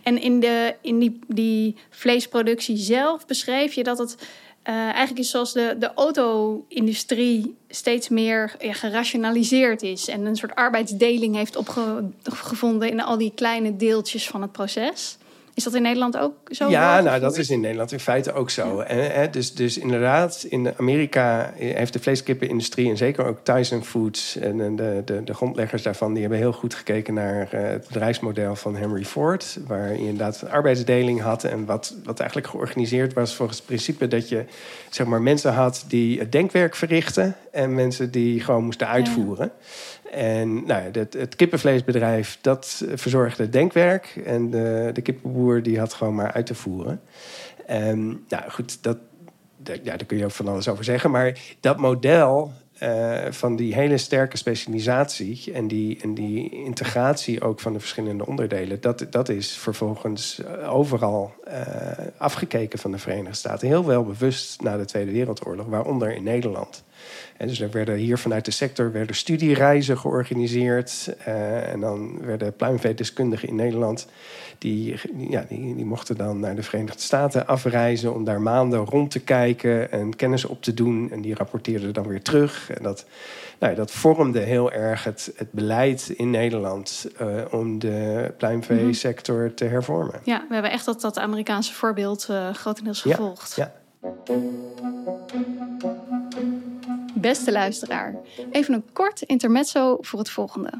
En 0.02 0.20
in, 0.20 0.40
de, 0.40 0.74
in 0.80 0.98
die, 0.98 1.18
die 1.26 1.76
vleesproductie 1.90 2.76
zelf 2.76 3.26
beschreef 3.26 3.72
je 3.72 3.82
dat 3.82 3.98
het 3.98 4.16
eh, 4.62 4.74
eigenlijk 4.74 5.18
is 5.18 5.30
zoals 5.30 5.52
de, 5.52 5.76
de 5.78 5.94
auto-industrie 5.94 7.56
steeds 7.68 8.08
meer 8.08 8.54
gerationaliseerd 8.58 9.82
is. 9.82 10.08
En 10.08 10.26
een 10.26 10.36
soort 10.36 10.54
arbeidsdeling 10.54 11.34
heeft 11.34 11.56
opgevonden 11.56 12.90
in 12.90 13.02
al 13.02 13.18
die 13.18 13.32
kleine 13.34 13.76
deeltjes 13.76 14.28
van 14.28 14.42
het 14.42 14.52
proces. 14.52 15.16
Is 15.54 15.64
dat 15.64 15.74
in 15.74 15.82
Nederland 15.82 16.18
ook 16.18 16.34
zo? 16.50 16.68
Ja, 16.68 17.00
nou, 17.00 17.20
dat 17.20 17.38
is 17.38 17.50
in 17.50 17.60
Nederland 17.60 17.92
in 17.92 18.00
feite 18.00 18.32
ook 18.32 18.50
zo. 18.50 18.80
En, 18.80 19.12
hè, 19.12 19.30
dus, 19.30 19.54
dus 19.54 19.78
inderdaad, 19.78 20.46
in 20.48 20.72
Amerika 20.76 21.52
heeft 21.56 21.92
de 21.92 21.98
vleeskippenindustrie... 21.98 22.90
en 22.90 22.96
zeker 22.96 23.24
ook 23.24 23.38
Tyson 23.42 23.84
Foods 23.84 24.36
en 24.36 24.60
en 24.60 24.76
de, 24.76 25.02
de, 25.04 25.24
de 25.24 25.34
grondleggers 25.34 25.82
daarvan... 25.82 26.12
die 26.12 26.20
hebben 26.20 26.38
heel 26.38 26.52
goed 26.52 26.74
gekeken 26.74 27.14
naar 27.14 27.52
eh, 27.52 27.62
het 27.62 27.86
bedrijfsmodel 27.86 28.56
van 28.56 28.76
Henry 28.76 29.04
Ford... 29.04 29.58
waar 29.66 29.92
je 29.92 29.98
inderdaad 29.98 30.42
een 30.42 30.50
arbeidsdeling 30.50 31.20
had... 31.20 31.44
en 31.44 31.64
wat, 31.64 31.94
wat 32.04 32.18
eigenlijk 32.20 32.50
georganiseerd 32.50 33.12
was 33.12 33.34
volgens 33.34 33.58
het 33.58 33.66
principe... 33.66 34.08
dat 34.08 34.28
je 34.28 34.44
zeg 34.90 35.06
maar, 35.06 35.22
mensen 35.22 35.52
had 35.52 35.84
die 35.88 36.18
het 36.18 36.32
denkwerk 36.32 36.76
verrichten... 36.76 37.36
en 37.50 37.74
mensen 37.74 38.10
die 38.10 38.40
gewoon 38.40 38.64
moesten 38.64 38.88
uitvoeren. 38.88 39.52
En 40.12 40.66
nou, 40.66 40.82
het, 40.92 41.12
het 41.12 41.36
kippenvleesbedrijf, 41.36 42.38
dat 42.40 42.84
verzorgde 42.94 43.48
denkwerk. 43.48 44.20
En 44.24 44.50
de, 44.50 44.90
de 44.92 45.00
kippenboer, 45.02 45.62
die 45.62 45.78
had 45.78 45.92
gewoon 45.92 46.14
maar 46.14 46.32
uit 46.32 46.46
te 46.46 46.54
voeren. 46.54 47.00
En, 47.66 48.24
nou 48.28 48.50
goed, 48.50 48.82
dat, 48.82 48.98
dat- 49.56 49.80
ja, 49.82 49.96
daar 49.96 50.06
kun 50.06 50.18
je 50.18 50.24
ook 50.24 50.30
van 50.30 50.48
alles 50.48 50.68
over 50.68 50.84
zeggen. 50.84 51.10
Maar 51.10 51.38
dat 51.60 51.78
model 51.78 52.52
eh, 52.78 53.18
van 53.30 53.56
die 53.56 53.74
hele 53.74 53.98
sterke 53.98 54.36
specialisatie... 54.36 55.52
En 55.52 55.68
die, 55.68 55.98
en 56.02 56.14
die 56.14 56.50
integratie 56.50 57.42
ook 57.42 57.60
van 57.60 57.72
de 57.72 57.80
verschillende 57.80 58.26
onderdelen... 58.26 58.80
dat, 58.80 59.06
dat 59.10 59.28
is 59.28 59.52
vervolgens 59.52 60.42
eh, 60.42 60.74
overal 60.74 61.34
eh, 61.44 61.66
afgekeken 62.16 62.78
van 62.78 62.90
de 62.90 62.98
Verenigde 62.98 63.36
Staten. 63.36 63.68
Heel 63.68 63.84
wel 63.84 64.04
bewust 64.04 64.62
na 64.62 64.76
de 64.76 64.84
Tweede 64.84 65.12
Wereldoorlog, 65.12 65.66
waaronder 65.66 66.14
in 66.14 66.22
Nederland. 66.22 66.84
En 67.42 67.48
dus 67.48 67.60
er 67.60 67.70
werden 67.70 67.96
hier 67.96 68.18
vanuit 68.18 68.44
de 68.44 68.50
sector 68.50 68.92
werden 68.92 69.16
studiereizen 69.16 69.98
georganiseerd. 69.98 71.14
eh, 71.18 71.72
en 71.72 71.80
dan 71.80 72.20
werden 72.20 72.56
pluimveedeskundigen 72.56 73.48
in 73.48 73.54
Nederland... 73.54 74.06
Die, 74.58 75.00
ja, 75.16 75.44
die, 75.48 75.74
die 75.74 75.84
mochten 75.84 76.16
dan 76.16 76.40
naar 76.40 76.54
de 76.54 76.62
Verenigde 76.62 77.00
Staten 77.00 77.46
afreizen... 77.46 78.14
om 78.14 78.24
daar 78.24 78.40
maanden 78.40 78.78
rond 78.84 79.10
te 79.10 79.20
kijken 79.20 79.92
en 79.92 80.16
kennis 80.16 80.44
op 80.44 80.62
te 80.62 80.74
doen. 80.74 81.08
En 81.12 81.20
die 81.20 81.34
rapporteerden 81.34 81.92
dan 81.92 82.06
weer 82.06 82.22
terug. 82.22 82.70
En 82.70 82.82
dat, 82.82 83.04
nou, 83.58 83.72
ja, 83.72 83.78
dat 83.78 83.90
vormde 83.90 84.40
heel 84.40 84.72
erg 84.72 85.04
het, 85.04 85.32
het 85.36 85.52
beleid 85.52 86.08
in 86.08 86.30
Nederland... 86.30 87.08
eh, 87.18 87.26
om 87.50 87.78
de 87.78 88.32
pluimveesector 88.36 89.54
te 89.54 89.64
hervormen. 89.64 90.20
Ja, 90.24 90.44
we 90.48 90.54
hebben 90.54 90.72
echt 90.72 90.84
dat, 90.84 91.00
dat 91.00 91.18
Amerikaanse 91.18 91.72
voorbeeld 91.72 92.26
eh, 92.30 92.54
grotendeels 92.54 93.02
Ja, 93.02 93.14
gevolgd. 93.14 93.56
ja. 93.56 93.72
Beste 97.22 97.52
luisteraar, 97.52 98.14
even 98.50 98.74
een 98.74 98.84
kort 98.92 99.22
intermezzo 99.22 99.98
voor 100.00 100.18
het 100.18 100.30
volgende. 100.30 100.70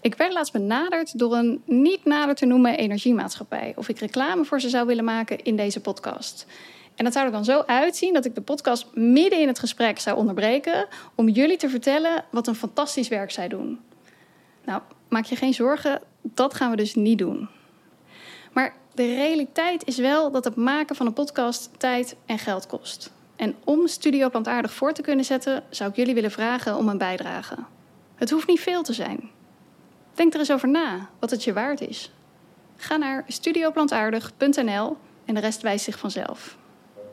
Ik 0.00 0.14
werd 0.14 0.32
laatst 0.32 0.52
benaderd 0.52 1.18
door 1.18 1.36
een 1.36 1.62
niet 1.66 2.04
nader 2.04 2.34
te 2.34 2.46
noemen 2.46 2.76
energiemaatschappij 2.76 3.72
of 3.76 3.88
ik 3.88 3.98
reclame 3.98 4.44
voor 4.44 4.60
ze 4.60 4.68
zou 4.68 4.86
willen 4.86 5.04
maken 5.04 5.42
in 5.42 5.56
deze 5.56 5.80
podcast. 5.80 6.46
En 6.94 7.04
dat 7.04 7.12
zou 7.12 7.26
er 7.26 7.32
dan 7.32 7.44
zo 7.44 7.62
uitzien 7.66 8.12
dat 8.12 8.24
ik 8.24 8.34
de 8.34 8.40
podcast 8.40 8.86
midden 8.94 9.40
in 9.40 9.48
het 9.48 9.58
gesprek 9.58 9.98
zou 9.98 10.16
onderbreken 10.16 10.86
om 11.14 11.28
jullie 11.28 11.56
te 11.56 11.68
vertellen 11.68 12.24
wat 12.30 12.46
een 12.46 12.54
fantastisch 12.54 13.08
werk 13.08 13.30
zij 13.30 13.48
doen. 13.48 13.80
Nou, 14.64 14.82
maak 15.08 15.24
je 15.24 15.36
geen 15.36 15.54
zorgen, 15.54 16.00
dat 16.22 16.54
gaan 16.54 16.70
we 16.70 16.76
dus 16.76 16.94
niet 16.94 17.18
doen. 17.18 17.48
Maar 18.52 18.74
de 18.94 19.14
realiteit 19.14 19.86
is 19.86 19.96
wel 19.96 20.30
dat 20.30 20.44
het 20.44 20.56
maken 20.56 20.96
van 20.96 21.06
een 21.06 21.12
podcast 21.12 21.70
tijd 21.78 22.16
en 22.26 22.38
geld 22.38 22.66
kost. 22.66 23.12
En 23.42 23.56
om 23.64 23.86
Studio 23.86 24.30
Plantaardig 24.30 24.72
voor 24.72 24.92
te 24.92 25.02
kunnen 25.02 25.24
zetten, 25.24 25.64
zou 25.70 25.90
ik 25.90 25.96
jullie 25.96 26.14
willen 26.14 26.30
vragen 26.30 26.76
om 26.76 26.88
een 26.88 26.98
bijdrage. 26.98 27.54
Het 28.14 28.30
hoeft 28.30 28.46
niet 28.46 28.60
veel 28.60 28.82
te 28.82 28.92
zijn. 28.92 29.30
Denk 30.14 30.32
er 30.32 30.38
eens 30.38 30.52
over 30.52 30.68
na 30.68 31.10
wat 31.18 31.30
het 31.30 31.44
je 31.44 31.52
waard 31.52 31.80
is. 31.80 32.12
Ga 32.76 32.96
naar 32.96 33.24
studioplantaardig.nl 33.26 34.96
en 35.24 35.34
de 35.34 35.40
rest 35.40 35.62
wijst 35.62 35.84
zich 35.84 35.98
vanzelf. 35.98 36.58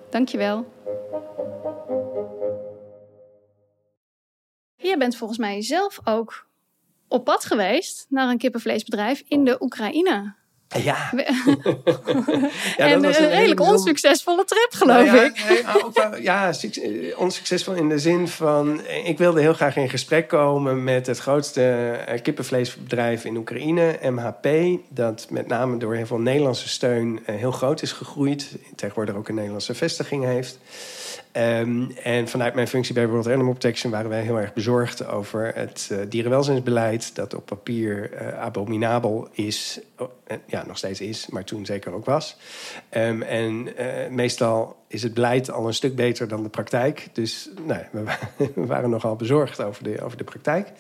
Dankjewel. 0.10 0.74
Je 4.76 4.98
bent 4.98 5.16
volgens 5.16 5.40
mij 5.40 5.62
zelf 5.62 6.00
ook 6.04 6.48
op 7.08 7.24
pad 7.24 7.46
geweest 7.46 8.06
naar 8.10 8.30
een 8.30 8.38
kippenvleesbedrijf 8.38 9.24
in 9.28 9.44
de 9.44 9.62
Oekraïne. 9.62 10.34
Ja. 10.78 11.10
We- 11.12 11.24
Ja, 12.78 12.86
en 12.88 13.02
dat 13.02 13.04
was 13.04 13.18
een, 13.18 13.24
een 13.24 13.30
hele 13.30 13.36
redelijk 13.36 13.60
onsuccesvolle 13.62 14.46
trip, 14.46 14.68
geloof 14.72 14.96
Nou 15.06 15.16
ja, 15.18 15.24
ik. 15.24 15.44
nee, 15.50 15.64
maar 15.64 15.84
ook 15.86 15.94
wel- 15.98 16.18
ja, 16.18 16.50
eh, 16.62 17.20
onsuccesvol 17.20 17.74
in 17.74 17.90
de 17.90 18.00
zin 18.00 18.28
van... 18.28 18.86
eh, 18.86 19.08
ik 19.10 19.18
wilde 19.18 19.42
heel 19.42 19.54
graag 19.54 19.76
in 19.76 19.90
gesprek 19.90 20.28
komen 20.28 20.84
met 20.84 21.08
het 21.08 21.18
grootste 21.20 21.92
eh, 22.08 22.22
kippenvleesbedrijf 22.22 23.26
in 23.26 23.38
Oekraïne, 23.38 23.98
MHP. 24.02 24.48
Dat 24.90 25.28
met 25.30 25.48
name 25.48 25.78
door 25.78 25.96
heel 25.96 26.06
veel 26.06 26.18
Nederlandse 26.20 26.70
steun 26.70 27.20
eh, 27.26 27.36
heel 27.36 27.52
groot 27.52 27.82
is 27.82 27.92
gegroeid. 27.92 28.48
Tegenwoordig 28.76 29.16
ook 29.16 29.28
een 29.30 29.36
Nederlandse 29.36 29.74
vestiging 29.74 30.24
heeft. 30.26 30.58
Ehm, 31.32 31.90
en 32.04 32.28
vanuit 32.28 32.54
mijn 32.54 32.68
functie 32.68 32.94
bij 32.94 33.08
World 33.08 33.28
Animal 33.28 33.52
Protection 33.52 33.92
waren 33.92 34.10
wij 34.10 34.22
heel 34.22 34.40
erg 34.40 34.54
bezorgd 34.54 35.08
over 35.08 35.52
het 35.56 35.90
eh, 35.92 35.98
dierenwelzijnsbeleid. 36.10 37.16
Dat 37.16 37.34
op 37.34 37.46
papier 37.46 38.14
eh, 38.14 38.40
abominabel 38.40 39.28
is. 39.32 39.80
Eh, 39.96 40.38
ja, 40.46 40.66
nog 40.68 40.78
steeds 40.78 41.02
is, 41.02 41.28
maar 41.28 41.44
toen 41.44 41.66
zeker 41.66 41.94
ook 41.94 42.06
was. 42.06 42.38
Ehm, 42.90 43.22
en 43.22 43.68
meestal 44.10 44.76
is 44.88 45.04
het 45.04 45.14
beleid 45.14 45.52
al 45.52 45.68
een 45.68 45.74
stuk 45.74 45.96
beter 45.96 46.28
dan 46.28 46.44
de 46.44 46.50
praktijk. 46.50 47.08
Dus 47.14 47.50
nou, 47.66 47.82
we, 47.92 48.04
wa- 48.04 48.20
we 48.56 48.66
waren 48.66 48.90
nogal 48.90 49.16
bezorgd 49.16 49.62
over 49.62 49.84
de, 49.84 50.02
over 50.02 50.18
de 50.18 50.24
praktijk. 50.24 50.72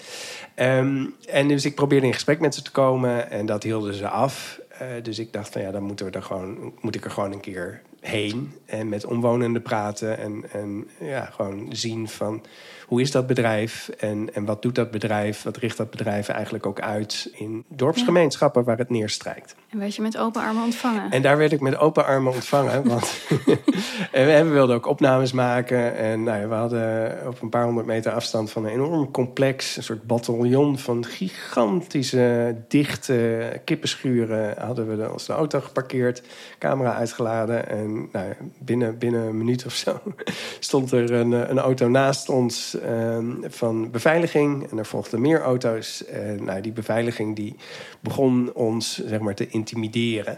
Ehm, 0.55 1.05
en 1.27 1.47
dus 1.47 1.65
ik 1.65 1.75
probeerde 1.75 2.05
in 2.05 2.13
gesprek 2.13 2.39
met 2.39 2.55
ze 2.55 2.62
te 2.62 2.71
komen 2.71 3.31
en 3.31 3.45
dat 3.45 3.63
hielden 3.63 3.93
ze 3.93 4.07
af. 4.07 4.59
Dus 5.01 5.19
ik 5.19 5.33
dacht 5.33 5.51
van 5.51 5.62
ja, 5.62 5.71
dan 5.71 5.83
moeten 5.83 6.05
we 6.05 6.12
er 6.12 6.23
gewoon, 6.23 6.73
moet 6.81 6.95
ik 6.95 7.05
er 7.05 7.12
gewoon 7.12 7.31
een 7.31 7.39
keer 7.39 7.81
heen 8.01 8.53
en 8.65 8.89
met 8.89 9.05
omwonenden 9.05 9.62
praten 9.62 10.17
en, 10.17 10.43
en 10.51 10.88
ja, 10.99 11.25
gewoon 11.25 11.65
zien 11.69 12.07
van 12.07 12.43
hoe 12.89 13.01
is 13.01 13.12
dat 13.12 13.27
bedrijf 13.27 13.89
en, 13.89 14.33
en 14.33 14.45
wat 14.45 14.62
doet 14.62 14.75
dat 14.75 14.91
bedrijf, 14.91 15.43
wat 15.43 15.57
richt 15.57 15.77
dat 15.77 15.89
bedrijf 15.89 16.27
eigenlijk 16.29 16.65
ook 16.65 16.79
uit 16.79 17.29
in 17.33 17.63
dorpsgemeenschappen 17.67 18.63
waar 18.63 18.77
het 18.77 18.89
neerstrijkt. 18.89 19.55
En 19.69 19.79
werd 19.79 19.95
je 19.95 20.01
met 20.01 20.17
open 20.17 20.41
armen 20.41 20.63
ontvangen. 20.63 21.12
En 21.12 21.21
daar 21.21 21.38
werd 21.38 21.51
ik 21.51 21.59
met 21.59 21.77
open 21.77 22.05
armen 22.05 22.33
ontvangen. 22.33 22.88
Want 22.88 23.21
en 24.12 24.45
we 24.45 24.51
wilden 24.51 24.75
ook 24.75 24.85
opnames 24.85 25.31
maken. 25.31 25.95
En 25.95 26.23
nou 26.23 26.39
ja, 26.39 26.47
we 26.47 26.53
hadden 26.53 27.17
op 27.27 27.41
een 27.41 27.49
paar 27.49 27.63
honderd 27.63 27.88
meter 27.88 28.12
afstand 28.12 28.51
van 28.51 28.65
een 28.65 28.71
enorm 28.71 29.12
complex... 29.12 29.77
een 29.77 29.83
soort 29.83 30.03
bataljon 30.03 30.77
van 30.77 31.05
gigantische, 31.05 32.55
dichte 32.67 33.62
kippenschuren... 33.65 34.53
hadden 34.57 34.97
we 34.97 35.12
onze 35.12 35.33
auto 35.33 35.59
geparkeerd, 35.59 36.21
camera 36.59 36.93
uitgeladen. 36.93 37.69
En 37.69 37.88
nou 38.12 38.28
ja, 38.28 38.36
binnen, 38.58 38.97
binnen 38.97 39.21
een 39.21 39.38
minuut 39.38 39.65
of 39.65 39.73
zo 39.73 40.02
stond 40.60 40.91
er 40.91 41.12
een, 41.12 41.32
een 41.32 41.60
auto 41.60 41.88
naast 41.88 42.30
ons 42.30 42.80
ehm, 42.80 43.34
van 43.41 43.91
beveiliging. 43.91 44.71
En 44.71 44.78
er 44.78 44.86
volgden 44.86 45.21
meer 45.21 45.41
auto's. 45.41 46.06
En 46.06 46.43
nou, 46.43 46.62
die 46.62 46.71
beveiliging 46.71 47.36
die 47.36 47.56
begon 47.99 48.54
ons 48.54 49.04
zeg 49.06 49.19
maar, 49.19 49.36
te 49.36 49.47
intimideren. 49.47 50.38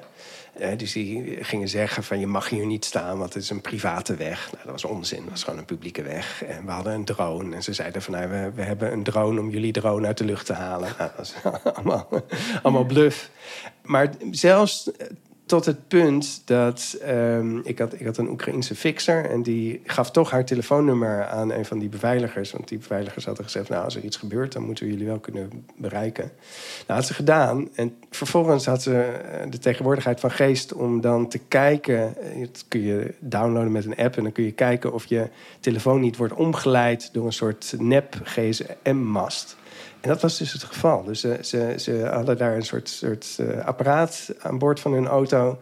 Eh, 0.54 0.78
dus 0.78 0.92
die 0.92 1.38
gingen 1.44 1.68
zeggen 1.68 2.04
van 2.04 2.20
je 2.20 2.28
mag 2.28 2.50
hier 2.50 2.66
niet 2.66 2.86
staan, 2.86 3.18
want 3.18 3.34
het 3.34 3.44
is 3.44 3.50
een 3.50 3.62
private 3.62 4.16
weg. 4.16 4.50
Nou, 4.52 4.64
dat 4.64 4.72
was 4.72 4.86
onzin, 4.86 5.22
dat 5.22 5.30
was 5.30 5.44
gewoon 5.44 5.60
een 5.60 5.66
publieke 5.66 6.02
weg. 6.02 6.44
En 6.44 6.66
we 6.66 6.72
hadden 6.72 6.94
een 6.94 7.06
drone. 7.06 7.56
En 7.56 7.64
ze 7.64 7.74
zeiden 7.74 8.02
van 8.02 8.14
nou, 8.14 8.52
we, 8.56 8.62
hebben 8.62 8.92
een 8.92 9.04
drone 9.04 9.40
om 9.40 9.50
jullie 9.50 9.72
drone 9.72 10.08
uit 10.08 10.18
de 10.18 10.26
lucht 10.26 10.46
te 10.46 10.54
halen. 10.54 10.90
Nou, 10.98 11.12
dat 11.18 11.26
is 11.26 11.34
allemaal, 11.74 12.08
allemaal. 12.62 13.10
Maar 13.82 14.14
zelfs 14.32 14.92
eh, 14.92 15.08
tot 15.52 15.66
het 15.66 15.88
punt 15.88 16.42
dat 16.46 16.98
ehm, 17.02 17.58
ik, 17.64 17.80
had, 17.80 17.94
ik 17.94 18.06
had 18.06 18.18
een 18.18 18.30
Oekraïense 18.30 18.76
fixer... 18.76 19.30
en 19.30 19.42
die 19.44 19.82
gaf 19.86 20.12
toch 20.12 20.32
haar 20.32 20.46
telefoonnummer 20.46 21.26
aan 21.26 21.52
een 21.52 21.66
van 21.66 21.80
die 21.80 21.90
beveiligers. 21.90 22.52
Want 22.52 22.68
die 22.68 22.78
beveiligers 22.78 23.26
hadden 23.26 23.44
gezegd... 23.44 23.70
nou, 23.70 23.84
als 23.84 23.96
er 23.96 24.04
iets 24.04 24.18
gebeurt, 24.18 24.54
dan 24.54 24.64
moeten 24.64 24.86
we 24.86 24.92
jullie 24.92 25.06
wel 25.08 25.20
kunnen 25.20 25.66
bereiken. 25.76 26.32
Nou, 26.88 27.00
had 27.00 27.08
ze 27.08 27.14
gedaan. 27.14 27.70
En 27.76 27.96
vervolgens 28.10 28.66
had 28.66 28.82
ze 28.82 29.02
eh, 29.02 29.52
de 29.52 29.58
tegenwoordigheid 29.58 30.20
van 30.20 30.32
geest... 30.32 30.74
om 30.74 31.02
dan 31.02 31.28
te 31.28 31.40
kijken... 31.48 32.18
eh, 32.18 32.40
Dat 32.40 32.66
kun 32.68 32.82
je 32.82 33.14
downloaden 33.20 33.72
met 33.72 33.86
een 33.86 33.98
app... 33.98 34.18
en 34.18 34.24
dan 34.24 34.32
kun 34.32 34.44
je 34.44 34.52
kijken 34.52 34.94
of 34.94 35.06
je 35.06 35.30
telefoon 35.60 36.00
niet 36.02 36.18
wordt 36.18 36.34
omgeleid... 36.34 37.10
door 37.14 37.26
een 37.26 37.34
soort 37.34 37.74
nep-GSM-mast... 37.78 39.56
En 40.02 40.10
dat 40.10 40.22
was 40.22 40.38
dus 40.38 40.54
het 40.54 40.64
geval. 40.64 41.04
Dus 41.04 41.20
ze, 41.20 41.38
ze, 41.42 41.74
ze 41.78 42.10
hadden 42.12 42.38
daar 42.38 42.56
een 42.56 42.66
soort, 42.66 42.90
soort 42.90 43.38
uh, 43.40 43.66
apparaat 43.66 44.34
aan 44.40 44.58
boord 44.58 44.80
van 44.80 44.94
hun 44.94 45.08
auto 45.08 45.60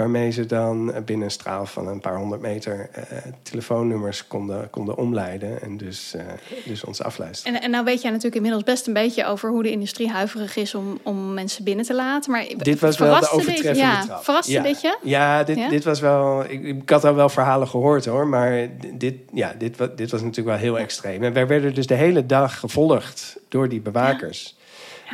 waarmee 0.00 0.30
ze 0.30 0.46
dan 0.46 0.92
binnen 1.04 1.24
een 1.24 1.30
straal 1.30 1.66
van 1.66 1.88
een 1.88 2.00
paar 2.00 2.16
honderd 2.16 2.40
meter 2.40 2.90
uh, 2.98 3.02
telefoonnummers 3.42 4.26
konden, 4.26 4.70
konden 4.70 4.96
omleiden 4.96 5.62
en 5.62 5.76
dus, 5.76 6.14
uh, 6.16 6.22
dus 6.64 6.84
ons 6.84 7.02
afluisteren. 7.02 7.56
En, 7.56 7.62
en 7.62 7.70
nou 7.70 7.84
weet 7.84 8.00
jij 8.00 8.10
natuurlijk 8.10 8.36
inmiddels 8.36 8.64
best 8.64 8.86
een 8.86 8.92
beetje 8.92 9.26
over 9.26 9.50
hoe 9.50 9.62
de 9.62 9.70
industrie 9.70 10.08
huiverig 10.08 10.56
is 10.56 10.74
om, 10.74 10.98
om 11.02 11.34
mensen 11.34 11.64
binnen 11.64 11.84
te 11.84 11.94
laten. 11.94 12.32
Maar 12.32 12.44
dit 12.56 12.80
was 12.80 12.98
wel 12.98 13.20
de 13.20 13.30
overtreffende 13.30 13.72
dit, 13.72 13.76
ja, 13.76 14.04
trap. 14.04 14.24
Verraste 14.24 14.52
ja. 14.52 14.62
dit 14.62 14.80
je? 14.80 14.98
Ja, 15.02 15.44
dit, 15.44 15.56
Ja? 15.56 15.68
dit 15.68 15.84
was 15.84 16.00
wel. 16.00 16.44
Ik, 16.44 16.64
ik 16.64 16.90
had 16.90 17.04
al 17.04 17.14
wel 17.14 17.28
verhalen 17.28 17.68
gehoord 17.68 18.04
hoor, 18.04 18.26
maar 18.26 18.68
dit, 18.94 19.14
ja, 19.32 19.54
dit, 19.58 19.76
dit 19.96 20.10
was 20.10 20.20
natuurlijk 20.20 20.48
wel 20.48 20.56
heel 20.56 20.78
extreem. 20.78 21.22
En 21.22 21.32
wij 21.32 21.46
werden 21.46 21.74
dus 21.74 21.86
de 21.86 21.94
hele 21.94 22.26
dag 22.26 22.58
gevolgd 22.58 23.36
door 23.48 23.68
die 23.68 23.80
bewakers. 23.80 24.58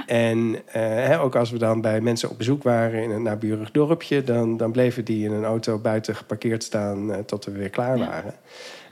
En 0.06 0.56
eh, 0.72 1.22
ook 1.22 1.36
als 1.36 1.50
we 1.50 1.58
dan 1.58 1.80
bij 1.80 2.00
mensen 2.00 2.30
op 2.30 2.38
bezoek 2.38 2.62
waren 2.62 3.02
in 3.02 3.10
een 3.10 3.22
naburig 3.22 3.70
dorpje, 3.70 4.24
dan, 4.24 4.56
dan 4.56 4.72
bleven 4.72 5.04
die 5.04 5.24
in 5.24 5.32
een 5.32 5.44
auto 5.44 5.78
buiten 5.78 6.16
geparkeerd 6.16 6.62
staan 6.62 7.12
eh, 7.12 7.18
tot 7.18 7.44
we 7.44 7.50
weer 7.50 7.70
klaar 7.70 7.98
waren. 7.98 8.34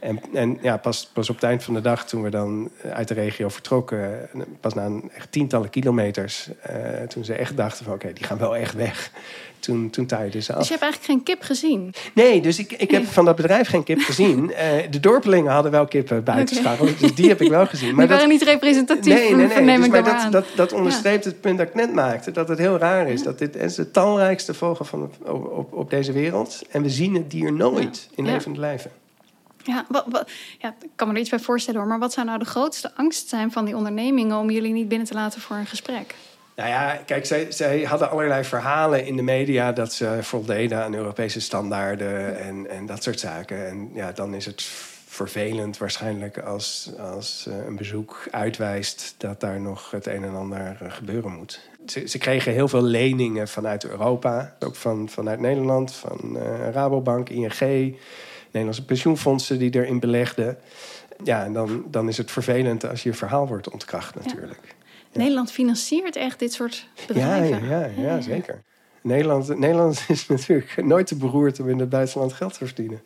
En, 0.05 0.20
en 0.32 0.59
ja, 0.61 0.76
pas, 0.76 1.11
pas 1.12 1.30
op 1.30 1.34
het 1.34 1.44
eind 1.44 1.64
van 1.64 1.74
de 1.74 1.80
dag, 1.80 2.07
toen 2.07 2.22
we 2.22 2.30
dan 2.30 2.70
uit 2.92 3.09
de 3.09 3.14
regio 3.14 3.48
vertrokken, 3.48 4.28
eh, 4.32 4.40
pas 4.61 4.74
na 4.74 4.84
een 4.84 5.11
echt 5.14 5.32
tientallen 5.32 5.70
kilometers, 5.70 6.48
eh, 6.62 6.76
toen 7.09 7.24
ze 7.24 7.34
echt 7.34 7.57
dachten 7.57 7.84
van 7.84 7.94
oké, 7.94 8.12
die 8.12 8.24
gaan 8.24 8.38
wel 8.38 8.57
echt 8.57 8.74
weg. 8.74 9.11
Toen, 9.59 9.90
toen 9.90 10.07
taaiden 10.07 10.42
ze 10.42 10.52
af. 10.52 10.59
Dus 10.59 10.68
je 10.68 10.72
hebt 10.72 10.84
eigenlijk 10.84 11.12
geen 11.12 11.22
kip 11.34 11.42
gezien? 11.42 11.94
Nee, 12.14 12.40
dus 12.40 12.59
ik, 12.59 12.72
ik 12.72 12.90
heb 12.90 13.07
van 13.07 13.24
dat 13.24 13.36
bedrijf 13.36 13.68
geen 13.68 13.82
kip 13.82 14.00
gezien. 14.00 14.52
Eh, 14.55 14.90
de 14.90 15.00
dorpelingen 15.00 15.52
hadden 15.52 15.72
wel 15.72 15.86
kippen 15.86 16.24
buiten 16.24 16.57
scharrelen, 16.57 16.94
dus 17.00 17.14
die 17.14 17.28
heb 17.28 17.40
ik 17.40 17.48
wel 17.48 17.66
gezien. 17.66 17.96
Die 17.96 18.07
waren 18.07 18.28
niet 18.28 18.42
representatief, 18.42 19.14
Nee, 19.14 19.34
nee, 19.34 19.61
nee. 19.61 19.78
Dus, 19.78 19.88
maar 19.88 20.05
dat, 20.05 20.32
dat, 20.32 20.46
dat 20.57 20.72
onderstreept 20.72 21.24
het 21.24 21.40
punt 21.40 21.59
dat 21.59 21.66
ik 21.68 21.74
net 21.74 21.92
maakte. 21.92 22.30
Dat 22.30 22.48
het 22.48 22.59
heel 22.59 22.78
raar 22.78 23.09
is. 23.09 23.22
Dat 23.22 23.38
dit 23.38 23.57
is 23.57 23.74
de 23.74 23.90
talrijkste 23.90 24.55
vogel 24.55 24.84
van 24.84 25.02
op, 25.02 25.48
op, 25.50 25.72
op 25.72 25.90
deze 25.90 26.12
wereld. 26.12 26.62
En 26.70 26.82
we 26.82 26.90
zien 26.90 27.14
het 27.14 27.30
dier 27.30 27.52
nooit 27.52 28.09
in 28.14 28.24
Ja. 28.24 28.32
levende 28.32 28.61
lijven. 28.61 28.90
Ja, 29.64 29.84
wat, 29.88 30.04
wat- 30.08 30.30
ja, 30.58 30.74
ik 30.82 30.88
kan 30.96 31.08
me 31.08 31.14
er 31.14 31.20
iets 31.20 31.30
bij 31.30 31.38
voorstellen 31.38 31.80
hoor. 31.80 31.88
Maar 31.88 31.98
wat 31.98 32.12
zou 32.12 32.26
nou 32.26 32.38
de 32.38 32.44
grootste 32.44 32.92
angst 32.94 33.28
zijn 33.28 33.52
van 33.52 33.64
die 33.64 33.76
ondernemingen 33.76 34.36
om 34.36 34.50
jullie 34.50 34.72
niet 34.72 34.88
binnen 34.88 35.06
te 35.06 35.14
laten 35.14 35.40
voor 35.40 35.56
een 35.56 35.66
gesprek? 35.66 36.14
Nou 36.56 36.68
ja, 36.68 37.00
kijk, 37.06 37.26
zij, 37.26 37.52
zij 37.52 37.82
hadden 37.82 38.10
allerlei 38.10 38.44
verhalen 38.44 39.06
in 39.06 39.16
de 39.16 39.22
media 39.22 39.72
dat 39.72 39.92
ze 39.92 40.18
voldeden 40.20 40.82
aan 40.84 40.94
Europese 40.94 41.40
standaarden 41.40 42.38
en, 42.38 42.70
en 42.70 42.86
dat 42.86 43.02
soort 43.02 43.20
zaken. 43.20 43.68
En 43.68 43.90
ja, 43.94 44.12
dan 44.12 44.34
is 44.34 44.46
het 44.46 44.62
vervelend 45.14 45.78
waarschijnlijk 45.78 46.38
als, 46.38 46.90
als 46.98 47.46
eh, 47.48 47.66
een 47.66 47.76
bezoek 47.76 48.26
uitwijst 48.30 49.14
dat 49.18 49.40
daar 49.40 49.60
nog 49.60 49.90
het 49.90 50.06
een 50.06 50.24
en 50.24 50.34
ander 50.34 50.76
eh, 50.80 50.92
gebeuren 50.92 51.32
moet. 51.32 51.60
Ze, 51.86 52.08
ze 52.08 52.18
kregen 52.18 52.52
heel 52.52 52.68
veel 52.68 52.82
leningen 52.82 53.48
vanuit 53.48 53.84
Europa, 53.84 54.56
ook 54.60 54.76
van, 54.76 55.08
vanuit 55.08 55.40
Nederland, 55.40 55.92
van 55.94 56.36
eh, 56.36 56.70
Rabobank, 56.72 57.28
ING, 57.28 57.96
Nederlandse 58.55 58.84
pensioenfondsen 58.84 59.59
die 59.59 59.74
erin 59.74 60.00
belegden. 60.00 60.59
Ja, 61.24 61.44
en 61.44 61.52
dan, 61.52 61.84
dan 61.90 62.09
is 62.09 62.16
het 62.16 62.30
vervelend 62.30 62.86
als 62.88 63.02
je 63.02 63.12
verhaal 63.12 63.46
wordt 63.48 63.70
ontkracht 63.70 64.14
natuurlijk. 64.14 64.74
Nederland 65.12 65.52
financiert 65.52 66.16
echt 66.16 66.38
dit 66.38 66.52
soort 66.52 66.88
Ja, 66.94 67.05
bedrijven. 67.07 67.68
ja, 67.68 67.80
ja, 67.96 68.02
ja, 68.02 68.20
zeker. 68.20 68.62
Nederland, 69.02 69.59
Nederland 69.59 70.05
is 70.09 70.26
natuurlijk 70.36 70.84
nooit 70.84 71.07
te 71.07 71.16
beroerd 71.16 71.61
om 71.61 71.68
in 71.68 71.78
het 71.78 71.88
buitenland 71.88 72.32
geld 72.32 72.59
te 72.59 72.66
verdienen. 72.66 73.02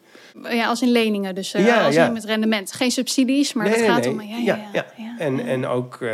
Ja, 0.50 0.66
als 0.68 0.82
in 0.82 0.88
leningen, 0.88 1.34
dus 1.34 1.52
Ja, 1.52 1.84
als 1.84 1.94
ja. 1.94 2.08
met 2.10 2.24
rendement. 2.24 2.72
Geen 2.72 2.90
subsidies, 2.90 3.52
maar 3.52 3.68
het 3.68 3.80
gaat 3.80 4.06
om... 4.06 4.20
Ja, 4.22 4.36
ja, 4.38 4.58
ja. 4.72 4.84
En, 5.18 5.46
en 5.46 5.66
ook 5.66 5.98
eh, 6.00 6.10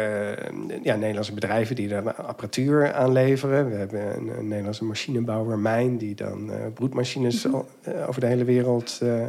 ja, 0.83 0.97
Nederlandse 0.97 1.33
bedrijven 1.35 1.77
die 1.77 1.89
daar 1.89 2.15
apparatuur 2.15 2.93
aan 2.93 3.13
leveren. 3.13 3.71
We 3.71 3.77
hebben 3.77 4.17
een, 4.17 4.39
een 4.39 4.49
Nederlandse 4.49 4.85
machinebouwer, 4.85 5.59
Mijn, 5.59 5.99
die 5.99 6.15
dan 6.15 6.53
eh, 6.53 6.57
broedmachines 6.75 7.45
Mhm. 7.45 7.57
over 8.09 8.21
de 8.21 8.27
hele 8.27 8.45
wereld 8.45 8.99
eh, 9.03 9.25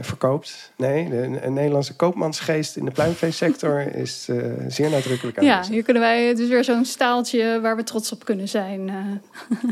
verkoopt. 0.00 0.72
Nee, 0.76 1.08
de, 1.08 1.38
een 1.42 1.52
Nederlandse 1.52 1.94
koopmansgeest 1.96 2.76
in 2.76 2.84
de 2.84 2.90
pluimveesector 2.90 3.80
is 4.04 4.26
eh, 4.28 4.36
zeer 4.68 4.90
nadrukkelijk 4.90 5.40
Ja, 5.40 5.52
aanwezig. 5.52 5.74
hier 5.74 5.82
kunnen 5.82 6.02
wij... 6.02 6.24
Het 6.26 6.38
is 6.38 6.48
weer 6.48 6.64
zo'n 6.64 6.84
staaltje 6.84 7.60
waar 7.60 7.76
we 7.76 7.84
trots 7.84 8.12
op 8.12 8.24
kunnen 8.24 8.48
zijn. 8.48 8.88
eh. 8.88 8.96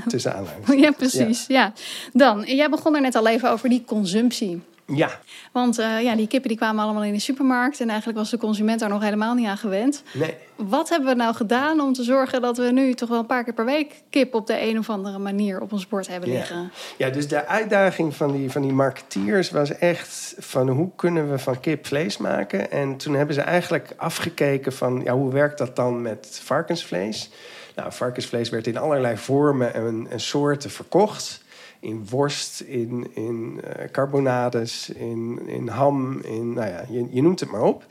Tussen 0.06 0.34
aanleiding. 0.34 0.80
ja, 0.84 0.90
precies. 0.90 1.46
Ja. 1.46 1.72
Dan, 2.12 2.42
jij 2.46 2.70
begon 2.70 2.94
er 2.94 3.00
net 3.00 3.14
al 3.14 3.26
even 3.28 3.50
over 3.50 3.68
die 3.68 3.84
consumptie. 3.86 4.62
Ja, 4.94 5.20
Want 5.52 5.78
eh, 5.78 6.02
ja, 6.02 6.16
die 6.16 6.26
kippen 6.26 6.48
die 6.48 6.58
kwamen 6.58 6.84
allemaal 6.84 7.04
in 7.04 7.12
de 7.12 7.18
supermarkt... 7.18 7.80
en 7.80 7.88
eigenlijk 7.88 8.18
was 8.18 8.30
de 8.30 8.38
consument 8.38 8.80
daar 8.80 8.88
nog 8.88 9.02
helemaal 9.02 9.34
niet 9.34 9.46
aan 9.46 9.56
gewend. 9.56 10.02
nee. 10.14 10.34
Wat 10.56 10.88
hebben 10.88 11.08
we 11.08 11.14
nou 11.14 11.34
gedaan 11.34 11.80
om 11.80 11.92
te 11.92 12.02
zorgen 12.02 12.40
dat 12.40 12.56
we 12.56 12.70
nu 12.72 12.94
toch 12.94 13.08
wel 13.08 13.18
een 13.18 13.26
paar 13.26 13.44
keer 13.44 13.52
per 13.52 13.64
week... 13.64 14.02
kip 14.10 14.34
op 14.34 14.46
de 14.46 14.60
een 14.60 14.78
of 14.78 14.90
andere 14.90 15.18
manier 15.18 15.60
op 15.60 15.72
ons 15.72 15.88
bord 15.88 16.08
hebben 16.08 16.30
Ja. 16.30 16.34
liggen? 16.34 16.72
Ja, 16.96 17.10
dus 17.10 17.28
de 17.28 17.46
uitdaging 17.46 18.16
van 18.16 18.32
die, 18.32 18.50
van 18.50 18.62
die 18.62 18.72
marketeers 18.72 19.50
was 19.50 19.78
echt 19.78 20.34
van 20.38 20.68
hoe 20.68 20.90
kunnen 20.96 21.30
we 21.30 21.38
van 21.38 21.60
kip 21.60 21.86
vlees 21.86 22.16
maken. 22.16 22.70
En 22.70 22.96
toen 22.96 23.14
hebben 23.14 23.34
ze 23.34 23.40
eigenlijk 23.40 23.92
afgekeken 23.96 24.72
van 24.72 25.00
ja, 25.04 25.12
hoe 25.14 25.32
werkt 25.32 25.58
dat 25.58 25.76
dan 25.76 26.02
met 26.02 26.40
varkensvlees. 26.44 27.30
Nou, 27.76 27.92
varkensvlees 27.92 28.48
werd 28.50 28.66
in 28.66 28.76
allerlei 28.78 29.16
vormen 29.16 29.74
en, 29.74 30.06
en 30.10 30.20
soorten 30.20 30.70
verkocht. 30.70 31.46
In 31.80 32.06
worst, 32.10 32.60
in, 32.60 33.06
in 33.14 33.60
eh, 33.64 33.90
carbonades, 33.90 34.88
in, 34.88 35.40
in 35.46 35.68
ham, 35.68 36.20
in, 36.20 36.52
nou 36.52 36.68
ja, 36.68 36.84
je, 36.90 37.06
je 37.10 37.22
noemt 37.22 37.40
het 37.40 37.50
maar 37.50 37.62
op. 37.62 37.84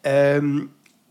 Ehm, 0.00 0.60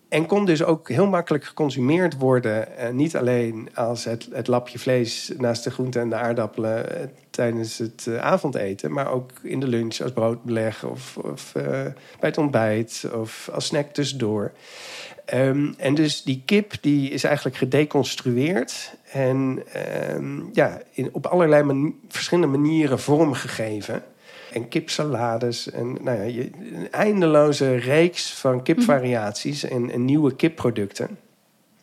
en 0.10 0.26
kon 0.26 0.46
dus 0.46 0.64
ook 0.64 0.90
heel 0.90 1.08
makkelijk 1.08 1.44
geconsumeerd 1.44 2.18
worden. 2.18 2.78
eh, 2.78 2.90
niet 2.90 3.16
alleen 3.16 3.70
als 3.74 4.04
het, 4.04 4.28
het 4.32 4.48
lapje 4.48 4.80
vlees 4.80 5.32
naast 5.38 5.64
de 5.64 5.72
groenten 5.72 6.02
en 6.02 6.10
de 6.10 6.16
aardappelen 6.16 7.00
eh, 7.00 7.08
tijdens 7.30 7.78
het 7.78 8.08
avondeten, 8.20 8.92
maar 8.92 9.12
ook 9.12 9.32
in 9.42 9.60
de 9.60 9.68
lunch 9.68 10.00
als 10.00 10.12
broodbeleg 10.12 10.84
of, 10.86 11.18
of 11.18 11.52
bij 11.54 12.30
het 12.30 12.38
ontbijt 12.38 13.06
of 13.14 13.50
als 13.54 13.66
snack 13.66 13.94
tussendoor. 13.94 14.52
Ehm, 15.26 15.74
en 15.78 15.96
dus 15.96 16.24
die 16.24 16.42
kip 16.46 16.74
die 16.82 17.10
is 17.10 17.24
eigenlijk 17.24 17.56
gedeconstrueerd 17.56 18.96
en 19.14 19.64
ehm, 19.74 20.42
ja, 20.54 20.82
in, 20.92 21.10
op 21.12 21.26
allerlei 21.26 21.94
verschillende 22.08 22.58
manieren 22.58 23.00
vormgegeven. 23.00 24.04
En 24.52 24.68
kipsalades 24.68 25.72
en 25.72 25.98
nou 26.02 26.18
ja, 26.18 26.24
je, 26.24 26.50
een 26.74 26.92
eindeloze 26.92 27.76
reeks 27.76 28.34
van 28.34 28.64
kipvariaties 28.64 29.64
en, 29.64 29.92
en 29.92 30.06
nieuwe 30.06 30.36
kipproducten. 30.36 31.18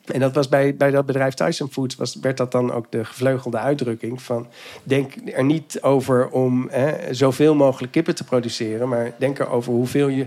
En 0.04 0.20
dat 0.20 0.34
was 0.34 0.48
bij, 0.48 0.76
bij 0.76 0.90
dat 0.90 1.06
bedrijf 1.06 1.34
Tyson 1.34 1.70
Foods, 1.70 1.96
was, 1.96 2.14
werd 2.14 2.36
dat 2.36 2.52
dan 2.52 2.72
ook 2.72 2.92
de 2.92 3.04
gevleugelde 3.04 3.58
uitdrukking 3.58 4.22
van... 4.22 4.46
denk 4.82 5.14
er 5.24 5.44
niet 5.44 5.82
over 5.82 6.28
om 6.28 6.68
hè, 6.70 7.14
zoveel 7.14 7.54
mogelijk 7.54 7.92
kippen 7.92 8.14
te 8.14 8.24
produceren... 8.24 8.88
maar 8.88 9.12
denk 9.18 9.38
erover 9.38 9.72
hoeveel 9.72 10.08
je, 10.08 10.26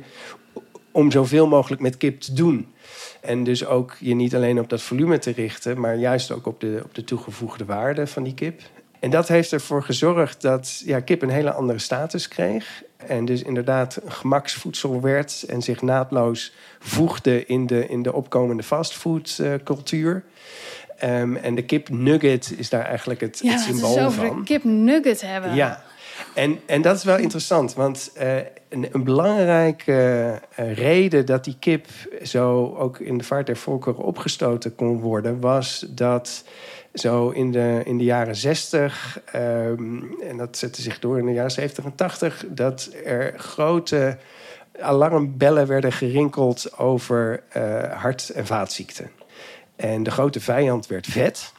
om 0.92 1.12
zoveel 1.12 1.48
mogelijk 1.48 1.82
met 1.82 1.98
kip 1.98 2.20
te 2.22 2.34
doen. 2.34 2.73
En 3.24 3.44
dus 3.44 3.66
ook 3.66 3.96
je 4.00 4.16
niet 4.16 4.36
alleen 4.36 4.60
op 4.60 4.70
dat 4.70 4.82
volume 4.82 5.20
te 5.20 5.32
richten... 5.32 5.80
maar 5.80 5.96
juist 5.96 6.32
ook 6.32 6.46
op 6.46 6.60
de, 6.60 6.82
op 6.84 6.96
de 6.96 7.04
toegevoegde 7.04 7.66
waarde 7.66 8.08
van 8.08 8.24
die 8.24 8.34
kip. 8.34 8.62
En 9.00 9.10
dat 9.10 9.28
heeft 9.28 9.52
ervoor 9.52 9.84
gezorgd 9.84 10.42
dat 10.42 10.82
ja, 10.86 11.00
kip 11.00 11.22
een 11.22 11.30
hele 11.30 11.52
andere 11.52 11.80
status 11.80 12.28
kreeg. 12.28 12.84
En 12.98 13.26
dus 13.26 13.42
inderdaad 13.42 14.00
een 14.04 14.12
gemaksvoedsel 14.12 15.02
werd 15.02 15.44
en 15.48 15.62
zich 15.62 15.82
naadloos 15.82 16.54
voegde 16.80 17.46
in 17.46 17.68
de, 17.68 17.88
in 17.88 18.02
de 18.02 18.14
opkomende 18.14 18.64
fastfoodcultuur. 18.64 20.24
Ehm 20.98 21.36
en 21.36 21.56
de 21.56 21.64
kip 21.64 21.90
nugget 21.90 22.54
is 22.58 22.70
daar 22.70 22.86
eigenlijk 22.86 23.22
het, 23.22 23.40
Ja, 23.44 23.52
het 23.52 23.62
symbool 23.62 23.96
het 23.98 24.06
over 24.06 24.28
van. 24.28 24.38
de 24.38 24.44
kip 24.44 24.64
nugget 24.64 25.22
hebben. 25.22 25.56
Ja, 25.56 25.84
en, 26.34 26.60
en 26.66 26.82
dat 26.82 26.96
is 26.96 27.04
wel 27.04 27.18
interessant, 27.18 27.74
want 27.74 28.12
eh, 28.16 28.38
een, 28.70 29.04
belangrijke 29.04 30.40
eh, 30.56 30.74
reden 30.74 31.26
dat 31.26 31.44
die 31.44 31.56
kip 31.60 31.86
zo 32.24 32.76
ook 32.76 33.00
in 33.00 33.18
de 33.18 33.24
vaart 33.24 33.46
der 33.46 33.58
volkeren 33.58 34.04
opgestoten 34.04 34.76
kon 34.76 35.00
worden, 35.00 35.40
was 35.40 35.86
dat 35.90 36.44
zo 36.94 37.30
in 37.30 37.52
de, 37.52 37.82
in 37.86 37.98
de 37.98 38.04
jaren 38.04 38.36
60, 38.36 39.20
ehm, 39.32 40.02
en 40.22 40.38
dat 40.38 40.58
zette 40.58 40.82
zich 40.82 41.00
door 41.00 41.20
in 41.20 41.26
de 41.26 41.34
jaren 41.34 41.52
70 41.52 41.84
en 41.84 41.96
80, 41.96 42.46
dat 42.50 42.90
er 43.06 43.34
grote 43.38 44.18
alarmbellen 44.80 45.68
werden 45.68 45.92
gerinkeld 45.92 46.78
over 46.78 47.44
eh, 47.50 48.02
hart- 48.02 48.30
en 48.30 48.46
vaatziekten. 48.46 49.12
En 49.76 50.04
de 50.04 50.12
grote 50.12 50.40
vijand 50.40 50.88
werd 50.88 51.08
vet. 51.08 51.54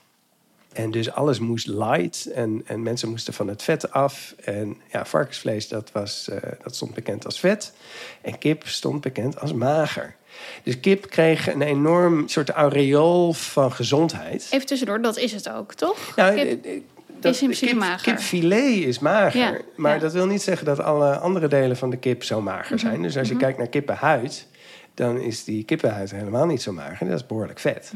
En 0.74 0.90
dus 0.90 1.10
alles 1.10 1.38
moest 1.38 1.66
light 1.66 2.26
en, 2.26 2.62
en 2.66 2.82
mensen 2.82 3.08
moesten 3.08 3.34
van 3.34 3.48
het 3.48 3.62
vet 3.62 3.90
af. 3.90 4.34
En 4.44 4.76
ja, 4.92 5.06
varkensvlees, 5.06 5.68
dat, 5.68 5.92
was, 5.92 6.28
eh, 6.28 6.50
dat 6.62 6.74
stond 6.74 6.94
bekend 6.94 7.24
als 7.24 7.40
vet. 7.40 7.72
En 8.20 8.38
kip 8.38 8.66
stond 8.66 9.00
bekend 9.00 9.40
als 9.40 9.52
mager. 9.52 10.14
Dus 10.62 10.80
kip 10.80 11.10
kreeg 11.10 11.52
een 11.52 11.62
enorm 11.62 12.28
soort 12.28 12.50
aureool 12.50 13.32
van 13.32 13.72
gezondheid. 13.72 14.48
Even 14.50 14.66
tussendoor, 14.66 15.02
dat 15.02 15.16
is 15.16 15.32
het 15.32 15.50
ook, 15.50 15.74
toch? 15.74 16.16
Nou, 16.16 16.34
Kip 16.34 16.64
eh, 16.64 16.74
eh, 16.74 16.80
dat, 17.20 17.34
is 17.34 17.40
in 17.40 17.46
principe 17.46 17.72
kip, 17.72 17.80
mager. 17.80 18.12
Kipfilet 18.12 18.84
is 18.84 18.98
mager. 18.98 19.40
Ja, 19.40 19.58
maar 19.76 19.94
ja. 19.94 20.00
dat 20.00 20.12
wil 20.12 20.26
niet 20.26 20.42
zeggen 20.42 20.66
dat 20.66 20.80
alle 20.80 21.18
andere 21.18 21.48
delen 21.48 21.76
van 21.76 21.90
de 21.90 21.96
kip 21.96 22.24
zo 22.24 22.40
mager 22.40 22.78
zijn. 22.78 23.02
Dus 23.02 23.16
als 23.16 23.28
je 23.28 23.34
mhm. 23.34 23.42
kijkt 23.42 23.58
naar 23.58 23.68
kippenhuid... 23.68 24.46
dan 24.94 25.20
is 25.20 25.44
die 25.44 25.64
kippenhuid 25.64 26.10
helemaal 26.10 26.46
niet 26.46 26.62
zo 26.62 26.72
mager. 26.72 27.06
Dat 27.06 27.16
is 27.20 27.26
behoorlijk 27.26 27.58
vet. 27.58 27.92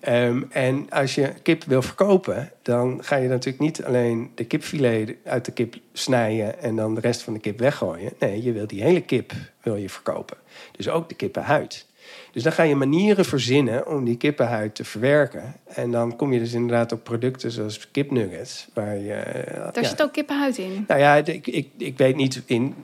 Ehm, 0.00 0.42
en 0.50 0.86
als 0.90 1.14
je 1.14 1.32
kip 1.42 1.64
wil 1.64 1.82
verkopen, 1.82 2.50
dan 2.62 3.04
ga 3.04 3.16
je 3.16 3.28
natuurlijk 3.28 3.62
niet 3.62 3.84
alleen 3.84 4.30
de 4.34 4.44
kipfilet 4.44 5.14
uit 5.24 5.44
de 5.44 5.52
kip 5.52 5.76
snijden 5.92 6.62
en 6.62 6.76
dan 6.76 6.94
de 6.94 7.00
rest 7.00 7.22
van 7.22 7.32
de 7.32 7.40
kip 7.40 7.58
weggooien. 7.58 8.12
Nee, 8.18 8.42
je 8.42 8.52
wil 8.52 8.66
die 8.66 8.82
hele 8.82 9.00
kip 9.00 9.32
wil 9.62 9.76
je 9.76 9.88
verkopen. 9.88 10.36
Dus 10.76 10.88
ook 10.88 11.08
de 11.08 11.14
kippenhuid. 11.14 11.86
Dus 12.32 12.42
dan 12.42 12.52
ga 12.52 12.62
je 12.62 12.74
manieren 12.74 13.24
verzinnen 13.24 13.86
om 13.86 14.04
die 14.04 14.16
kippenhuid 14.16 14.74
te 14.74 14.84
verwerken. 14.84 15.54
En 15.64 15.90
dan 15.90 16.16
kom 16.16 16.32
je 16.32 16.38
dus 16.38 16.52
inderdaad 16.52 16.92
op 16.92 17.04
producten 17.04 17.50
zoals 17.50 17.90
kipnuggets. 17.90 18.68
Waar 18.74 18.98
je, 18.98 19.12
eh, 19.12 19.54
Daar 19.72 19.82
ja, 19.82 19.88
zit 19.88 20.02
ook 20.02 20.12
kippenhuid 20.12 20.58
in. 20.58 20.84
nou 20.88 21.00
ja, 21.00 21.14
ik, 21.14 21.46
ik, 21.46 21.68
ik 21.76 21.98
weet 21.98 22.16
niet 22.16 22.42
in. 22.46 22.74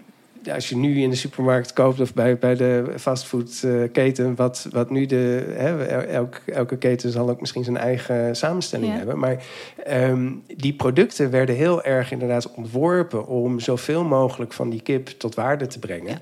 Als 0.52 0.68
je 0.68 0.76
nu 0.76 1.02
in 1.02 1.10
de 1.10 1.16
supermarkt 1.16 1.72
koopt 1.72 2.00
of 2.00 2.14
bij, 2.14 2.38
bij 2.38 2.54
de 2.54 2.92
fastfoodketen, 2.96 4.34
wat, 4.34 4.66
wat 4.70 4.90
nu 4.90 5.06
de. 5.06 5.52
Hè, 5.56 5.84
elk, 6.06 6.40
elke 6.46 6.76
keten 6.78 7.10
zal 7.10 7.30
ook 7.30 7.40
misschien 7.40 7.64
zijn 7.64 7.76
eigen 7.76 8.36
samenstelling 8.36 8.92
Ja. 8.92 8.96
hebben. 8.96 9.18
Maar 9.18 9.44
ehm, 9.84 10.32
die 10.56 10.74
producten 10.74 11.30
werden 11.30 11.54
heel 11.54 11.82
erg 11.82 12.10
inderdaad 12.12 12.50
ontworpen 12.50 13.26
om 13.26 13.60
zoveel 13.60 14.04
mogelijk 14.04 14.52
van 14.52 14.70
die 14.70 14.82
kip 14.82 15.06
tot 15.08 15.34
waarde 15.34 15.66
te 15.66 15.78
brengen. 15.78 16.20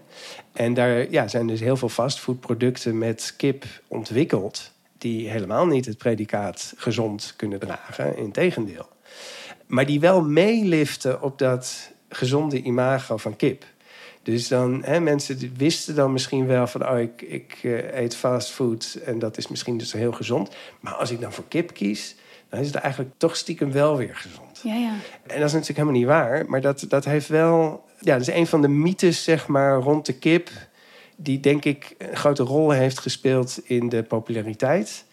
En 0.52 0.74
daar 0.74 1.10
ja, 1.10 1.28
zijn 1.28 1.46
dus 1.46 1.60
heel 1.60 1.76
veel 1.76 1.88
fastfoodproducten 1.88 2.98
met 2.98 3.34
kip 3.36 3.64
ontwikkeld. 3.88 4.70
die 4.98 5.28
helemaal 5.28 5.66
niet 5.66 5.86
het 5.86 5.98
predicaat 5.98 6.72
gezond 6.76 7.34
kunnen 7.36 7.58
dragen. 7.58 8.16
Integendeel 8.16 8.86
maar 9.66 9.86
die 9.86 10.00
wel 10.00 10.22
meeliften 10.22 11.22
op 11.22 11.38
dat 11.38 11.90
gezonde 12.08 12.62
imago 12.62 13.16
van 13.16 13.36
kip. 13.36 13.64
Dus 14.22 14.48
dan, 14.48 14.82
hè, 14.84 15.00
mensen 15.00 15.52
wisten 15.56 15.94
dan 15.94 16.12
misschien 16.12 16.46
wel 16.46 16.66
van, 16.66 16.88
oh, 16.88 16.98
ik, 16.98 17.22
ik 17.22 17.58
eh, 17.62 18.00
eet 18.00 18.16
fastfood 18.16 18.98
en 19.04 19.18
dat 19.18 19.38
is 19.38 19.48
misschien 19.48 19.78
dus 19.78 19.92
heel 19.92 20.12
gezond. 20.12 20.50
Maar 20.80 20.94
als 20.94 21.10
ik 21.10 21.20
dan 21.20 21.32
voor 21.32 21.44
kip 21.48 21.72
kies, 21.74 22.16
dan 22.48 22.60
is 22.60 22.66
het 22.66 22.76
eigenlijk 22.76 23.14
toch 23.16 23.36
stiekem 23.36 23.72
wel 23.72 23.96
weer 23.96 24.16
gezond. 24.16 24.60
Ja, 24.62 24.74
ja. 24.74 24.94
En 25.26 25.38
dat 25.38 25.48
is 25.48 25.52
natuurlijk 25.52 25.68
helemaal 25.68 25.98
niet 25.98 26.06
waar, 26.06 26.44
maar 26.46 26.60
dat, 26.60 26.84
dat 26.88 27.04
heeft 27.04 27.28
wel, 27.28 27.84
ja, 28.00 28.12
dat 28.12 28.28
is 28.28 28.34
een 28.34 28.46
van 28.46 28.62
de 28.62 28.68
mythes, 28.68 29.24
zeg 29.24 29.46
maar, 29.46 29.80
rond 29.80 30.06
de 30.06 30.14
kip, 30.14 30.50
die 31.16 31.40
denk 31.40 31.64
ik 31.64 31.94
een 31.98 32.16
grote 32.16 32.42
rol 32.42 32.70
heeft 32.70 32.98
gespeeld 32.98 33.60
in 33.64 33.88
de 33.88 34.02
populariteit. 34.02 35.04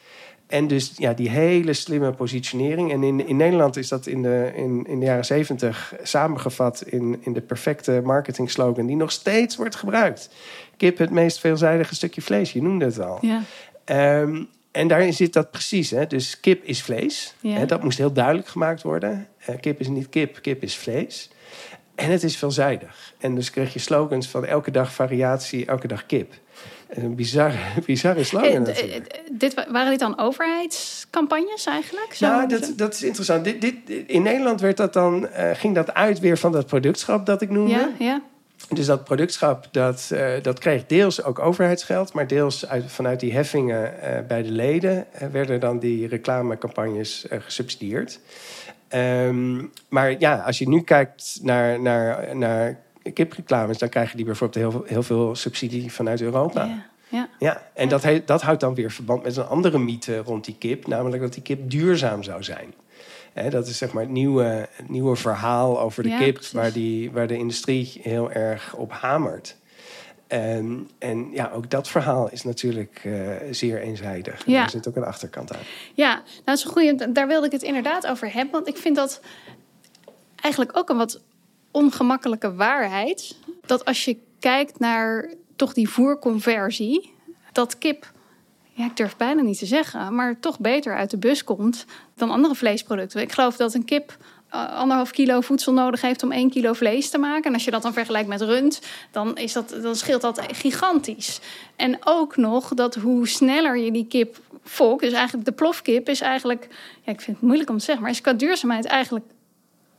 En 0.50 0.68
dus 0.68 0.94
ja, 0.96 1.14
die 1.14 1.30
hele 1.30 1.74
slimme 1.74 2.12
positionering. 2.12 2.92
En 2.92 3.04
in, 3.04 3.28
in 3.28 3.38
Nederland 3.38 3.78
is 3.78 3.88
dat 3.88 4.08
in 4.08 4.22
de, 4.22 4.52
in, 4.56 4.86
in 4.88 5.00
de 5.00 5.06
jaren 5.06 5.26
zeventig 5.26 5.94
samengevat 6.04 6.84
in, 6.86 7.18
in 7.22 7.34
de 7.34 7.42
perfecte 7.42 8.02
marketing 8.04 8.52
slogan 8.52 8.86
die 8.86 8.96
nog 8.96 9.12
steeds 9.12 9.56
wordt 9.56 9.76
gebruikt. 9.76 10.30
Kip, 10.78 10.98
het 10.98 11.10
meest 11.10 11.40
veelzijdige 11.40 11.96
stukje 11.96 12.22
vlees, 12.22 12.52
je 12.52 12.62
noemde 12.62 12.86
het 12.86 13.00
al. 13.00 13.18
Ja. 13.22 13.44
Ehm, 13.86 14.44
en 14.72 14.88
daarin 14.88 15.14
zit 15.14 15.34
dat 15.34 15.52
precies. 15.52 15.92
Hè? 15.92 16.08
Dus 16.08 16.40
kip 16.40 16.64
is 16.64 16.82
vlees. 16.82 17.36
Ja. 17.40 17.54
Hè, 17.54 17.66
dat 17.66 17.84
moest 17.84 17.98
heel 17.98 18.14
duidelijk 18.14 18.48
gemaakt 18.48 18.82
worden. 18.82 19.28
Eh, 19.46 19.56
kip 19.60 19.80
is 19.80 19.88
niet 19.88 20.10
kip, 20.10 20.42
kip 20.42 20.64
is 20.64 20.78
vlees. 20.78 21.30
En 21.96 22.12
het 22.12 22.24
is 22.24 22.38
veelzijdig. 22.38 23.14
En 23.18 23.36
dus 23.36 23.50
kreeg 23.50 23.74
je 23.74 23.80
slogans 23.80 24.28
van 24.28 24.46
elke 24.46 24.72
dag 24.72 24.94
variatie, 24.94 25.66
elke 25.66 25.88
dag 25.88 26.06
kip. 26.06 26.34
En 26.96 27.04
Een 27.04 27.16
bizarre, 27.16 27.58
bizarre 27.86 28.24
slogan. 28.24 28.50
Eh, 28.50 28.60
natuurlijk. 28.60 29.06
eh, 29.08 29.20
dit, 29.32 29.54
wa- 29.54 29.66
waren 29.72 29.90
dit 29.90 30.00
dan 30.00 30.18
overheidscampagnes 30.20 31.66
eigenlijk? 31.66 32.14
Zo- 32.14 32.26
Nou, 32.28 32.48
dat, 32.48 32.74
dat 32.76 32.94
is 32.94 33.04
interessant. 33.04 33.44
Dit, 33.44 33.62
dit, 33.62 33.76
in 34.08 34.22
Nederland 34.22 34.62
werd 34.62 34.78
dat 34.78 34.94
dan, 34.94 35.28
eh, 35.28 35.50
ging 35.54 35.76
dat 35.76 35.94
uit 35.94 36.20
weer 36.20 36.38
van 36.38 36.52
dat 36.52 36.66
productschap 36.66 37.26
dat 37.26 37.42
ik 37.42 37.50
noemde. 37.50 37.72
Ja, 37.72 37.90
ja. 38.00 38.22
Dus 38.70 38.86
dat 38.86 39.04
productschap, 39.04 39.68
dat, 39.72 40.10
eh, 40.14 40.32
dat 40.42 40.60
kreeg 40.60 40.86
deels 40.86 41.24
ook 41.24 41.40
overheidsgeld... 41.40 42.14
maar 42.14 42.28
deels 42.28 42.68
uit, 42.68 42.84
vanuit 42.92 43.20
die 43.20 43.34
heffingen 43.34 44.02
eh, 44.02 44.20
bij 44.28 44.44
de 44.44 44.52
leden... 44.52 45.06
eh, 45.14 45.28
werden 45.28 45.60
dan 45.60 45.80
die 45.80 46.08
reclamecampagnes 46.08 47.28
eh, 47.28 47.40
gesubsidieerd. 47.42 48.20
Ehm, 48.88 49.62
maar 49.90 50.16
ja, 50.20 50.36
als 50.46 50.58
je 50.58 50.70
nu 50.70 50.82
kijkt 50.82 51.40
naar, 51.42 51.82
naar, 51.82 52.36
naar 52.36 52.80
kipreclames... 53.14 53.78
dan 53.78 53.90
krijgen 53.90 54.16
die 54.18 54.26
bijvoorbeeld 54.26 54.64
heel, 54.64 54.72
veel- 54.72 54.90
heel 54.94 55.04
veel 55.04 55.36
subsidie 55.36 55.92
vanuit 55.92 56.22
Europa. 56.22 56.64
Ja, 56.66 56.86
ja. 57.10 57.30
Ja, 57.40 57.70
en 57.74 57.90
dat, 57.90 58.04
he- 58.04 58.24
dat 58.26 58.42
houdt 58.42 58.60
dan 58.62 58.74
weer 58.76 58.92
verband 58.92 59.24
met 59.24 59.38
een 59.38 59.46
andere 59.48 59.80
mythe 59.80 60.18
rond 60.18 60.46
die 60.46 60.56
kip, 60.60 60.88
namelijk 60.88 61.22
dat 61.22 61.34
die 61.34 61.44
kip 61.44 61.70
duurzaam 61.70 62.24
zou 62.24 62.44
zijn. 62.44 62.74
Dat 63.50 63.68
is 63.68 63.78
zeg 63.78 63.92
maar 63.94 64.04
het 64.04 64.12
nieuwe, 64.12 64.68
het 64.72 64.90
nieuwe 64.90 65.16
verhaal 65.16 65.80
over 65.82 66.04
de 66.04 66.10
Ja, 66.10 66.18
kip, 66.18 66.34
precies. 66.34 66.52
waar, 66.52 66.72
die, 66.72 67.12
waar 67.12 67.28
de 67.28 67.38
industrie 67.38 68.00
heel 68.02 68.32
erg 68.32 68.76
op 68.76 68.92
hamert. 68.92 69.56
En, 70.28 70.90
en 71.00 71.32
ja, 71.32 71.52
ook 71.54 71.70
dat 71.70 71.88
verhaal 71.90 72.30
is 72.32 72.44
natuurlijk 72.44 73.02
eh, 73.04 73.14
zeer 73.52 73.82
eenzijdig. 73.82 74.46
En 74.46 74.52
Ja. 74.52 74.60
Daar 74.60 74.70
zit 74.70 74.88
ook 74.88 74.96
een 74.96 75.04
achterkant 75.04 75.54
aan. 75.54 75.60
Ja, 75.94 76.14
nou, 76.14 76.24
dat 76.46 76.58
is 76.58 76.64
een 76.64 76.70
goede. 76.72 77.12
Daar 77.12 77.28
wilde 77.28 77.46
ik 77.46 77.52
het 77.52 77.64
inderdaad 77.64 78.08
over 78.08 78.34
hebben. 78.34 78.52
Want 78.52 78.68
ik 78.68 78.78
vind 78.78 78.96
dat 78.96 79.22
eigenlijk 80.42 80.78
ook 80.78 80.90
een 80.90 80.98
wat 80.98 81.22
ongemakkelijke 81.72 82.54
waarheid. 82.54 83.36
Dat 83.66 83.86
als 83.86 84.06
je 84.06 84.18
kijkt 84.40 84.80
naar 84.80 85.34
toch 85.56 85.74
die 85.74 85.90
voerconversie, 85.90 87.14
dat 87.52 87.78
kip, 87.78 88.12
ja, 88.72 88.86
ik 88.86 88.98
durf 88.98 89.18
bijna 89.18 89.42
niet 89.42 89.60
te 89.60 89.66
zeggen, 89.66 90.16
maar 90.16 90.40
toch 90.40 90.60
beter 90.60 90.96
uit 90.96 91.10
de 91.10 91.18
bus 91.18 91.44
komt 91.44 91.86
dan 92.16 92.32
andere 92.32 92.56
vleesproducten. 92.56 93.22
Ik 93.22 93.32
geloof 93.32 93.56
dat 93.56 93.74
een 93.74 93.86
kip 93.86 94.18
eh, 94.50 94.76
anderhalf 94.76 95.12
kilo 95.12 95.42
voedsel 95.42 95.74
nodig 95.74 96.02
heeft 96.02 96.24
om 96.24 96.32
één 96.32 96.50
kilo 96.50 96.74
vlees 96.74 97.10
te 97.10 97.18
maken. 97.18 97.44
En 97.44 97.54
als 97.54 97.64
je 97.64 97.72
dat 97.72 97.82
dan 97.82 97.94
vergelijkt 97.94 98.28
met 98.28 98.42
rund, 98.42 98.82
dan, 99.12 99.38
is 99.38 99.54
dat, 99.54 99.76
dan 99.82 99.96
scheelt 99.96 100.22
dat 100.22 100.42
gigantisch. 100.52 101.40
En 101.76 101.98
ook 102.04 102.38
nog 102.38 102.74
dat 102.74 102.96
hoe 102.96 103.28
sneller 103.28 103.78
je 103.78 103.92
die 103.92 104.06
kip 104.08 104.40
fokt, 104.64 105.02
dus 105.02 105.14
eigenlijk 105.14 105.46
de 105.46 105.52
plofkip 105.52 106.10
is 106.10 106.22
eigenlijk, 106.22 106.68
ja, 107.04 107.12
ik 107.12 107.22
vind 107.22 107.38
het 107.38 107.46
moeilijk 107.46 107.70
om 107.70 107.78
te 107.78 107.84
zeggen, 107.84 108.04
maar 108.04 108.12
is 108.12 108.22
qua 108.22 108.34
duurzaamheid 108.34 108.86
eigenlijk 108.86 109.26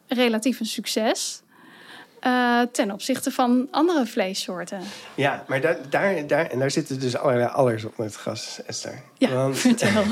relatief 0.06 0.60
een 0.60 0.66
succes. 0.66 1.42
Eh, 2.20 2.60
ten 2.72 2.90
opzichte 2.90 3.30
van 3.30 3.68
andere 3.70 4.06
vleessoorten. 4.06 4.80
Ja, 5.14 5.44
maar 5.48 5.60
daar, 5.60 5.76
daar, 5.88 6.26
daar, 6.26 6.46
en 6.46 6.58
daar 6.58 6.70
zitten 6.70 7.00
dus 7.00 7.16
allerlei 7.16 7.48
allers 7.48 7.84
op 7.84 7.96
het 7.96 8.16
gas, 8.16 8.60
Esther. 8.66 9.02
Ja, 9.18 9.30
Want- 9.30 9.58
vertel. 9.58 10.02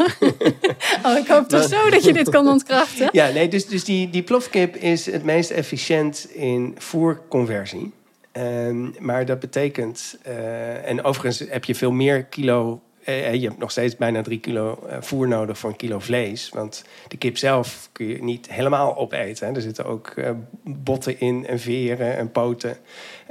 oh, 1.07 1.17
ik 1.17 1.27
hoop 1.27 1.49
toch 1.49 1.63
zo 1.69 1.91
dat 1.91 2.05
je 2.05 2.13
dit 2.13 2.29
kan 2.29 2.49
ontkrachten. 2.49 3.09
Ja, 3.13 3.29
nee, 3.29 3.49
dus, 3.49 3.67
dus 3.67 3.85
die, 3.85 4.11
die 4.11 4.23
plofkip 4.23 4.77
is 4.77 5.07
het 5.07 5.25
meest 5.25 5.51
efficiënt 5.51 6.27
in 6.31 6.75
voerconversie. 6.79 7.93
Ehm, 8.33 8.87
maar 8.99 9.25
dat 9.25 9.41
betekent, 9.41 10.19
eh, 10.23 10.89
en 10.89 11.05
overigens 11.05 11.51
heb 11.51 11.65
je 11.65 11.75
veel 11.75 11.93
meer 11.93 12.25
kilo. 12.25 12.83
Eh, 13.09 13.35
je 13.35 13.47
hebt 13.47 13.59
nog 13.59 13.71
steeds 13.71 13.97
bijna 13.97 14.23
drie 14.23 14.41
kilo 14.41 14.79
eh, 14.89 14.97
voer 15.01 15.29
nodig 15.29 15.59
voor 15.59 15.71
een 15.71 15.77
kilo 15.77 15.99
vlees. 15.99 16.49
Want 16.49 16.85
de 17.09 17.17
kip 17.17 17.37
zelf 17.37 17.89
kun 17.93 18.07
je 18.07 18.23
niet 18.23 18.53
helemaal 18.53 18.97
opeten. 18.97 19.55
Er 19.55 19.61
zitten 19.61 19.85
ook 19.85 20.09
eh, 20.09 20.31
botten 20.65 21.21
in 21.21 21.47
en 21.47 21.59
veren 21.59 22.17
en 22.17 22.31
poten. 22.31 22.77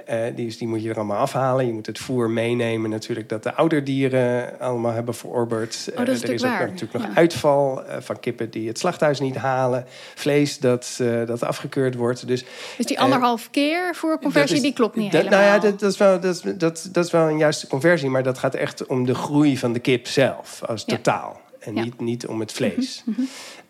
Eh, 0.07 0.19
die, 0.35 0.57
die 0.57 0.67
moet 0.67 0.83
je 0.83 0.89
er 0.89 0.95
allemaal 0.95 1.17
afhalen. 1.17 1.65
Je 1.65 1.73
moet 1.73 1.85
het 1.85 1.99
voer 1.99 2.29
meenemen 2.29 2.89
natuurlijk 2.89 3.29
dat 3.29 3.43
de 3.43 3.53
ouderdieren 3.53 4.59
allemaal 4.59 4.91
hebben 4.91 5.13
verorberd. 5.15 5.89
Oh, 5.91 5.97
dat 5.97 6.07
is 6.07 6.21
Eh, 6.21 6.27
er 6.29 6.33
is 6.33 6.43
ook 6.43 6.49
natuurlijk 6.49 6.59
waar. 6.59 6.67
natuurlijk 6.67 6.93
nog 6.93 7.03
Ja. 7.07 7.15
uitval 7.15 7.83
eh, 7.85 7.97
van 8.01 8.19
kippen 8.19 8.49
die 8.49 8.67
het 8.67 8.79
slachthuis 8.79 9.19
niet 9.19 9.35
halen. 9.35 9.85
Vlees 10.15 10.59
dat, 10.59 10.95
dat 11.25 11.43
afgekeurd 11.43 11.95
wordt. 11.95 12.27
Dus, 12.27 12.45
Dus 12.77 12.85
die 12.85 12.99
anderhalf 12.99 13.49
keer 13.51 13.95
voor 13.95 14.19
conversie, 14.19 14.47
dat 14.47 14.57
is- 14.57 14.61
die 14.61 14.73
klopt 14.73 14.95
niet 14.95 15.11
dat, 15.11 15.21
helemaal. 15.21 15.43
Nou 15.43 15.53
ja, 15.55 15.59
dat, 15.69 15.79
dat, 15.79 15.91
is 15.91 15.97
wel, 15.97 16.19
dat, 16.19 16.43
dat, 16.57 16.89
dat 16.91 17.05
is 17.05 17.11
wel 17.11 17.27
een 17.29 17.37
juiste 17.37 17.67
conversie. 17.67 18.09
Maar 18.09 18.23
dat 18.23 18.37
gaat 18.37 18.55
echt 18.55 18.85
om 18.85 19.05
de 19.05 19.15
groei 19.15 19.57
van 19.57 19.73
de 19.73 19.79
kip 19.79 20.07
zelf. 20.07 20.61
Als 20.65 20.83
Ja. 20.85 20.95
totaal. 20.95 21.41
En 21.59 21.75
Ja. 21.75 21.83
niet, 21.83 21.99
niet 21.99 22.27
om 22.27 22.39
het 22.39 22.51
vlees. 22.51 23.03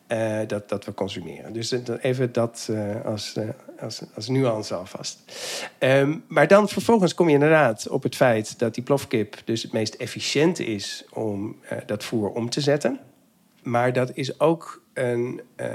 Eh, 0.07 0.39
dat, 0.47 0.69
dat 0.69 0.85
we 0.85 0.93
consumeren. 0.93 1.53
Dus 1.53 1.71
even 2.01 2.31
dat 2.31 2.67
eh, 2.71 3.05
als, 3.05 3.35
eh, 3.35 3.49
als, 3.79 4.01
als 4.15 4.27
nuance 4.27 4.75
alvast. 4.75 5.19
Ehm, 5.77 6.17
maar 6.27 6.47
dan 6.47 6.69
vervolgens 6.69 7.13
kom 7.13 7.27
je 7.27 7.33
inderdaad 7.33 7.87
op 7.87 8.03
het 8.03 8.15
feit 8.15 8.59
dat 8.59 8.73
die 8.73 8.83
plofkip 8.83 9.41
dus 9.45 9.61
het 9.63 9.71
meest 9.71 9.93
efficiënt 9.93 10.59
is 10.59 11.05
om 11.13 11.55
dat 11.85 12.03
voer 12.03 12.29
om 12.29 12.49
te 12.49 12.61
zetten. 12.61 12.99
Maar 13.63 13.93
dat 13.93 14.11
is 14.13 14.39
ook 14.39 14.81
een, 14.97 15.41
eh, 15.55 15.67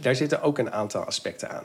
daar 0.00 0.14
zitten 0.14 0.42
ook 0.42 0.58
een 0.58 0.72
aantal 0.72 1.02
aspecten 1.04 1.50
aan. 1.50 1.64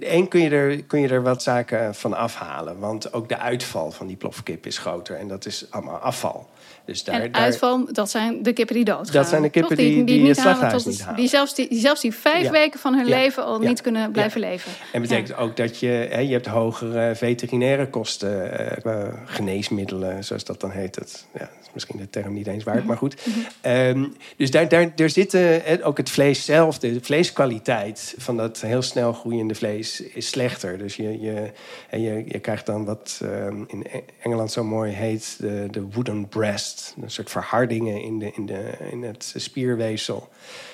Eén 0.00 0.28
kun 0.28 0.40
je, 0.40 0.50
er, 0.50 0.82
kun 0.84 1.00
je 1.00 1.08
er 1.08 1.22
wat 1.22 1.42
zaken 1.42 1.94
van 1.94 2.14
afhalen. 2.16 2.78
Want 2.78 3.12
ook 3.12 3.28
de 3.28 3.38
uitval 3.38 3.90
van 3.90 4.06
die 4.06 4.16
plofkip 4.16 4.66
is 4.66 4.78
groter. 4.78 5.16
En 5.16 5.28
dat 5.28 5.46
is 5.46 5.66
allemaal 5.70 5.96
afval. 5.96 6.48
Dus 6.84 7.04
daar, 7.04 7.20
en 7.20 7.32
daar- 7.32 7.42
uitval, 7.42 7.92
dat 7.92 8.10
zijn 8.10 8.42
de 8.42 8.52
kippen 8.52 8.74
die 8.74 8.84
doodgaan. 8.84 9.12
Dat 9.12 9.28
zijn 9.28 9.42
de 9.42 9.48
kippen 9.50 9.76
die- 9.76 10.04
die 10.04 10.20
niet 10.20 10.36
het 10.36 10.44
halen 10.44 10.68
tot 10.68 10.86
niet 10.86 11.00
halen. 11.02 11.16
Die 11.20 11.28
zelfs 11.28 11.54
die, 11.54 11.68
die 11.68 11.80
zelfs 11.80 12.00
die 12.00 12.14
vijf 12.14 12.42
Ja. 12.44 12.50
weken 12.50 12.80
van 12.80 12.94
hun 12.94 13.06
Ja. 13.06 13.16
leven 13.16 13.44
al 13.44 13.62
Ja. 13.62 13.68
niet 13.68 13.80
kunnen 13.80 14.10
blijven 14.12 14.40
leven. 14.40 14.72
En 14.92 15.00
betekent 15.00 15.36
ook 15.36 15.56
dat 15.56 15.78
je, 15.80 15.86
hè, 16.10 16.18
je 16.20 16.32
hebt 16.32 16.46
hogere 16.46 17.14
veterinaire 17.14 17.88
kosten, 17.90 18.50
qua 18.80 19.10
geneesmiddelen, 19.24 20.24
zoals 20.24 20.44
dat 20.44 20.60
dan 20.60 20.70
heet. 20.70 20.94
Dat, 20.94 21.24
ja, 21.32 21.38
dat 21.38 21.48
is 21.62 21.68
misschien 21.72 21.98
de 21.98 22.10
term 22.10 22.32
niet 22.32 22.46
eens 22.46 22.64
waard, 22.64 22.84
maar 22.84 22.96
goed. 22.96 23.16
Ehm, 23.60 24.04
dus 24.36 24.50
daar, 24.50 24.68
daar, 24.68 24.92
er 24.96 25.10
zitten, 25.10 25.64
ook 25.88 25.96
het 25.96 26.10
vlees 26.10 26.44
zelf, 26.44 26.78
de 26.78 26.98
vleeskwaliteit 27.02 28.14
van 28.18 28.36
dat 28.36 28.60
heel 28.60 28.82
snel 28.82 29.12
groeiende 29.12 29.54
vlees 29.54 30.00
is 30.00 30.28
slechter. 30.28 30.78
Dus 30.78 30.96
je, 30.96 31.20
je, 31.20 31.52
en 31.90 32.00
je, 32.00 32.24
je 32.26 32.38
krijgt 32.38 32.66
dan 32.66 32.84
wat 32.84 33.20
um, 33.22 33.64
in 33.68 33.86
Engeland 34.22 34.52
zo 34.52 34.64
mooi 34.64 34.92
heet 34.92 35.36
de, 35.38 35.68
de 35.70 35.82
wooden 35.82 36.28
breast. 36.28 36.94
Een 37.02 37.10
soort 37.10 37.30
verhardingen 37.30 38.02
in, 38.02 38.18
de, 38.18 38.32
in, 38.34 38.46
de, 38.46 38.70
in 38.90 39.02
het 39.02 39.34
spierweefsel. 39.36 40.28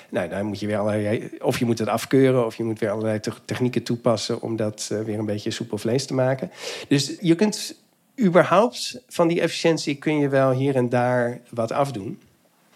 Nou, 0.09 0.29
daar 0.29 0.45
moet 0.45 0.59
je 0.59 0.67
weer 0.67 1.31
of 1.41 1.59
je 1.59 1.65
moet 1.65 1.79
het 1.79 1.87
afkeuren, 1.87 2.45
of 2.45 2.55
je 2.55 2.63
moet 2.63 2.79
weer 2.79 2.89
allerlei 2.89 3.19
technieken 3.45 3.83
toepassen 3.83 4.41
om 4.41 4.55
dat 4.55 4.89
uh, 4.91 5.01
weer 5.01 5.19
een 5.19 5.25
beetje 5.25 5.51
soepel 5.51 5.77
vlees 5.77 6.05
te 6.05 6.13
maken. 6.13 6.51
Dus 6.87 7.15
je 7.19 7.35
kunt 7.35 7.75
überhaupt 8.19 9.01
van 9.07 9.27
die 9.27 9.41
efficiëntie 9.41 9.95
kun 9.95 10.19
je 10.19 10.29
wel 10.29 10.51
hier 10.51 10.75
en 10.75 10.89
daar 10.89 11.41
wat 11.49 11.71
afdoen. 11.71 12.19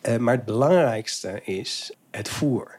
Uh, 0.07 0.17
maar 0.17 0.33
het 0.33 0.45
belangrijkste 0.45 1.41
is 1.43 1.93
het 2.11 2.29
voer. 2.29 2.77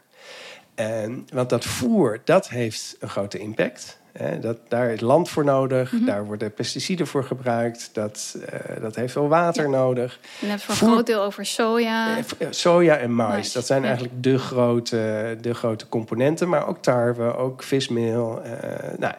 En, 0.75 1.27
want 1.33 1.49
dat 1.49 1.65
voer, 1.65 2.21
dat 2.23 2.49
heeft 2.49 2.95
een 2.99 3.09
grote 3.09 3.37
impact. 3.39 3.99
Hè, 4.11 4.39
dat, 4.39 4.57
daar 4.67 4.89
is 4.91 4.99
land 4.99 5.29
voor 5.29 5.45
nodig, 5.45 5.91
Mhm. 5.91 6.05
daar 6.05 6.25
worden 6.25 6.53
pesticiden 6.53 7.07
voor 7.07 7.23
gebruikt, 7.23 7.89
dat, 7.93 8.37
eh, 8.45 8.81
dat 8.81 8.95
heeft 8.95 9.13
veel 9.13 9.27
water 9.27 9.69
nodig. 9.69 10.19
Je 10.39 10.47
hebt 10.47 10.63
voor 10.63 10.87
een 10.87 10.93
groot 10.93 11.05
deel 11.05 11.21
over 11.21 11.45
soja. 11.45 12.17
Eh, 12.17 12.47
Soja 12.49 12.97
en 12.97 13.13
mais, 13.15 13.29
Mais, 13.33 13.51
dat 13.51 13.65
zijn 13.65 13.81
ja. 13.81 13.87
eigenlijk 13.87 14.23
de 14.23 14.37
grote, 14.37 15.37
de 15.41 15.53
grote 15.53 15.89
componenten. 15.89 16.49
Maar 16.49 16.67
ook 16.67 16.81
tarwe, 16.81 17.35
ook 17.35 17.63
vismeel. 17.63 18.41
eh, 18.43 18.97
nou, 18.97 19.13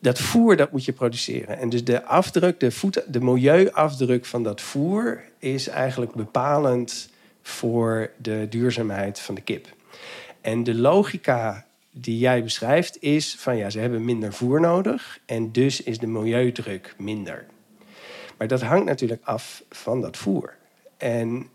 dat 0.00 0.18
voer 0.18 0.56
dat 0.56 0.70
moet 0.72 0.84
je 0.84 0.92
produceren. 0.92 1.58
En 1.58 1.68
dus 1.68 1.84
de 1.84 2.04
afdruk, 2.04 2.60
de, 2.60 2.70
voet, 2.70 3.02
de 3.06 3.20
milieuafdruk 3.20 4.24
van 4.24 4.42
dat 4.42 4.60
voer... 4.60 5.20
is 5.38 5.68
eigenlijk 5.68 6.14
bepalend 6.14 7.08
voor 7.46 8.10
de 8.16 8.46
duurzaamheid 8.50 9.20
van 9.20 9.34
de 9.34 9.40
kip. 9.40 9.66
En 10.40 10.64
de 10.64 10.74
logica 10.74 11.66
die 11.90 12.18
jij 12.18 12.42
beschrijft 12.42 13.02
is 13.02 13.36
van... 13.38 13.56
ja, 13.56 13.70
ze 13.70 13.78
hebben 13.78 14.04
minder 14.04 14.32
voer 14.32 14.60
nodig... 14.60 15.18
en 15.26 15.52
dus 15.52 15.82
is 15.82 15.98
de 15.98 16.06
milieudruk 16.06 16.94
minder. 16.98 17.46
Maar 18.38 18.48
dat 18.48 18.62
hangt 18.62 18.84
natuurlijk 18.84 19.20
af 19.24 19.62
van 19.70 20.00
dat 20.00 20.16
voer. 20.16 20.56
En 20.96 21.48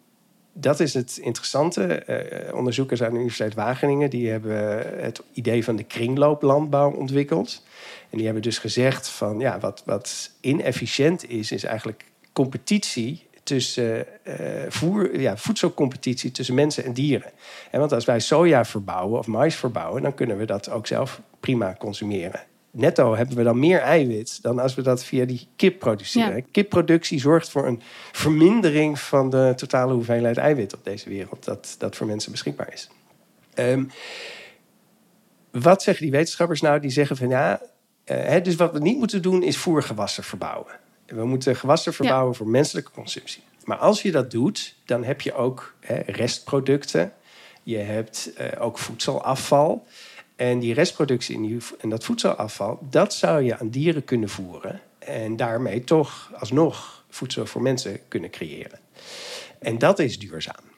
dat 0.53 0.79
is 0.79 0.93
het 0.93 1.17
interessante. 1.21 1.85
Eh, 1.85 2.55
onderzoekers 2.55 3.03
aan 3.03 3.09
de 3.09 3.15
Universiteit 3.15 3.53
Wageningen 3.53 4.09
die 4.09 4.29
hebben 4.29 4.77
het 5.03 5.21
idee 5.33 5.63
van 5.63 5.75
de 5.75 5.83
kringlooplandbouw 5.83 6.91
ontwikkeld. 6.91 7.63
En 8.09 8.17
die 8.17 8.25
hebben 8.25 8.43
dus 8.43 8.57
gezegd 8.57 9.09
van 9.09 9.39
ja, 9.39 9.59
wat, 9.59 9.83
wat 9.85 10.31
inefficiënt 10.41 11.29
is, 11.29 11.51
is 11.51 11.63
eigenlijk 11.63 12.05
competitie 12.33 13.29
tussen 13.43 14.25
eh, 14.25 14.35
voer, 14.69 15.19
ja, 15.19 15.37
voedselcompetitie 15.37 16.31
tussen 16.31 16.55
mensen 16.55 16.83
en 16.83 16.93
dieren. 16.93 17.31
En 17.71 17.79
want 17.79 17.91
als 17.91 18.05
wij 18.05 18.19
soja 18.19 18.65
verbouwen 18.65 19.19
of 19.19 19.27
mais 19.27 19.55
verbouwen, 19.55 20.01
dan 20.01 20.13
kunnen 20.13 20.37
we 20.37 20.45
dat 20.45 20.69
ook 20.69 20.87
zelf 20.87 21.21
prima 21.39 21.75
consumeren. 21.79 22.41
Netto 22.71 23.15
hebben 23.15 23.35
we 23.35 23.43
dan 23.43 23.59
meer 23.59 23.79
eiwit 23.79 24.41
dan 24.41 24.59
als 24.59 24.75
we 24.75 24.81
dat 24.81 25.03
via 25.03 25.25
die 25.25 25.47
kip 25.55 25.79
produceren. 25.79 26.35
Ja. 26.35 26.43
Kipproductie 26.51 27.19
zorgt 27.19 27.49
voor 27.49 27.67
een 27.67 27.81
vermindering 28.11 28.99
van 28.99 29.29
de 29.29 29.53
totale 29.55 29.93
hoeveelheid 29.93 30.37
eiwit 30.37 30.73
op 30.73 30.83
deze 30.83 31.09
wereld, 31.09 31.45
dat, 31.45 31.75
dat 31.77 31.95
voor 31.95 32.07
mensen 32.07 32.31
beschikbaar 32.31 32.73
is. 32.73 32.89
Ehm, 33.53 33.83
wat 35.51 35.83
zeggen 35.83 36.03
die 36.03 36.11
wetenschappers 36.11 36.61
nou? 36.61 36.79
Die 36.79 36.89
zeggen 36.89 37.17
van 37.17 37.29
ja, 37.29 37.61
eh, 38.03 38.17
hè, 38.23 38.41
dus 38.41 38.55
wat 38.55 38.71
we 38.73 38.79
niet 38.79 38.97
moeten 38.97 39.21
doen 39.21 39.43
is 39.43 39.57
voergewassen 39.57 40.23
verbouwen. 40.23 40.79
We 41.15 41.25
moeten 41.25 41.55
gewassen 41.55 41.93
verbouwen 41.93 42.35
voor 42.35 42.47
menselijke 42.47 42.91
consumptie. 42.91 43.43
Maar 43.63 43.77
als 43.77 44.01
je 44.01 44.11
dat 44.11 44.31
doet, 44.31 44.75
dan 44.85 45.03
heb 45.03 45.21
je 45.21 45.33
ook 45.33 45.75
hè, 45.79 45.95
restproducten. 46.05 47.13
Je 47.63 47.77
hebt 47.77 48.33
eh, 48.33 48.63
ook 48.63 48.77
voedselafval. 48.77 49.85
En 50.35 50.59
die 50.59 50.73
restproductie 50.73 51.35
en, 51.35 51.41
die, 51.41 51.57
en 51.79 51.89
dat 51.89 52.03
voedselafval, 52.03 52.79
dat 52.89 53.13
zou 53.13 53.43
je 53.43 53.59
aan 53.59 53.69
dieren 53.69 54.05
kunnen 54.05 54.29
voeren. 54.29 54.81
En 54.99 55.35
daarmee 55.35 55.83
toch 55.83 56.31
alsnog 56.39 57.03
voedsel 57.09 57.45
voor 57.45 57.61
mensen 57.61 57.99
kunnen 58.07 58.29
creëren. 58.29 58.79
En 59.59 59.77
dat 59.77 59.99
is 59.99 60.19
duurzaam. 60.19 60.69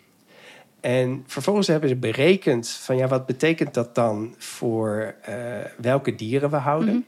En 0.79 1.23
vervolgens 1.27 1.67
hebben 1.67 1.89
ze 1.89 1.95
berekend 1.95 2.69
van 2.69 2.97
ja, 2.97 3.07
wat 3.07 3.25
betekent 3.25 3.73
dat 3.73 3.95
dan 3.95 4.35
voor 4.37 5.15
eh, 5.21 5.35
welke 5.77 6.15
dieren 6.15 6.49
we 6.49 6.55
houden. 6.55 7.05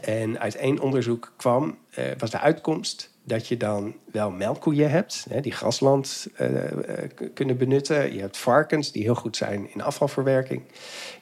En 0.00 0.40
uit 0.40 0.56
één 0.56 0.80
onderzoek 0.80 1.32
kwam, 1.36 1.78
eh, 1.90 2.04
was 2.18 2.30
de 2.30 2.40
uitkomst 2.40 3.10
dat 3.24 3.48
je 3.48 3.56
dan 3.56 3.94
wel 4.12 4.30
melkkoeien 4.30 4.90
hebt, 4.90 5.26
hè, 5.30 5.40
die 5.40 5.52
grasland 5.52 6.28
eh, 6.34 7.04
eh, 7.04 7.10
kunnen 7.34 7.56
benutten. 7.56 8.14
Je 8.14 8.20
hebt 8.20 8.36
varkens 8.36 8.92
die 8.92 9.02
heel 9.02 9.14
goed 9.14 9.36
zijn 9.36 9.72
in 9.72 9.82
afvalverwerking. 9.82 10.62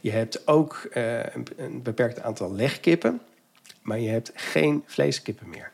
Je 0.01 0.11
hebt 0.11 0.47
ook 0.47 0.89
een, 0.91 1.47
een 1.57 1.83
beperkt 1.83 2.23
aantal 2.23 2.55
legkippen, 2.55 3.21
maar 3.83 4.01
je 4.01 4.09
hebt 4.09 4.33
geen 4.35 4.83
vleeskippen 4.87 5.49
meer. 5.49 5.71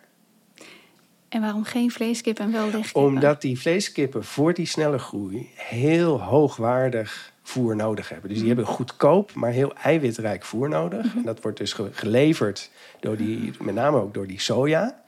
En 1.28 1.40
waarom 1.40 1.64
geen 1.64 1.90
vleeskip 1.90 2.38
en 2.38 2.53
wel 2.53 2.70
legkippen? 2.70 3.03
Omdat 3.03 3.40
die 3.40 3.61
vleeskippen 3.61 4.24
voor 4.24 4.55
die 4.55 4.66
snelle 4.66 4.99
groei 4.99 5.51
heel 5.55 6.20
hoogwaardig 6.20 7.32
voer 7.43 7.76
nodig 7.76 8.09
hebben. 8.09 8.28
Dus 8.28 8.38
die 8.38 8.47
hebben 8.47 8.66
goedkoop, 8.66 9.34
maar 9.34 9.51
heel 9.51 9.72
eiwitrijk 9.74 10.45
voer 10.45 10.68
nodig. 10.68 11.14
En 11.16 11.22
dat 11.24 11.40
wordt 11.40 11.59
dus 11.59 11.72
ge- 11.72 11.88
geleverd 11.93 12.70
door 13.01 13.16
die, 13.16 13.53
met 13.61 13.74
name 13.74 14.01
ook 14.01 14.14
door 14.14 14.26
die 14.26 14.40
soja. 14.40 15.03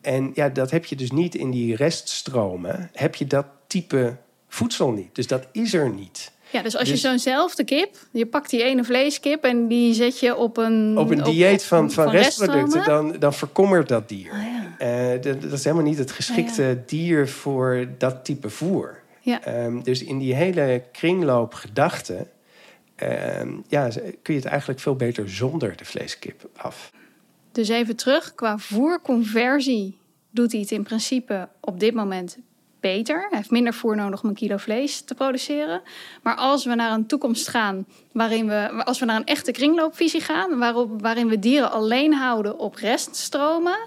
En 0.00 0.30
ja, 0.34 0.48
dat 0.48 0.70
heb 0.70 0.84
je 0.84 0.96
dus 0.96 1.10
niet 1.10 1.34
in 1.34 1.50
die 1.50 1.76
reststromen. 1.76 2.90
Heb 2.92 3.14
je 3.14 3.26
dat 3.26 3.46
type 3.66 4.16
voedsel 4.48 4.90
niet. 4.90 5.14
Dus 5.14 5.26
dat 5.26 5.46
is 5.52 5.74
er 5.74 5.90
niet. 5.90 6.32
Ja, 6.50 6.62
dus 6.62 6.76
als 6.76 6.88
Dus- 6.88 7.00
je 7.02 7.08
zo'nzelfde 7.08 7.64
kip, 7.64 7.96
je 8.10 8.26
pakt 8.26 8.50
die 8.50 8.62
ene 8.62 8.84
vleeskip 8.84 9.44
en 9.44 9.68
die 9.68 9.94
zet 9.94 10.20
je 10.20 10.36
op 10.36 10.56
een... 10.56 10.98
Op 10.98 11.10
een 11.10 11.22
dieet 11.22 11.64
van, 11.64 11.84
op- 11.84 11.92
van, 11.92 12.10
restproducten, 12.10 12.84
dan, 12.84 13.16
dan 13.18 13.34
verkommert 13.34 13.88
dat 13.88 14.08
dier. 14.08 14.30
Ah, 14.32 14.38
ja. 14.42 14.74
Eh, 14.78 15.22
dat, 15.22 15.42
dat 15.42 15.52
is 15.52 15.64
helemaal 15.64 15.84
niet 15.86 15.98
het 15.98 16.10
geschikte 16.10 16.82
dier 16.86 17.28
voor 17.28 17.86
dat 17.98 18.24
type 18.24 18.50
voer. 18.50 18.98
Ja. 19.26 19.44
Ehm, 19.44 19.82
dus 19.82 20.02
in 20.02 20.18
die 20.18 20.34
hele 20.34 20.82
kringloopgedachte 20.92 22.26
ehm, 22.94 23.52
ja, 23.68 23.88
kun 24.22 24.34
je 24.34 24.40
het 24.40 24.44
eigenlijk 24.44 24.80
veel 24.80 24.96
beter 24.96 25.30
zonder 25.30 25.76
de 25.76 25.84
vleeskip 25.84 26.48
af. 26.56 26.92
Dus 27.52 27.68
even 27.68 27.96
terug, 27.96 28.34
qua 28.34 28.58
voerconversie 28.58 29.98
doet 30.30 30.52
hij 30.52 30.60
het 30.60 30.70
in 30.70 30.82
principe 30.82 31.48
op 31.60 31.80
dit 31.80 31.94
moment 31.94 32.38
beter. 32.80 33.26
Hij 33.28 33.38
heeft 33.38 33.50
minder 33.50 33.74
voer 33.74 33.96
nodig 33.96 34.22
om 34.22 34.28
een 34.28 34.34
kilo 34.34 34.56
vlees 34.56 35.00
te 35.00 35.14
produceren. 35.14 35.82
Maar 36.22 36.36
als 36.36 36.64
we 36.64 36.74
naar 36.74 36.92
een 36.92 37.06
toekomst 37.06 37.48
gaan, 37.48 37.86
waarin 38.12 38.48
we, 38.48 38.84
als 38.84 38.98
we 38.98 39.04
naar 39.04 39.16
een 39.16 39.26
echte 39.26 39.52
kringloopvisie 39.52 40.20
gaan, 40.20 40.58
waarop, 40.58 41.02
waarin 41.02 41.28
we 41.28 41.38
dieren 41.38 41.70
alleen 41.70 42.14
houden 42.14 42.58
op 42.58 42.74
reststromen, 42.74 43.78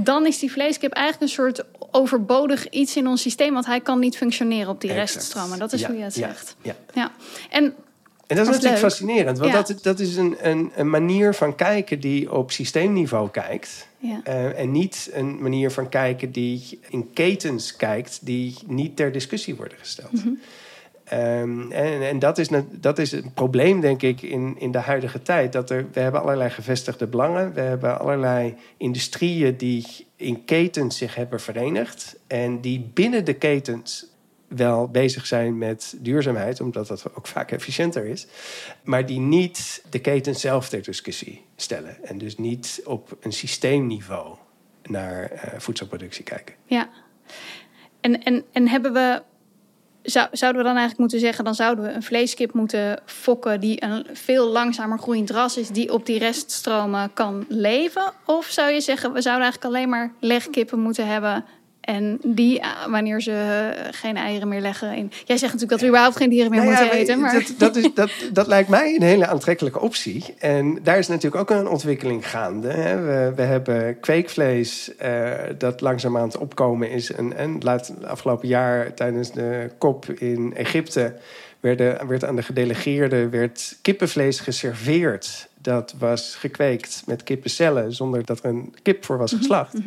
dan 0.00 0.26
is 0.26 0.38
die 0.38 0.52
vleeskip 0.52 0.92
eigenlijk 0.92 1.22
een 1.32 1.44
soort 1.44 1.64
overbodig 1.90 2.68
iets 2.68 2.96
in 2.96 3.06
ons 3.06 3.22
systeem, 3.22 3.52
want 3.52 3.66
hij 3.66 3.80
kan 3.80 3.98
niet 3.98 4.16
functioneren 4.16 4.68
op 4.68 4.80
die 4.80 4.90
Exact. 4.90 5.14
reststromen. 5.14 5.58
Dat 5.58 5.72
is 5.72 5.80
Ja, 5.80 5.86
hoe 5.88 5.96
je 5.96 6.02
het 6.02 6.14
zegt. 6.14 6.56
ja. 6.62 6.76
Ja. 6.94 7.12
En 7.50 7.64
En 7.64 8.36
dat 8.36 8.38
is 8.38 8.44
natuurlijk 8.52 8.62
leuk. 8.64 8.78
fascinerend, 8.90 9.38
want 9.38 9.52
dat, 9.52 9.78
dat 9.82 10.00
is 10.00 10.16
een, 10.16 10.36
een, 10.40 10.72
een 10.76 10.90
manier 10.90 11.34
van 11.34 11.54
kijken 11.54 12.00
die 12.00 12.32
op 12.32 12.50
systeemniveau 12.50 13.30
kijkt. 13.30 13.86
Ja. 13.98 14.20
Eh, 14.24 14.58
en 14.58 14.72
niet 14.72 15.10
een 15.12 15.42
manier 15.42 15.70
van 15.70 15.88
kijken 15.88 16.32
die 16.32 16.80
in 16.88 17.12
ketens 17.12 17.76
kijkt, 17.76 18.18
die 18.22 18.54
niet 18.66 18.96
ter 18.96 19.12
discussie 19.12 19.54
worden 19.54 19.78
gesteld. 19.78 20.12
Mhm. 20.12 20.28
Ehm, 21.08 21.70
en 21.70 22.02
en 22.02 22.18
dat, 22.18 22.38
is, 22.38 22.48
dat 22.70 22.98
is 22.98 23.12
een 23.12 23.32
probleem, 23.32 23.80
denk 23.80 24.02
ik, 24.02 24.22
in, 24.22 24.56
in 24.58 24.70
de 24.70 24.78
huidige 24.78 25.22
tijd. 25.22 25.52
Dat 25.52 25.70
er, 25.70 25.86
we 25.92 26.00
hebben 26.00 26.22
allerlei 26.22 26.50
gevestigde 26.50 27.06
belangen. 27.06 27.54
We 27.54 27.60
hebben 27.60 28.00
allerlei 28.00 28.54
industrieën 28.76 29.56
die 29.56 30.06
in 30.16 30.44
ketens 30.44 30.96
zich 30.96 31.14
hebben 31.14 31.40
verenigd. 31.40 32.18
En 32.26 32.60
die 32.60 32.90
binnen 32.94 33.24
de 33.24 33.34
ketens 33.34 34.06
wel 34.48 34.88
bezig 34.88 35.26
zijn 35.26 35.58
met 35.58 35.96
duurzaamheid, 36.00 36.60
omdat 36.60 36.86
dat 36.86 37.14
ook 37.14 37.26
vaak 37.26 37.50
efficiënter 37.50 38.04
is. 38.04 38.26
Maar 38.82 39.06
die 39.06 39.20
niet 39.20 39.84
de 39.90 39.98
keten 39.98 40.34
zelf 40.34 40.68
ter 40.68 40.82
discussie 40.82 41.44
stellen. 41.56 42.04
En 42.04 42.18
dus 42.18 42.36
niet 42.36 42.80
op 42.84 43.16
een 43.20 43.32
systeemniveau 43.32 44.36
naar 44.82 45.30
eh, 45.30 45.58
voedselproductie 45.60 46.24
kijken. 46.24 46.54
Ja. 46.64 46.90
En, 48.00 48.22
en, 48.22 48.44
en 48.52 48.68
hebben 48.68 48.92
we. 48.92 49.22
Zou, 50.10 50.28
zouden 50.32 50.62
we 50.62 50.68
dan 50.68 50.76
eigenlijk 50.76 50.98
moeten 50.98 51.20
zeggen, 51.20 51.44
dan 51.44 51.54
zouden 51.54 51.84
we 51.84 51.90
een 51.90 52.02
vleeskip 52.02 52.52
moeten 52.52 53.00
fokken 53.04 53.60
die 53.60 53.84
een 53.84 54.06
veel 54.12 54.48
langzamer 54.48 54.98
groeiend 54.98 55.30
ras 55.30 55.56
is, 55.56 55.68
die 55.68 55.92
op 55.92 56.06
die 56.06 56.18
reststromen 56.18 57.10
kan 57.12 57.44
leven? 57.48 58.12
Of 58.24 58.46
zou 58.46 58.70
je 58.70 58.80
zeggen, 58.80 59.12
we 59.12 59.20
zouden 59.20 59.44
eigenlijk 59.44 59.74
alleen 59.74 59.88
maar 59.88 60.12
legkippen 60.20 60.80
moeten 60.80 61.06
hebben 61.06 61.44
En 61.88 62.18
die, 62.22 62.60
eh, 62.60 62.68
wanneer 62.88 63.20
ze 63.20 63.70
geen 63.90 64.16
eieren 64.16 64.48
meer 64.48 64.60
leggen 64.60 64.96
in... 64.96 65.12
Jij 65.24 65.36
zegt 65.36 65.52
natuurlijk 65.52 65.70
dat 65.70 65.80
we 65.80 65.86
überhaupt 65.86 66.16
geen 66.16 66.30
dieren 66.30 66.50
meer 66.50 66.60
Nou 66.60 66.72
ja, 66.72 66.80
moeten 66.80 66.98
eten. 66.98 67.20
Maar... 67.20 67.32
Dat, 67.32 67.54
dat, 67.58 67.76
is, 67.76 67.88
dat, 67.94 68.10
dat 68.32 68.46
lijkt 68.46 68.68
mij 68.68 68.94
een 68.94 69.02
hele 69.02 69.26
aantrekkelijke 69.26 69.80
optie. 69.80 70.24
En 70.38 70.78
daar 70.82 70.98
is 70.98 71.08
natuurlijk 71.08 71.50
ook 71.50 71.58
een 71.58 71.68
ontwikkeling 71.68 72.30
gaande. 72.30 72.68
Hè. 72.68 73.00
We, 73.00 73.32
we 73.36 73.42
hebben 73.42 74.00
kweekvlees 74.00 74.96
eh, 74.96 75.32
dat 75.58 75.80
langzaam 75.80 76.16
aan 76.16 76.26
het 76.26 76.38
opkomen 76.38 76.90
is. 76.90 77.12
En, 77.12 77.36
en 77.36 77.56
laat, 77.60 77.92
afgelopen 78.04 78.48
jaar 78.48 78.94
tijdens 78.94 79.32
de 79.32 79.70
kop 79.78 80.10
in 80.10 80.54
Egypte... 80.56 81.14
Werden, 81.60 82.08
werd 82.08 82.24
aan 82.24 82.36
de 82.36 82.42
gedelegeerden 82.42 83.30
werd 83.30 83.78
kippenvlees 83.82 84.40
geserveerd. 84.40 85.48
Dat 85.62 85.94
was 85.98 86.34
gekweekt 86.34 87.02
met 87.06 87.22
kippencellen 87.22 87.92
zonder 87.92 88.24
dat 88.24 88.38
er 88.38 88.44
een 88.50 88.74
kip 88.82 89.04
voor 89.04 89.18
was 89.18 89.32
geslacht. 89.32 89.72
Dus 89.72 89.84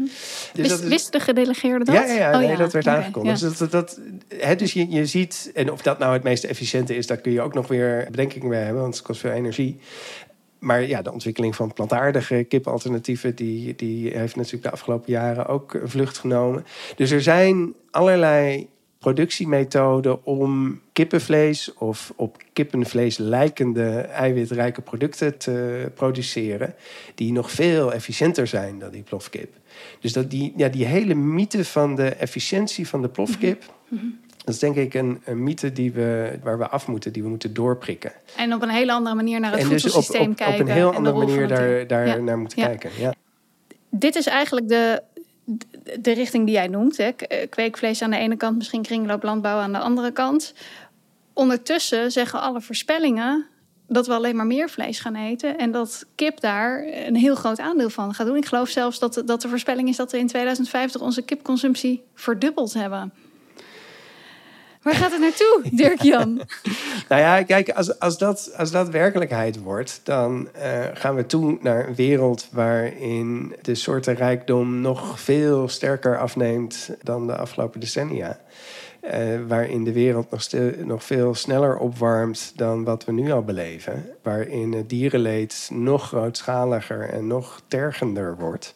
Wist, 0.54 0.70
dat 0.70 0.80
is- 0.80 0.88
wist 0.88 1.12
de 1.12 1.20
gedelegeerde 1.20 1.86
dat? 1.86 1.96
ja, 1.96 2.04
ja, 2.06 2.14
ja, 2.14 2.32
Oh, 2.34 2.48
nee, 2.48 2.58
dat 2.58 2.74
werd 2.74 2.88
aangekondigd. 2.88 3.40
ja. 3.40 3.48
Dus, 3.50 3.58
dat, 3.58 3.72
dat, 3.72 4.00
hè, 4.28 4.56
dus 4.56 4.74
je, 4.74 4.90
je 4.90 5.06
ziet, 5.06 5.52
en 5.54 5.72
of 5.72 5.82
dat 5.82 6.00
nou 6.00 6.14
het 6.14 6.24
meest 6.24 6.44
efficiënte 6.44 6.96
is, 6.96 7.08
daar 7.08 7.18
kun 7.18 7.32
je 7.32 7.42
ook 7.42 7.54
nog 7.54 7.68
weer 7.68 8.08
bedenkingen 8.12 8.50
bij 8.50 8.62
hebben, 8.64 8.82
want 8.82 8.96
het 8.96 9.04
kost 9.04 9.20
veel 9.20 9.32
energie. 9.32 9.80
Maar 10.60 10.88
ja, 10.88 11.02
de 11.02 11.12
ontwikkeling 11.12 11.56
van 11.56 11.74
plantaardige 11.74 12.44
kipalternatieven, 12.48 13.36
die, 13.36 13.76
die 13.76 14.18
heeft 14.18 14.36
natuurlijk 14.36 14.64
de 14.64 14.72
afgelopen 14.72 15.12
jaren 15.12 15.46
ook 15.48 15.74
een 15.74 15.90
vlucht 15.90 16.18
genomen. 16.18 16.66
Dus 16.96 17.12
er 17.12 17.22
zijn 17.22 17.74
allerlei 17.92 18.70
productiemethoden 19.02 20.26
om 20.26 20.80
kippenvlees 20.94 21.74
of 21.74 22.14
op 22.16 22.38
kippenvlees 22.54 23.18
lijkende 23.18 23.90
eiwitrijke 24.00 24.82
producten 24.82 25.38
te 25.38 25.86
produceren, 25.94 26.76
die 27.16 27.32
nog 27.32 27.52
veel 27.52 27.94
efficiënter 27.94 28.48
zijn 28.48 28.80
dan 28.80 28.92
die 28.92 29.02
plofkip. 29.04 29.54
Dus 30.00 30.14
dat 30.14 30.30
die, 30.30 30.54
ja, 30.56 30.68
die 30.70 30.86
hele 30.86 31.14
mythe 31.14 31.66
van 31.66 31.96
de 31.96 32.10
efficiëntie 32.10 32.88
van 32.88 33.02
de 33.02 33.10
plofkip, 33.10 33.64
dat 34.46 34.54
is 34.54 34.60
denk 34.60 34.76
ik 34.76 34.94
een, 34.94 35.22
een 35.26 35.44
mythe 35.44 35.72
die 35.72 35.92
we, 35.92 36.40
waar 36.44 36.58
we 36.58 36.68
af 36.68 36.88
moeten, 36.88 37.14
die 37.14 37.24
we 37.24 37.30
moeten 37.30 37.54
doorprikken. 37.54 38.12
En 38.38 38.54
op 38.54 38.62
een 38.62 38.70
hele 38.70 38.92
andere 38.92 39.16
manier 39.16 39.40
naar 39.40 39.52
het 39.52 39.62
en 39.62 39.70
dus 39.70 39.86
op, 39.86 39.92
voedselsysteem 39.92 40.30
op, 40.32 40.36
kijken. 40.38 40.62
op 40.62 40.68
een 40.68 40.74
heel 40.74 40.94
en 40.94 41.04
de 41.04 41.10
andere 41.10 41.26
manier 41.26 41.48
daar, 41.48 41.88
daar 41.88 42.08
Ja. 42.08 42.16
naar 42.18 42.38
moeten 42.40 42.60
Ja. 42.62 42.68
kijken. 42.68 42.90
Ja. 42.98 43.14
Dit 43.90 44.16
is 44.16 44.26
eigenlijk 44.28 44.68
de, 44.68 45.02
de 46.00 46.12
richting 46.12 46.46
die 46.46 46.56
jij 46.56 46.68
noemt. 46.68 46.98
Hè? 46.98 47.08
Eh, 47.08 47.50
Kweekvlees 47.50 48.02
aan 48.02 48.12
de 48.12 48.18
ene 48.18 48.36
kant, 48.36 48.58
misschien 48.58 48.82
kringlooplandbouw 48.82 49.60
aan 49.60 49.72
de 49.72 49.80
andere 49.80 50.12
kant. 50.12 50.54
Ondertussen 51.34 52.12
zeggen 52.12 52.42
alle 52.42 52.62
voorspellingen 52.62 53.46
dat 53.88 54.08
we 54.08 54.14
alleen 54.14 54.36
maar 54.36 54.48
meer 54.48 54.70
vlees 54.70 55.00
gaan 55.00 55.16
eten. 55.16 55.58
En 55.58 55.72
dat 55.72 56.06
kip 56.16 56.40
daar 56.40 56.84
een 57.06 57.16
heel 57.16 57.36
groot 57.36 57.60
aandeel 57.60 57.90
van 57.90 58.14
gaat 58.14 58.28
doen. 58.28 58.36
Ik 58.36 58.46
geloof 58.46 58.70
zelfs 58.70 59.00
dat, 59.00 59.22
dat 59.26 59.42
de 59.42 59.50
voorspelling 59.50 59.90
is 59.90 59.96
dat 59.96 60.12
we 60.12 60.18
in 60.18 60.28
2050 60.28 61.02
onze 61.02 61.22
kipconsumptie 61.22 62.04
verdubbeld 62.16 62.74
hebben. 62.74 63.14
Waar 64.82 64.96
gaat 64.96 65.12
het 65.12 65.20
naartoe, 65.20 65.62
Dirk-Jan? 65.72 66.42
Nou 67.10 67.22
ja, 67.22 67.44
kijk, 67.44 67.70
als, 67.70 68.00
als, 68.00 68.18
dat, 68.18 68.52
als 68.58 68.72
dat 68.72 68.90
werkelijkheid 68.90 69.60
wordt, 69.60 70.02
dan 70.04 70.48
eh, 70.54 70.80
gaan 70.94 71.16
we 71.16 71.26
toe 71.26 71.58
naar 71.62 71.88
een 71.88 71.96
wereld 71.96 72.48
waarin 72.52 73.56
de 73.62 73.76
soortenrijkdom 73.76 74.82
nog 74.82 75.20
veel 75.20 75.68
sterker 75.68 76.20
afneemt 76.20 76.90
dan 77.04 77.28
de 77.28 77.36
afgelopen 77.36 77.80
decennia. 77.80 78.40
Eh, 79.00 79.20
waarin 79.48 79.84
de 79.84 79.92
wereld 79.94 80.32
nog, 80.32 80.42
stil- 80.42 80.72
nog 80.78 81.04
veel 81.04 81.34
sneller 81.36 81.78
opwarmt 81.78 82.52
dan 82.56 82.84
wat 82.84 83.06
we 83.06 83.12
nu 83.12 83.32
al 83.32 83.44
beleven. 83.44 84.06
Waarin 84.22 84.74
het 84.74 84.90
dierenleed 84.90 85.70
nog 85.74 86.08
grootschaliger 86.08 87.10
en 87.10 87.28
nog 87.28 87.62
tergender 87.68 88.38
wordt. 88.38 88.76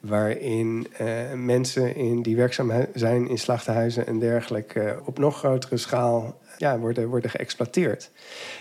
Waarin 0.00 0.86
eh, 0.96 1.06
mensen 1.34 1.96
in, 1.96 2.22
die 2.22 2.36
werkzaam 2.36 2.72
zijn 2.94 3.28
in 3.28 3.38
slachthuizen 3.38 4.06
en 4.06 4.18
dergelijke 4.18 4.80
eh, 4.80 4.96
op 5.04 5.18
nog 5.18 5.38
grotere 5.38 5.76
schaal 5.76 6.40
ja, 6.58 6.78
worden, 6.78 7.08
worden 7.08 7.30
geëxploiteerd. 7.30 8.10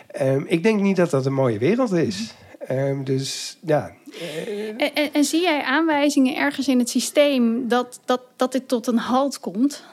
Ehm, 0.08 0.44
ik 0.46 0.64
denk 0.64 0.82
niet 0.82 0.96
dat 0.96 1.10
dat 1.10 1.26
een 1.26 1.34
mooie 1.34 1.58
wereld 1.58 1.92
is. 1.92 2.34
Ehm, 2.68 3.04
dus 3.04 3.58
ja, 3.62 3.92
En, 4.78 4.94
en, 4.94 5.14
en 5.14 5.24
zie 5.24 5.42
jij 5.42 5.64
aanwijzingen 5.64 6.36
ergens 6.36 6.68
in 6.68 6.80
het 6.80 6.90
systeem 6.90 7.68
dat, 7.68 8.00
dat, 8.06 8.22
dat 8.36 8.52
dit 8.52 8.68
tot 8.68 8.88
een 8.88 8.98
halt 8.98 9.40
komt? 9.40 9.84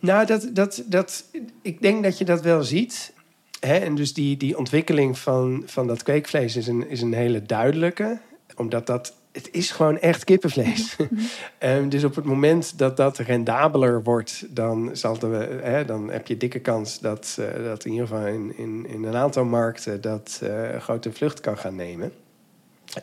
Nou, 0.00 0.26
dat, 0.26 0.48
dat, 0.52 0.82
dat, 0.86 1.24
ik 1.62 1.82
denk 1.82 2.02
dat 2.02 2.18
je 2.18 2.24
dat 2.24 2.42
wel 2.42 2.62
ziet. 2.62 3.12
Hè? 3.60 3.76
En 3.76 3.94
dus 3.94 4.14
die, 4.14 4.36
die 4.36 4.58
ontwikkeling 4.58 5.18
van, 5.18 5.62
van 5.66 5.86
dat 5.86 6.02
kweekvlees 6.02 6.56
is 6.56 6.66
een, 6.66 6.88
is 6.88 7.02
een 7.02 7.14
hele 7.14 7.42
duidelijke. 7.42 8.18
Omdat 8.56 8.86
dat, 8.86 9.14
het 9.36 9.48
is 9.52 9.70
gewoon 9.70 9.98
echt 9.98 10.24
kippenvlees. 10.24 10.96
Ehm, 11.58 11.88
dus 11.88 12.04
op 12.04 12.14
het 12.14 12.24
moment 12.24 12.78
dat 12.78 12.96
dat 12.96 13.18
rendabeler 13.18 14.02
wordt, 14.02 14.46
dan, 14.48 14.90
zal 14.92 15.18
de, 15.18 15.58
hè, 15.62 15.84
dan 15.84 16.10
heb 16.10 16.26
je 16.26 16.36
dikke 16.36 16.58
kans 16.58 16.98
dat, 16.98 17.36
eh, 17.40 17.64
dat 17.64 17.84
in 17.84 17.92
ieder 17.92 18.06
geval 18.06 18.26
in, 18.26 18.52
in, 18.56 18.86
in 18.88 19.04
een 19.04 19.16
aantal 19.16 19.44
markten 19.44 20.00
dat 20.00 20.40
eh, 20.42 20.80
grote 20.80 21.12
vlucht 21.12 21.40
kan 21.40 21.58
gaan 21.58 21.74
nemen. 21.74 22.12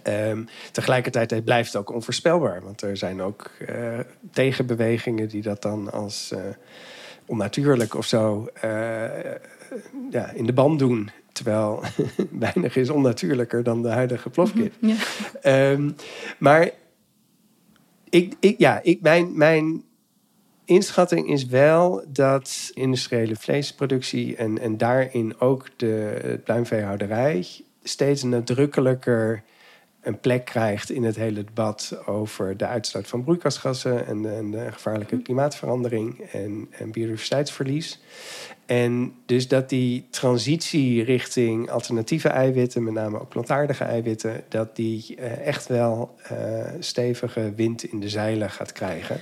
Ehm, 0.03 0.43
tegelijkertijd 0.71 1.29
het 1.29 1.43
blijft 1.43 1.73
het 1.73 1.81
ook 1.81 1.93
onvoorspelbaar. 1.93 2.61
Want 2.63 2.81
er 2.81 2.97
zijn 2.97 3.21
ook 3.21 3.51
eh, 3.67 3.99
tegenbewegingen 4.31 5.27
die 5.29 5.41
dat 5.41 5.61
dan 5.61 5.91
als 5.91 6.33
onnatuurlijk 7.25 7.95
of 7.95 8.05
zo 8.05 8.47
ja, 10.09 10.31
in 10.31 10.45
de 10.45 10.53
band 10.53 10.79
doen. 10.79 11.09
Terwijl 11.33 11.83
weinig 12.39 12.75
is 12.75 12.89
onnatuurlijker 12.89 13.63
dan 13.63 13.81
de 13.81 13.89
huidige 13.89 14.29
plofkip. 14.29 14.73
Ja. 14.79 14.95
Ehm, 15.41 15.91
maar 16.37 16.71
ik, 18.09 18.33
ik, 18.39 18.59
ja, 18.59 18.79
ik, 18.83 19.01
mijn, 19.01 19.37
mijn 19.37 19.83
inschatting 20.65 21.29
is 21.29 21.45
wel 21.45 22.03
dat 22.07 22.71
industriële 22.73 23.35
vleesproductie 23.35 24.35
en, 24.35 24.59
en 24.59 24.77
daarin 24.77 25.39
ook 25.39 25.69
de 25.75 26.39
pluimveehouderij 26.43 27.45
steeds 27.83 28.23
nadrukkelijker 28.23 29.43
een 30.03 30.19
plek 30.19 30.45
krijgt 30.45 30.89
in 30.89 31.03
het 31.03 31.15
hele 31.15 31.43
debat 31.43 31.97
over 32.05 32.57
de 32.57 32.65
uitstoot 32.65 33.07
van 33.07 33.23
broeikasgassen 33.23 34.05
en 34.05 34.21
de, 34.21 34.29
en 34.29 34.51
de 34.51 34.71
gevaarlijke 34.71 35.21
klimaatverandering 35.21 36.19
en, 36.19 36.67
en 36.71 36.91
biodiversiteitsverlies. 36.91 38.01
En 38.65 39.13
dus 39.25 39.47
dat 39.47 39.69
die 39.69 40.07
transitie 40.09 41.03
richting 41.03 41.69
alternatieve 41.69 42.27
eiwitten, 42.27 42.83
met 42.83 42.93
name 42.93 43.19
ook 43.19 43.29
plantaardige 43.29 43.83
eiwitten, 43.83 44.43
dat 44.49 44.75
die 44.75 45.15
eh, 45.15 45.47
echt 45.47 45.67
wel 45.67 46.15
eh, 46.23 46.37
stevige 46.79 47.53
wind 47.55 47.83
in 47.83 47.99
de 47.99 48.09
zeilen 48.09 48.49
gaat 48.49 48.71
krijgen. 48.71 49.19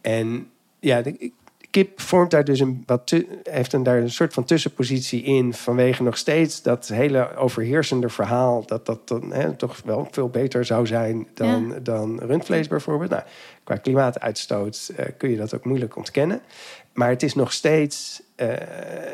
En 0.00 0.50
ja, 0.78 1.02
de 1.02 1.32
kip 1.70 2.00
vormt 2.00 2.30
daar 2.30 2.44
dus 2.44 2.60
een 2.60 2.82
wat 2.86 3.14
heeft 3.42 3.72
een, 3.72 3.82
daar 3.82 3.98
een 3.98 4.10
soort 4.10 4.32
van 4.32 4.44
tussenpositie 4.44 5.22
in 5.22 5.54
vanwege 5.54 6.02
nog 6.02 6.16
steeds 6.16 6.62
dat 6.62 6.88
hele 6.88 7.36
overheersende 7.36 8.08
verhaal 8.08 8.66
dat 8.66 8.86
dat 8.86 9.08
dan, 9.08 9.32
hè, 9.32 9.56
toch 9.56 9.80
wel 9.84 10.08
veel 10.10 10.28
beter 10.28 10.64
zou 10.64 10.86
zijn 10.86 11.28
dan, 11.34 11.74
dan 11.82 12.18
rundvlees 12.18 12.68
bijvoorbeeld. 12.68 13.10
Nou, 13.10 13.22
qua 13.64 13.76
klimaatuitstoot 13.76 14.92
eh, 14.96 15.06
kun 15.16 15.30
je 15.30 15.36
dat 15.36 15.54
ook 15.54 15.64
moeilijk 15.64 15.96
ontkennen. 15.96 16.40
Maar 16.92 17.08
het 17.08 17.22
is 17.22 17.34
nog 17.34 17.52
steeds, 17.52 18.22
eh, 18.34 18.48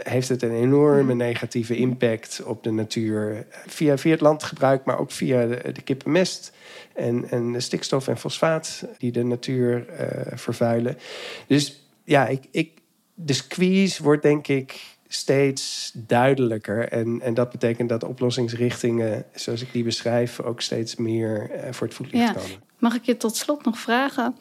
heeft 0.03 0.29
het 0.29 0.43
een 0.43 0.55
enorme 0.55 1.15
negatieve 1.15 1.77
impact 1.77 2.43
op 2.45 2.63
de 2.65 2.71
natuur. 2.71 3.47
Via, 3.67 3.99
via 3.99 4.11
het 4.11 4.21
landgebruik, 4.21 4.85
maar 4.85 4.99
ook 4.99 5.11
via 5.11 5.47
de, 5.47 5.73
de 5.73 5.83
kippenmest. 5.83 6.53
En, 6.95 7.31
en 7.31 7.53
de 7.53 7.61
stikstof 7.61 8.09
en 8.09 8.19
fosfaat 8.19 8.85
die 8.99 9.13
de 9.13 9.25
natuur 9.25 9.89
eh, 9.89 10.39
vervuilen. 10.39 10.99
Dus 11.47 11.89
ja, 12.05 12.27
ik, 12.27 12.45
ik, 12.51 12.71
de 13.15 13.33
squeeze 13.33 14.03
wordt 14.03 14.23
denk 14.23 14.49
ik 14.49 14.97
steeds 15.09 15.91
duidelijker. 15.95 16.89
En, 16.89 17.21
en 17.23 17.35
dat 17.35 17.51
betekent 17.51 17.89
dat 17.89 18.05
oplossingsrichtingen, 18.05 19.25
zoals 19.35 19.63
ik 19.63 19.73
die 19.73 19.85
beschrijf, 19.85 20.41
ook 20.41 20.61
steeds 20.61 20.97
meer 20.97 21.51
eh, 21.51 21.73
voor 21.73 21.87
het 21.87 21.97
voetlicht 21.97 22.25
Ja. 22.27 22.33
komen. 22.33 22.63
Mag 22.79 22.95
ik 22.95 23.05
je 23.05 23.17
tot 23.17 23.37
slot 23.37 23.65
nog 23.65 23.79
vragen? 23.79 24.37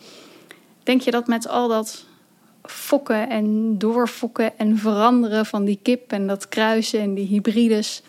Denk 0.83 1.01
je 1.01 1.11
dat 1.11 1.27
met 1.27 1.47
al 1.47 1.67
dat 1.67 2.05
fokken 2.67 3.29
en 3.29 3.77
doorfokken 3.77 4.57
en 4.57 4.77
veranderen 4.77 5.45
van 5.45 5.65
die 5.65 5.79
kip 5.81 6.11
en 6.11 6.27
dat 6.27 6.49
kruisen 6.49 6.99
en 6.99 7.13
die 7.13 7.27
hybrides, 7.27 8.03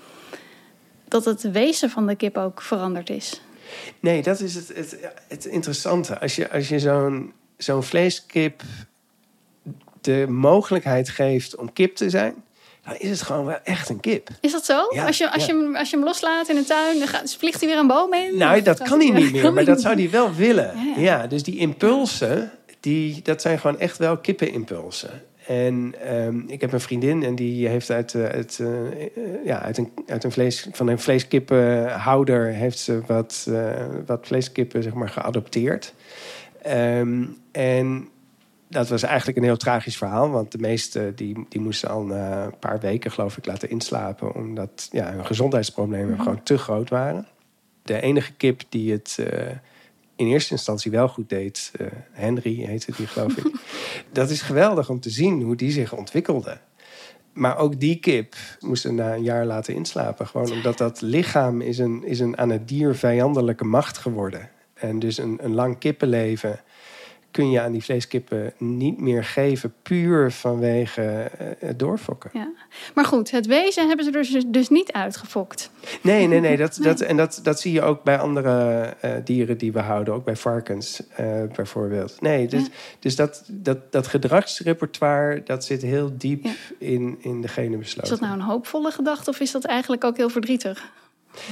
dat 1.08 1.24
het 1.24 1.50
wezen 1.50 1.90
van 1.90 2.06
de 2.06 2.14
kip 2.14 2.36
ook 2.36 2.62
veranderd 2.62 3.10
is? 3.10 3.40
Nee, 4.00 4.22
dat 4.22 4.40
is 4.40 4.54
het, 4.54 4.68
het, 4.74 4.98
het 5.28 5.44
interessante. 5.44 6.18
Als 6.20 6.36
je, 6.36 6.50
als 6.50 6.68
je 6.68 6.78
zo'n 6.78 7.32
zo'n 7.56 7.82
vleeskip 7.82 8.62
de 10.00 10.26
mogelijkheid 10.28 11.08
geeft 11.08 11.56
om 11.56 11.72
kip 11.72 11.96
te 11.96 12.10
zijn, 12.10 12.34
dan 12.84 12.96
is 12.98 13.10
het 13.10 13.22
gewoon 13.22 13.44
wel 13.44 13.58
echt 13.64 13.88
een 13.88 14.00
kip. 14.00 14.28
Is 14.40 14.52
dat 14.52 14.64
zo? 14.64 14.86
Ja, 14.90 15.06
als, 15.06 15.18
je, 15.18 15.30
als, 15.30 15.46
ja. 15.46 15.54
je 15.54 15.60
hem, 15.60 15.76
als 15.76 15.90
je 15.90 15.96
hem 15.96 16.04
loslaat 16.04 16.48
in 16.48 16.54
de 16.54 16.64
tuin, 16.64 16.98
dan 16.98 17.08
gaat, 17.08 17.36
vliegt 17.38 17.60
hij 17.60 17.68
weer 17.68 17.78
een 17.78 17.86
boom 17.86 18.14
in? 18.14 18.36
Nou, 18.36 18.62
dat 18.62 18.82
kan 18.82 19.00
hij 19.00 19.10
niet 19.10 19.32
meer, 19.32 19.52
maar 19.54 19.64
dat 19.64 19.80
zou 19.80 19.94
hij 19.94 20.10
wel 20.10 20.34
willen. 20.34 20.94
Ja. 20.96 21.26
dus 21.26 21.42
die 21.42 21.56
impulsen, 21.56 22.50
die, 22.86 23.22
dat 23.22 23.40
zijn 23.40 23.58
gewoon 23.58 23.78
echt 23.78 23.98
wel 23.98 24.18
kippenimpulsen. 24.18 25.22
En 25.46 25.94
ehm, 26.00 26.38
ik 26.46 26.60
heb 26.60 26.72
een 26.72 26.80
vriendin 26.80 27.22
en 27.22 27.34
die 27.34 27.68
heeft 27.68 27.90
uit, 27.90 28.14
eh, 28.14 28.24
uit, 28.24 28.58
eh, 28.60 28.86
eh, 28.86 29.08
ja, 29.44 29.62
uit, 29.62 29.78
een, 29.78 29.92
uit 30.06 30.24
een 30.24 30.32
vlees, 30.32 30.68
van 30.72 30.88
een 30.88 30.98
vleeskippenhouder 30.98 32.46
heeft 32.46 32.78
ze 32.78 33.00
wat, 33.06 33.50
wat 34.06 34.26
vleeskippen 34.26 34.82
zeg 34.82 34.94
maar, 34.94 35.08
geadopteerd. 35.08 35.94
Ehm, 36.62 37.24
en 37.52 38.08
dat 38.68 38.88
was 38.88 39.02
eigenlijk 39.02 39.38
een 39.38 39.44
heel 39.44 39.56
tragisch 39.56 39.96
verhaal. 39.96 40.30
Want 40.30 40.52
de 40.52 40.58
meesten 40.58 41.14
die, 41.14 41.46
die 41.48 41.60
moesten 41.60 41.88
al 41.88 42.02
na 42.02 42.44
een 42.44 42.58
paar 42.58 42.80
weken, 42.80 43.10
geloof 43.10 43.36
ik, 43.36 43.46
laten 43.46 43.70
inslapen. 43.70 44.34
Omdat 44.34 44.88
ja, 44.92 45.12
hun 45.12 45.26
gezondheidsproblemen 45.26 46.12
Mhm. 46.12 46.22
gewoon 46.22 46.42
te 46.42 46.58
groot 46.58 46.88
waren. 46.88 47.26
De 47.82 48.00
enige 48.00 48.32
kip 48.32 48.62
die 48.68 48.92
het 48.92 49.18
in 50.16 50.26
eerste 50.26 50.52
instantie 50.52 50.90
wel 50.90 51.08
goed 51.08 51.28
deed, 51.28 51.72
eh, 51.78 51.86
Henry 52.10 52.54
heette 52.54 52.92
die, 52.96 53.06
geloof 53.06 53.36
ik. 53.36 53.50
dat 54.12 54.30
is 54.30 54.42
geweldig 54.42 54.88
om 54.88 55.00
te 55.00 55.10
zien 55.10 55.42
hoe 55.42 55.56
die 55.56 55.70
zich 55.70 55.92
ontwikkelde. 55.92 56.58
Maar 57.32 57.58
ook 57.58 57.80
die 57.80 57.96
kip 57.96 58.34
moesten 58.60 58.94
na 58.94 59.14
een 59.14 59.22
jaar 59.22 59.46
laten 59.46 59.74
inslapen. 59.74 60.26
Gewoon 60.26 60.52
omdat 60.52 60.78
dat 60.78 61.00
lichaam 61.00 61.60
is 61.60 61.78
een, 61.78 62.04
is 62.04 62.20
een 62.20 62.38
aan 62.38 62.50
het 62.50 62.68
dier 62.68 62.94
vijandelijke 62.94 63.64
macht 63.64 63.98
geworden. 63.98 64.50
En 64.74 64.98
dus 64.98 65.18
een, 65.18 65.38
een 65.42 65.54
lang 65.54 65.78
kippenleven 65.78 66.60
kun 67.36 67.50
je 67.50 67.60
aan 67.60 67.72
die 67.72 67.84
vleeskippen 67.84 68.52
niet 68.58 69.00
meer 69.00 69.24
geven... 69.24 69.74
puur 69.82 70.32
vanwege 70.32 71.02
eh, 71.02 71.46
het 71.58 71.78
doorfokken. 71.78 72.30
Ja. 72.32 72.52
Maar 72.94 73.04
goed, 73.04 73.30
het 73.30 73.46
wezen 73.46 73.86
hebben 73.86 74.04
ze 74.04 74.10
er 74.10 74.32
dus, 74.32 74.44
dus 74.46 74.68
niet 74.68 74.92
uitgefokt. 74.92 75.70
Nee, 76.00 76.26
nee, 76.26 76.40
nee. 76.40 76.56
Dat, 76.56 76.78
Dat, 76.82 77.00
en 77.00 77.16
dat, 77.16 77.40
dat 77.42 77.60
zie 77.60 77.72
je 77.72 77.82
ook 77.82 78.02
bij 78.02 78.18
andere 78.18 78.82
eh, 79.00 79.10
dieren 79.24 79.58
die 79.58 79.72
we 79.72 79.80
houden. 79.80 80.14
Ook 80.14 80.24
bij 80.24 80.36
varkens 80.36 81.02
eh, 81.08 81.26
bijvoorbeeld. 81.56 82.20
Nee, 82.20 82.46
dus, 82.46 82.68
dus 82.98 83.16
dat, 83.16 83.44
dat, 83.46 83.92
dat 83.92 84.06
gedragsrepertoire... 84.06 85.42
dat 85.42 85.64
zit 85.64 85.82
heel 85.82 86.12
diep 86.18 86.46
in, 86.78 87.16
in 87.20 87.40
de 87.40 87.48
genen 87.48 87.72
Is 87.72 87.78
besloten. 87.78 88.10
dat 88.10 88.20
nou 88.20 88.32
een 88.32 88.46
hoopvolle 88.46 88.90
gedachte 88.90 89.30
of 89.30 89.40
is 89.40 89.50
dat 89.50 89.64
eigenlijk 89.64 90.04
ook 90.04 90.16
heel 90.16 90.30
verdrietig? 90.30 90.92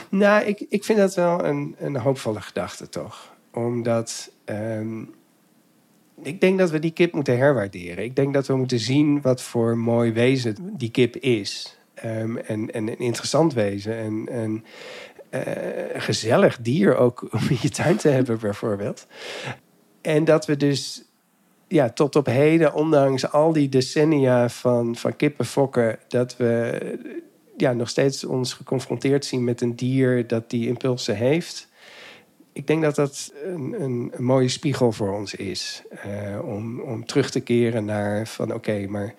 Nou, 0.08 0.44
ik, 0.44 0.66
ik 0.68 0.84
vind 0.84 0.98
dat 0.98 1.14
wel 1.14 1.44
een, 1.44 1.76
een 1.78 1.96
hoopvolle 1.96 2.40
gedachte, 2.40 2.88
toch? 2.88 3.32
Omdat 3.52 4.30
ehm, 4.44 5.02
ik 6.22 6.40
denk 6.40 6.58
dat 6.58 6.70
we 6.70 6.78
die 6.78 6.90
kip 6.90 7.12
moeten 7.12 7.38
herwaarderen. 7.38 8.04
Ik 8.04 8.16
denk 8.16 8.34
dat 8.34 8.46
we 8.46 8.56
moeten 8.56 8.78
zien 8.78 9.20
wat 9.20 9.42
voor 9.42 9.78
mooi 9.78 10.12
wezen 10.12 10.56
die 10.76 10.90
kip 10.90 11.16
is. 11.16 11.78
Ehm, 11.94 12.36
en, 12.36 12.70
en 12.70 12.88
een 12.88 12.98
interessant 12.98 13.52
wezen. 13.52 13.96
En 13.96 14.26
een 14.40 14.64
eh, 15.30 15.42
gezellig 15.94 16.58
dier 16.60 16.96
ook 16.96 17.22
om 17.34 17.40
in 17.48 17.58
je 17.60 17.68
tuin 17.68 17.96
te 17.96 18.08
hebben, 18.08 18.38
bijvoorbeeld. 18.38 19.06
En 20.00 20.24
dat 20.24 20.46
we 20.46 20.56
dus 20.56 21.04
ja, 21.68 21.90
tot 21.90 22.16
op 22.16 22.26
heden, 22.26 22.74
ondanks 22.74 23.30
al 23.30 23.52
die 23.52 23.68
decennia 23.68 24.48
van, 24.48 24.96
van 24.96 25.16
kippenfokken, 25.16 25.98
dat 26.08 26.36
we 26.36 26.78
ja, 27.56 27.72
nog 27.72 27.88
steeds 27.88 28.24
ons 28.24 28.52
geconfronteerd 28.52 29.24
zien 29.24 29.44
met 29.44 29.60
een 29.60 29.76
dier 29.76 30.26
dat 30.26 30.50
die 30.50 30.68
impulsen 30.68 31.16
heeft. 31.16 31.68
Ik 32.54 32.66
denk 32.66 32.82
dat 32.82 32.94
dat 32.94 33.32
een, 33.42 33.82
een, 33.82 34.12
mooie 34.18 34.48
spiegel 34.48 34.92
voor 34.92 35.12
ons 35.12 35.34
is. 35.34 35.82
eh, 35.90 36.38
om, 36.44 36.80
om 36.80 37.06
terug 37.06 37.30
te 37.30 37.40
keren 37.40 37.84
naar 37.84 38.26
van 38.26 38.54
oké, 38.54 38.86
maar 38.86 39.14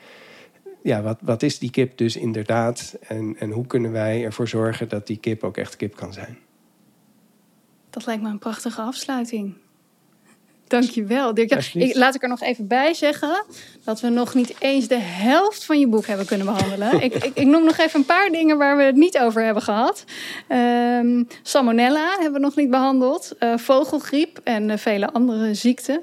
ja, 0.84 1.02
wat, 1.02 1.18
wat 1.22 1.44
is 1.44 1.60
die 1.60 1.72
kip 1.72 1.98
dus 1.98 2.16
inderdaad? 2.16 2.98
En, 3.08 3.36
en 3.40 3.52
hoe 3.52 3.68
kunnen 3.68 3.92
wij 3.92 4.24
ervoor 4.24 4.48
zorgen 4.48 4.90
dat 4.90 5.08
die 5.08 5.18
kip 5.18 5.44
ook 5.44 5.58
echt 5.58 5.76
kip 5.76 5.96
kan 5.96 6.14
zijn? 6.14 6.38
Dat 7.90 8.06
lijkt 8.06 8.22
me 8.22 8.30
een 8.30 8.40
prachtige 8.40 8.82
afsluiting. 8.82 9.56
Dankjewel, 10.68 11.34
Dirk. 11.34 11.50
Ja, 11.50 11.82
ik, 11.82 11.96
laat 11.96 12.16
ik 12.16 12.24
er 12.24 12.30
nog 12.30 12.42
even 12.42 12.68
bij 12.68 12.94
zeggen 12.94 13.44
dat 13.84 14.02
we 14.02 14.10
nog 14.10 14.34
niet 14.34 14.56
eens 14.60 14.88
de 14.88 15.00
helft 15.00 15.66
van 15.66 15.80
je 15.80 15.88
boek 15.88 16.06
hebben 16.06 16.26
kunnen 16.26 16.46
behandelen. 16.46 17.02
ik, 17.04 17.14
ik, 17.14 17.32
ik 17.34 17.46
noem 17.46 17.64
nog 17.64 17.78
even 17.78 18.00
een 18.00 18.06
paar 18.06 18.30
dingen 18.30 18.58
waar 18.58 18.78
we 18.78 18.84
het 18.84 18.96
niet 18.96 19.18
over 19.18 19.44
hebben 19.44 19.64
gehad. 19.64 20.04
Ehm, 20.48 21.24
salmonella 21.42 22.10
hebben 22.12 22.34
we 22.34 22.40
nog 22.40 22.56
niet 22.56 22.70
behandeld. 22.70 23.36
Eh, 23.40 23.58
vogelgriep 23.58 24.40
en 24.44 24.70
eh, 24.70 24.78
vele 24.78 25.12
andere 25.12 25.54
ziekten. 25.54 26.02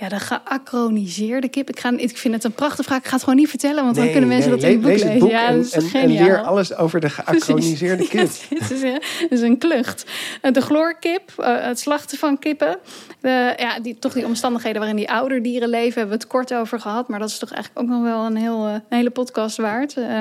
Ja, 0.00 0.08
de 0.08 0.18
geacroniseerde 0.20 1.48
kip. 1.48 1.68
Ik, 1.68 1.80
ga, 1.80 1.92
ik 1.96 2.16
vind 2.18 2.34
het 2.34 2.44
een 2.44 2.52
prachtige 2.52 2.82
vraag. 2.82 2.98
Ik 2.98 3.06
ga 3.06 3.12
het 3.14 3.22
gewoon 3.22 3.38
niet 3.38 3.48
vertellen, 3.48 3.84
want 3.84 3.96
dan 3.96 4.10
kunnen 4.10 4.28
mensen 4.28 4.50
nee, 4.50 4.60
dat 4.60 4.70
in 4.70 4.74
het 4.76 4.80
boek 4.84 4.90
lees 4.90 5.00
lezen. 5.02 5.10
het 5.10 5.20
boek 5.22 5.30
ja, 5.30 5.48
en, 5.48 5.56
dat 5.56 5.64
is 5.64 5.72
en, 5.72 5.82
en 5.82 5.88
geniaal. 5.88 6.24
leer 6.26 6.42
alles 6.42 6.74
over 6.76 7.00
de 7.00 7.10
geacroniseerde 7.10 8.08
kip. 8.08 8.28
Het 8.48 8.70
is, 8.70 8.82
een- 8.82 8.92
het 9.18 9.26
is 9.30 9.40
een 9.40 9.58
klucht. 9.58 10.04
Eh, 10.42 10.52
De 10.52 10.60
chloorkip, 10.60 11.32
eh, 11.36 11.60
het 11.60 11.78
slachten 11.78 12.18
van 12.18 12.38
kippen. 12.38 12.78
De, 13.20 13.54
ja, 13.56 13.80
die, 13.80 13.98
toch 13.98 14.12
die 14.12 14.24
omstandigheden 14.26 14.78
waarin 14.78 14.96
die 14.96 15.10
ouderdieren 15.10 15.68
leven, 15.68 15.98
hebben 15.98 16.16
we 16.18 16.22
het 16.22 16.26
kort 16.32 16.54
over 16.54 16.80
gehad. 16.80 17.08
Maar 17.08 17.18
dat 17.18 17.28
is 17.28 17.38
toch 17.38 17.50
eigenlijk 17.52 17.82
ook 17.84 17.94
nog 17.94 18.02
wel 18.02 18.24
een, 18.26 18.36
heel, 18.36 18.66
eh, 18.66 18.72
een 18.72 18.96
hele 18.96 19.10
podcast 19.10 19.56
waard. 19.56 19.96
Eh, 19.96 20.20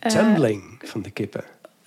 Tumbling 0.00 0.62
van 0.84 1.02
de 1.02 1.10
kippen. 1.10 1.44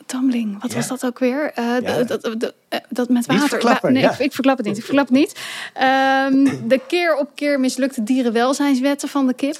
Tumbling, 0.09 0.61
wat 0.61 0.71
Ja. 0.71 0.77
was 0.77 0.87
dat 0.87 1.05
ook 1.05 1.19
weer? 1.19 1.51
Ja. 1.55 1.79
dat, 1.79 2.07
dat, 2.07 2.39
dat, 2.39 2.53
dat 2.89 3.09
met 3.09 3.25
water. 3.25 3.91
nee, 3.91 4.01
ja. 4.01 4.11
ik, 4.11 4.19
ik 4.19 4.33
verklap 4.33 4.57
het 4.57 4.65
niet. 4.65 4.77
Ik 4.77 4.83
verklap 4.83 5.07
het 5.07 5.17
niet. 5.17 5.39
Ehm, 5.73 6.43
de 6.67 6.81
keer 6.87 7.15
op 7.15 7.29
keer 7.35 7.59
mislukte 7.59 8.03
dierenwelzijnswetten 8.03 9.09
van 9.09 9.27
de 9.27 9.33
kip. 9.33 9.57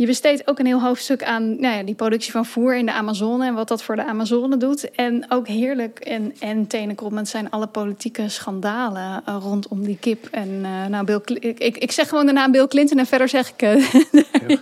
Je 0.00 0.06
besteedt 0.06 0.48
ook 0.48 0.58
een 0.58 0.66
heel 0.66 0.82
hoofdstuk 0.82 1.24
aan 1.24 1.60
nou 1.60 1.76
ja, 1.76 1.82
die 1.82 1.94
productie 1.94 2.32
van 2.32 2.46
voer 2.46 2.76
in 2.76 2.86
de 2.86 2.92
Amazone 2.92 3.46
en 3.46 3.54
wat 3.54 3.68
dat 3.68 3.82
voor 3.82 3.96
de 3.96 4.04
Amazone 4.04 4.56
doet. 4.56 4.90
En 4.90 5.24
ook 5.28 5.48
heerlijk 5.48 5.98
en, 5.98 6.34
en 6.38 6.66
tenenkrommend 6.66 7.28
zijn 7.28 7.50
alle 7.50 7.66
politieke 7.66 8.28
schandalen 8.28 9.22
eh, 9.24 9.36
rondom 9.40 9.84
die 9.84 9.96
kip. 10.00 10.28
En 10.30 10.60
eh, 10.64 10.86
nou, 10.86 11.04
Bill, 11.04 11.20
ik, 11.40 11.78
ik 11.78 11.92
zeg 11.92 12.08
gewoon 12.08 12.26
de 12.26 12.32
naam 12.32 12.52
Bill 12.52 12.66
Clinton 12.66 12.98
en 12.98 13.06
verder 13.06 13.28
zeg 13.28 13.48
ik. 13.48 13.62
eh, 13.62 13.72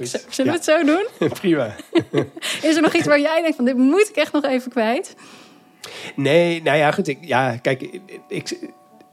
Zullen 0.28 0.52
we 0.52 0.58
het 0.58 0.64
zo 0.64 0.84
doen? 0.84 1.06
Prima. 1.40 1.74
Is 2.62 2.76
er 2.76 2.82
nog 2.82 2.94
iets 2.94 3.06
waar 3.06 3.20
jij 3.20 3.40
denkt 3.40 3.56
van 3.56 3.64
dit 3.64 3.76
moet 3.76 4.08
ik 4.08 4.16
echt 4.16 4.32
nog 4.32 4.44
even 4.44 4.70
kwijt? 4.70 5.14
Nee, 6.14 6.62
nou 6.62 6.78
ja, 6.78 6.90
goed. 6.90 7.08
Ik, 7.08 7.18
ja, 7.20 7.56
kijk, 7.56 8.00
ik, 8.28 8.58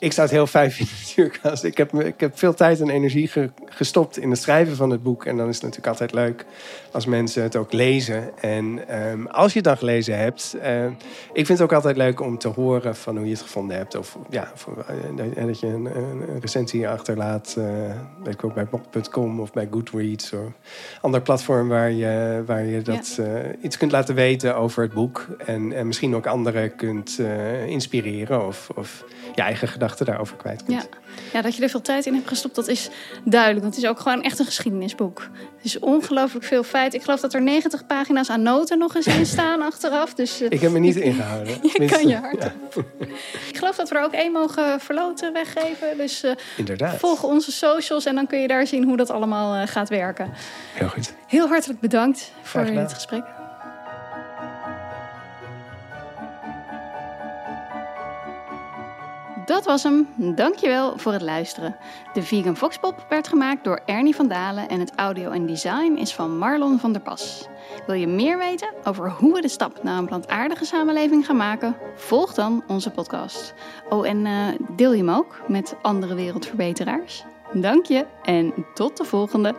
ik, 0.05 0.13
zou 0.13 0.27
het 0.27 0.35
heel 0.35 0.47
fijn 0.47 0.71
vinden 0.71 0.95
natuurlijk. 1.05 1.39
Als, 1.43 1.63
ik, 1.63 1.77
heb, 1.77 1.93
ik 1.93 2.19
heb 2.19 2.37
veel 2.37 2.53
tijd 2.53 2.79
en 2.81 2.89
energie 2.89 3.27
ge- 3.27 3.49
gestopt 3.65 4.17
in 4.17 4.29
het 4.29 4.39
schrijven 4.41 4.75
van 4.75 4.89
het 4.89 5.03
boek. 5.03 5.25
En 5.25 5.37
dan 5.37 5.47
is 5.47 5.53
het 5.55 5.63
natuurlijk 5.63 5.89
altijd 5.91 6.13
leuk 6.13 6.45
als 6.91 7.05
mensen 7.05 7.43
het 7.43 7.55
ook 7.55 7.71
lezen. 7.73 8.37
En 8.41 8.87
ehm, 8.87 9.25
als 9.25 9.51
je 9.51 9.57
het 9.59 9.67
dan 9.67 9.77
gelezen 9.77 10.17
hebt... 10.17 10.55
ehm, 10.61 10.91
ik 11.33 11.45
vind 11.45 11.47
het 11.47 11.61
ook 11.61 11.73
altijd 11.73 11.97
leuk 11.97 12.19
om 12.21 12.37
te 12.37 12.47
horen 12.47 12.95
van 12.95 13.15
hoe 13.17 13.25
je 13.25 13.31
het 13.31 13.41
gevonden 13.41 13.77
hebt. 13.77 13.95
Of 13.95 14.17
ja, 14.29 14.51
of, 14.53 14.67
eh, 14.87 14.95
dat- 15.45 15.59
je 15.59 15.67
een, 15.67 15.85
een, 15.97 16.39
recensie 16.41 16.87
achterlaat. 16.89 17.55
eh 17.57 17.63
weet 18.23 18.33
ik 18.33 18.43
ook 18.43 18.53
bij 18.53 18.65
blog.com 18.65 19.39
of 19.39 19.53
bij 19.53 19.67
Goodreads. 19.71 20.33
Of 20.33 20.39
ander 21.01 21.21
platform 21.21 21.67
waar 21.67 21.91
je, 21.91 22.43
waar 22.45 22.63
je 22.65 22.81
dat 22.81 23.17
eh, 23.19 23.25
iets 23.61 23.77
kunt 23.77 23.91
laten 23.91 24.15
weten 24.15 24.55
over 24.55 24.83
het 24.83 24.93
boek. 24.93 25.27
En, 25.45 25.73
en 25.73 25.87
misschien 25.87 26.15
ook 26.15 26.27
anderen 26.27 26.75
kunt 26.75 27.19
eh, 27.19 27.65
inspireren 27.65 28.45
of, 28.47 28.69
of 28.75 29.03
je 29.35 29.41
eigen 29.41 29.67
gedachten 29.67 29.94
daarover 30.03 30.37
kwijt 30.37 30.63
kunt. 30.63 30.81
Ja. 30.81 30.87
ja, 31.33 31.41
dat 31.41 31.55
je 31.55 31.63
er 31.63 31.69
veel 31.69 31.81
tijd 31.81 32.05
in 32.05 32.13
hebt 32.13 32.27
gestopt, 32.27 32.55
dat 32.55 32.67
is 32.67 32.89
duidelijk. 33.23 33.61
Want 33.61 33.75
het 33.75 33.83
is 33.83 33.89
ook 33.89 33.99
gewoon 33.99 34.21
echt 34.21 34.39
een 34.39 34.45
geschiedenisboek. 34.45 35.29
Het 35.55 35.65
is 35.65 35.79
ongelooflijk 35.79 36.45
veel 36.45 36.63
feit. 36.63 36.93
Ik 36.93 37.03
geloof 37.03 37.19
dat 37.19 37.33
er 37.33 37.41
90 37.41 37.85
pagina's 37.85 38.29
aan 38.29 38.41
noten 38.41 38.77
nog 38.77 38.95
eens 38.95 39.07
in 39.07 39.25
staan 39.35 39.61
achteraf. 39.61 40.13
Dus, 40.13 40.41
eh, 40.41 40.47
Ik 40.49 40.61
heb 40.61 40.71
me 40.71 40.79
niet 40.79 40.95
ingehouden. 41.09 41.57
Je 41.61 41.85
kan 41.89 42.07
je 42.07 42.15
hart 42.15 42.43
ja, 42.43 42.53
Ik 43.49 43.57
geloof 43.57 43.75
dat 43.75 43.89
we 43.89 43.95
er 43.95 44.03
ook 44.03 44.13
één 44.13 44.31
mogen 44.31 44.79
verloten 44.79 45.33
weggeven. 45.33 45.97
Dus 45.97 46.23
eh, 46.23 46.31
Inderdaad. 46.57 46.97
volg 46.97 47.23
onze 47.23 47.51
socials 47.51 48.05
en 48.05 48.15
dan 48.15 48.27
kun 48.27 48.39
je 48.39 48.47
daar 48.47 48.67
zien 48.67 48.83
hoe 48.83 48.97
dat 48.97 49.09
allemaal 49.09 49.55
eh, 49.55 49.67
gaat 49.67 49.89
werken. 49.89 50.33
Heel 50.73 50.87
goed. 50.89 51.13
Heel 51.27 51.47
hartelijk 51.47 51.79
bedankt 51.79 52.31
voor 52.41 52.65
dit 52.65 52.93
gesprek. 52.93 53.23
Dat 59.45 59.65
was 59.65 59.83
hem. 59.83 60.07
Dankjewel 60.15 60.97
voor 60.97 61.11
het 61.11 61.21
luisteren. 61.21 61.75
De 62.13 62.21
Vegan 62.21 62.57
Voxpop 62.57 63.05
werd 63.09 63.27
gemaakt 63.27 63.63
door 63.63 63.81
Ernie 63.85 64.15
van 64.15 64.27
Dalen 64.27 64.69
en 64.69 64.79
het 64.79 64.95
audio 64.95 65.31
en 65.31 65.45
design 65.45 65.95
is 65.97 66.13
van 66.13 66.37
Marlon 66.37 66.79
van 66.79 66.91
der 66.91 67.01
Pas. 67.01 67.47
Wil 67.85 67.95
je 67.95 68.07
meer 68.07 68.37
weten 68.37 68.73
over 68.83 69.11
hoe 69.11 69.33
we 69.33 69.41
de 69.41 69.47
stap 69.47 69.83
naar 69.83 69.97
een 69.97 70.05
plantaardige 70.05 70.65
samenleving 70.65 71.25
gaan 71.25 71.37
maken? 71.37 71.75
Volg 71.95 72.33
dan 72.33 72.63
onze 72.67 72.91
podcast. 72.91 73.53
Oh, 73.89 74.07
en 74.07 74.25
eh, 74.25 74.47
deel 74.75 74.91
je 74.91 74.97
hem 74.97 75.09
ook 75.09 75.41
met 75.47 75.75
andere 75.81 76.15
wereldverbeteraars. 76.15 77.23
Dank 77.53 77.85
je 77.85 78.05
en 78.23 78.53
tot 78.73 78.97
de 78.97 79.03
volgende. 79.03 79.55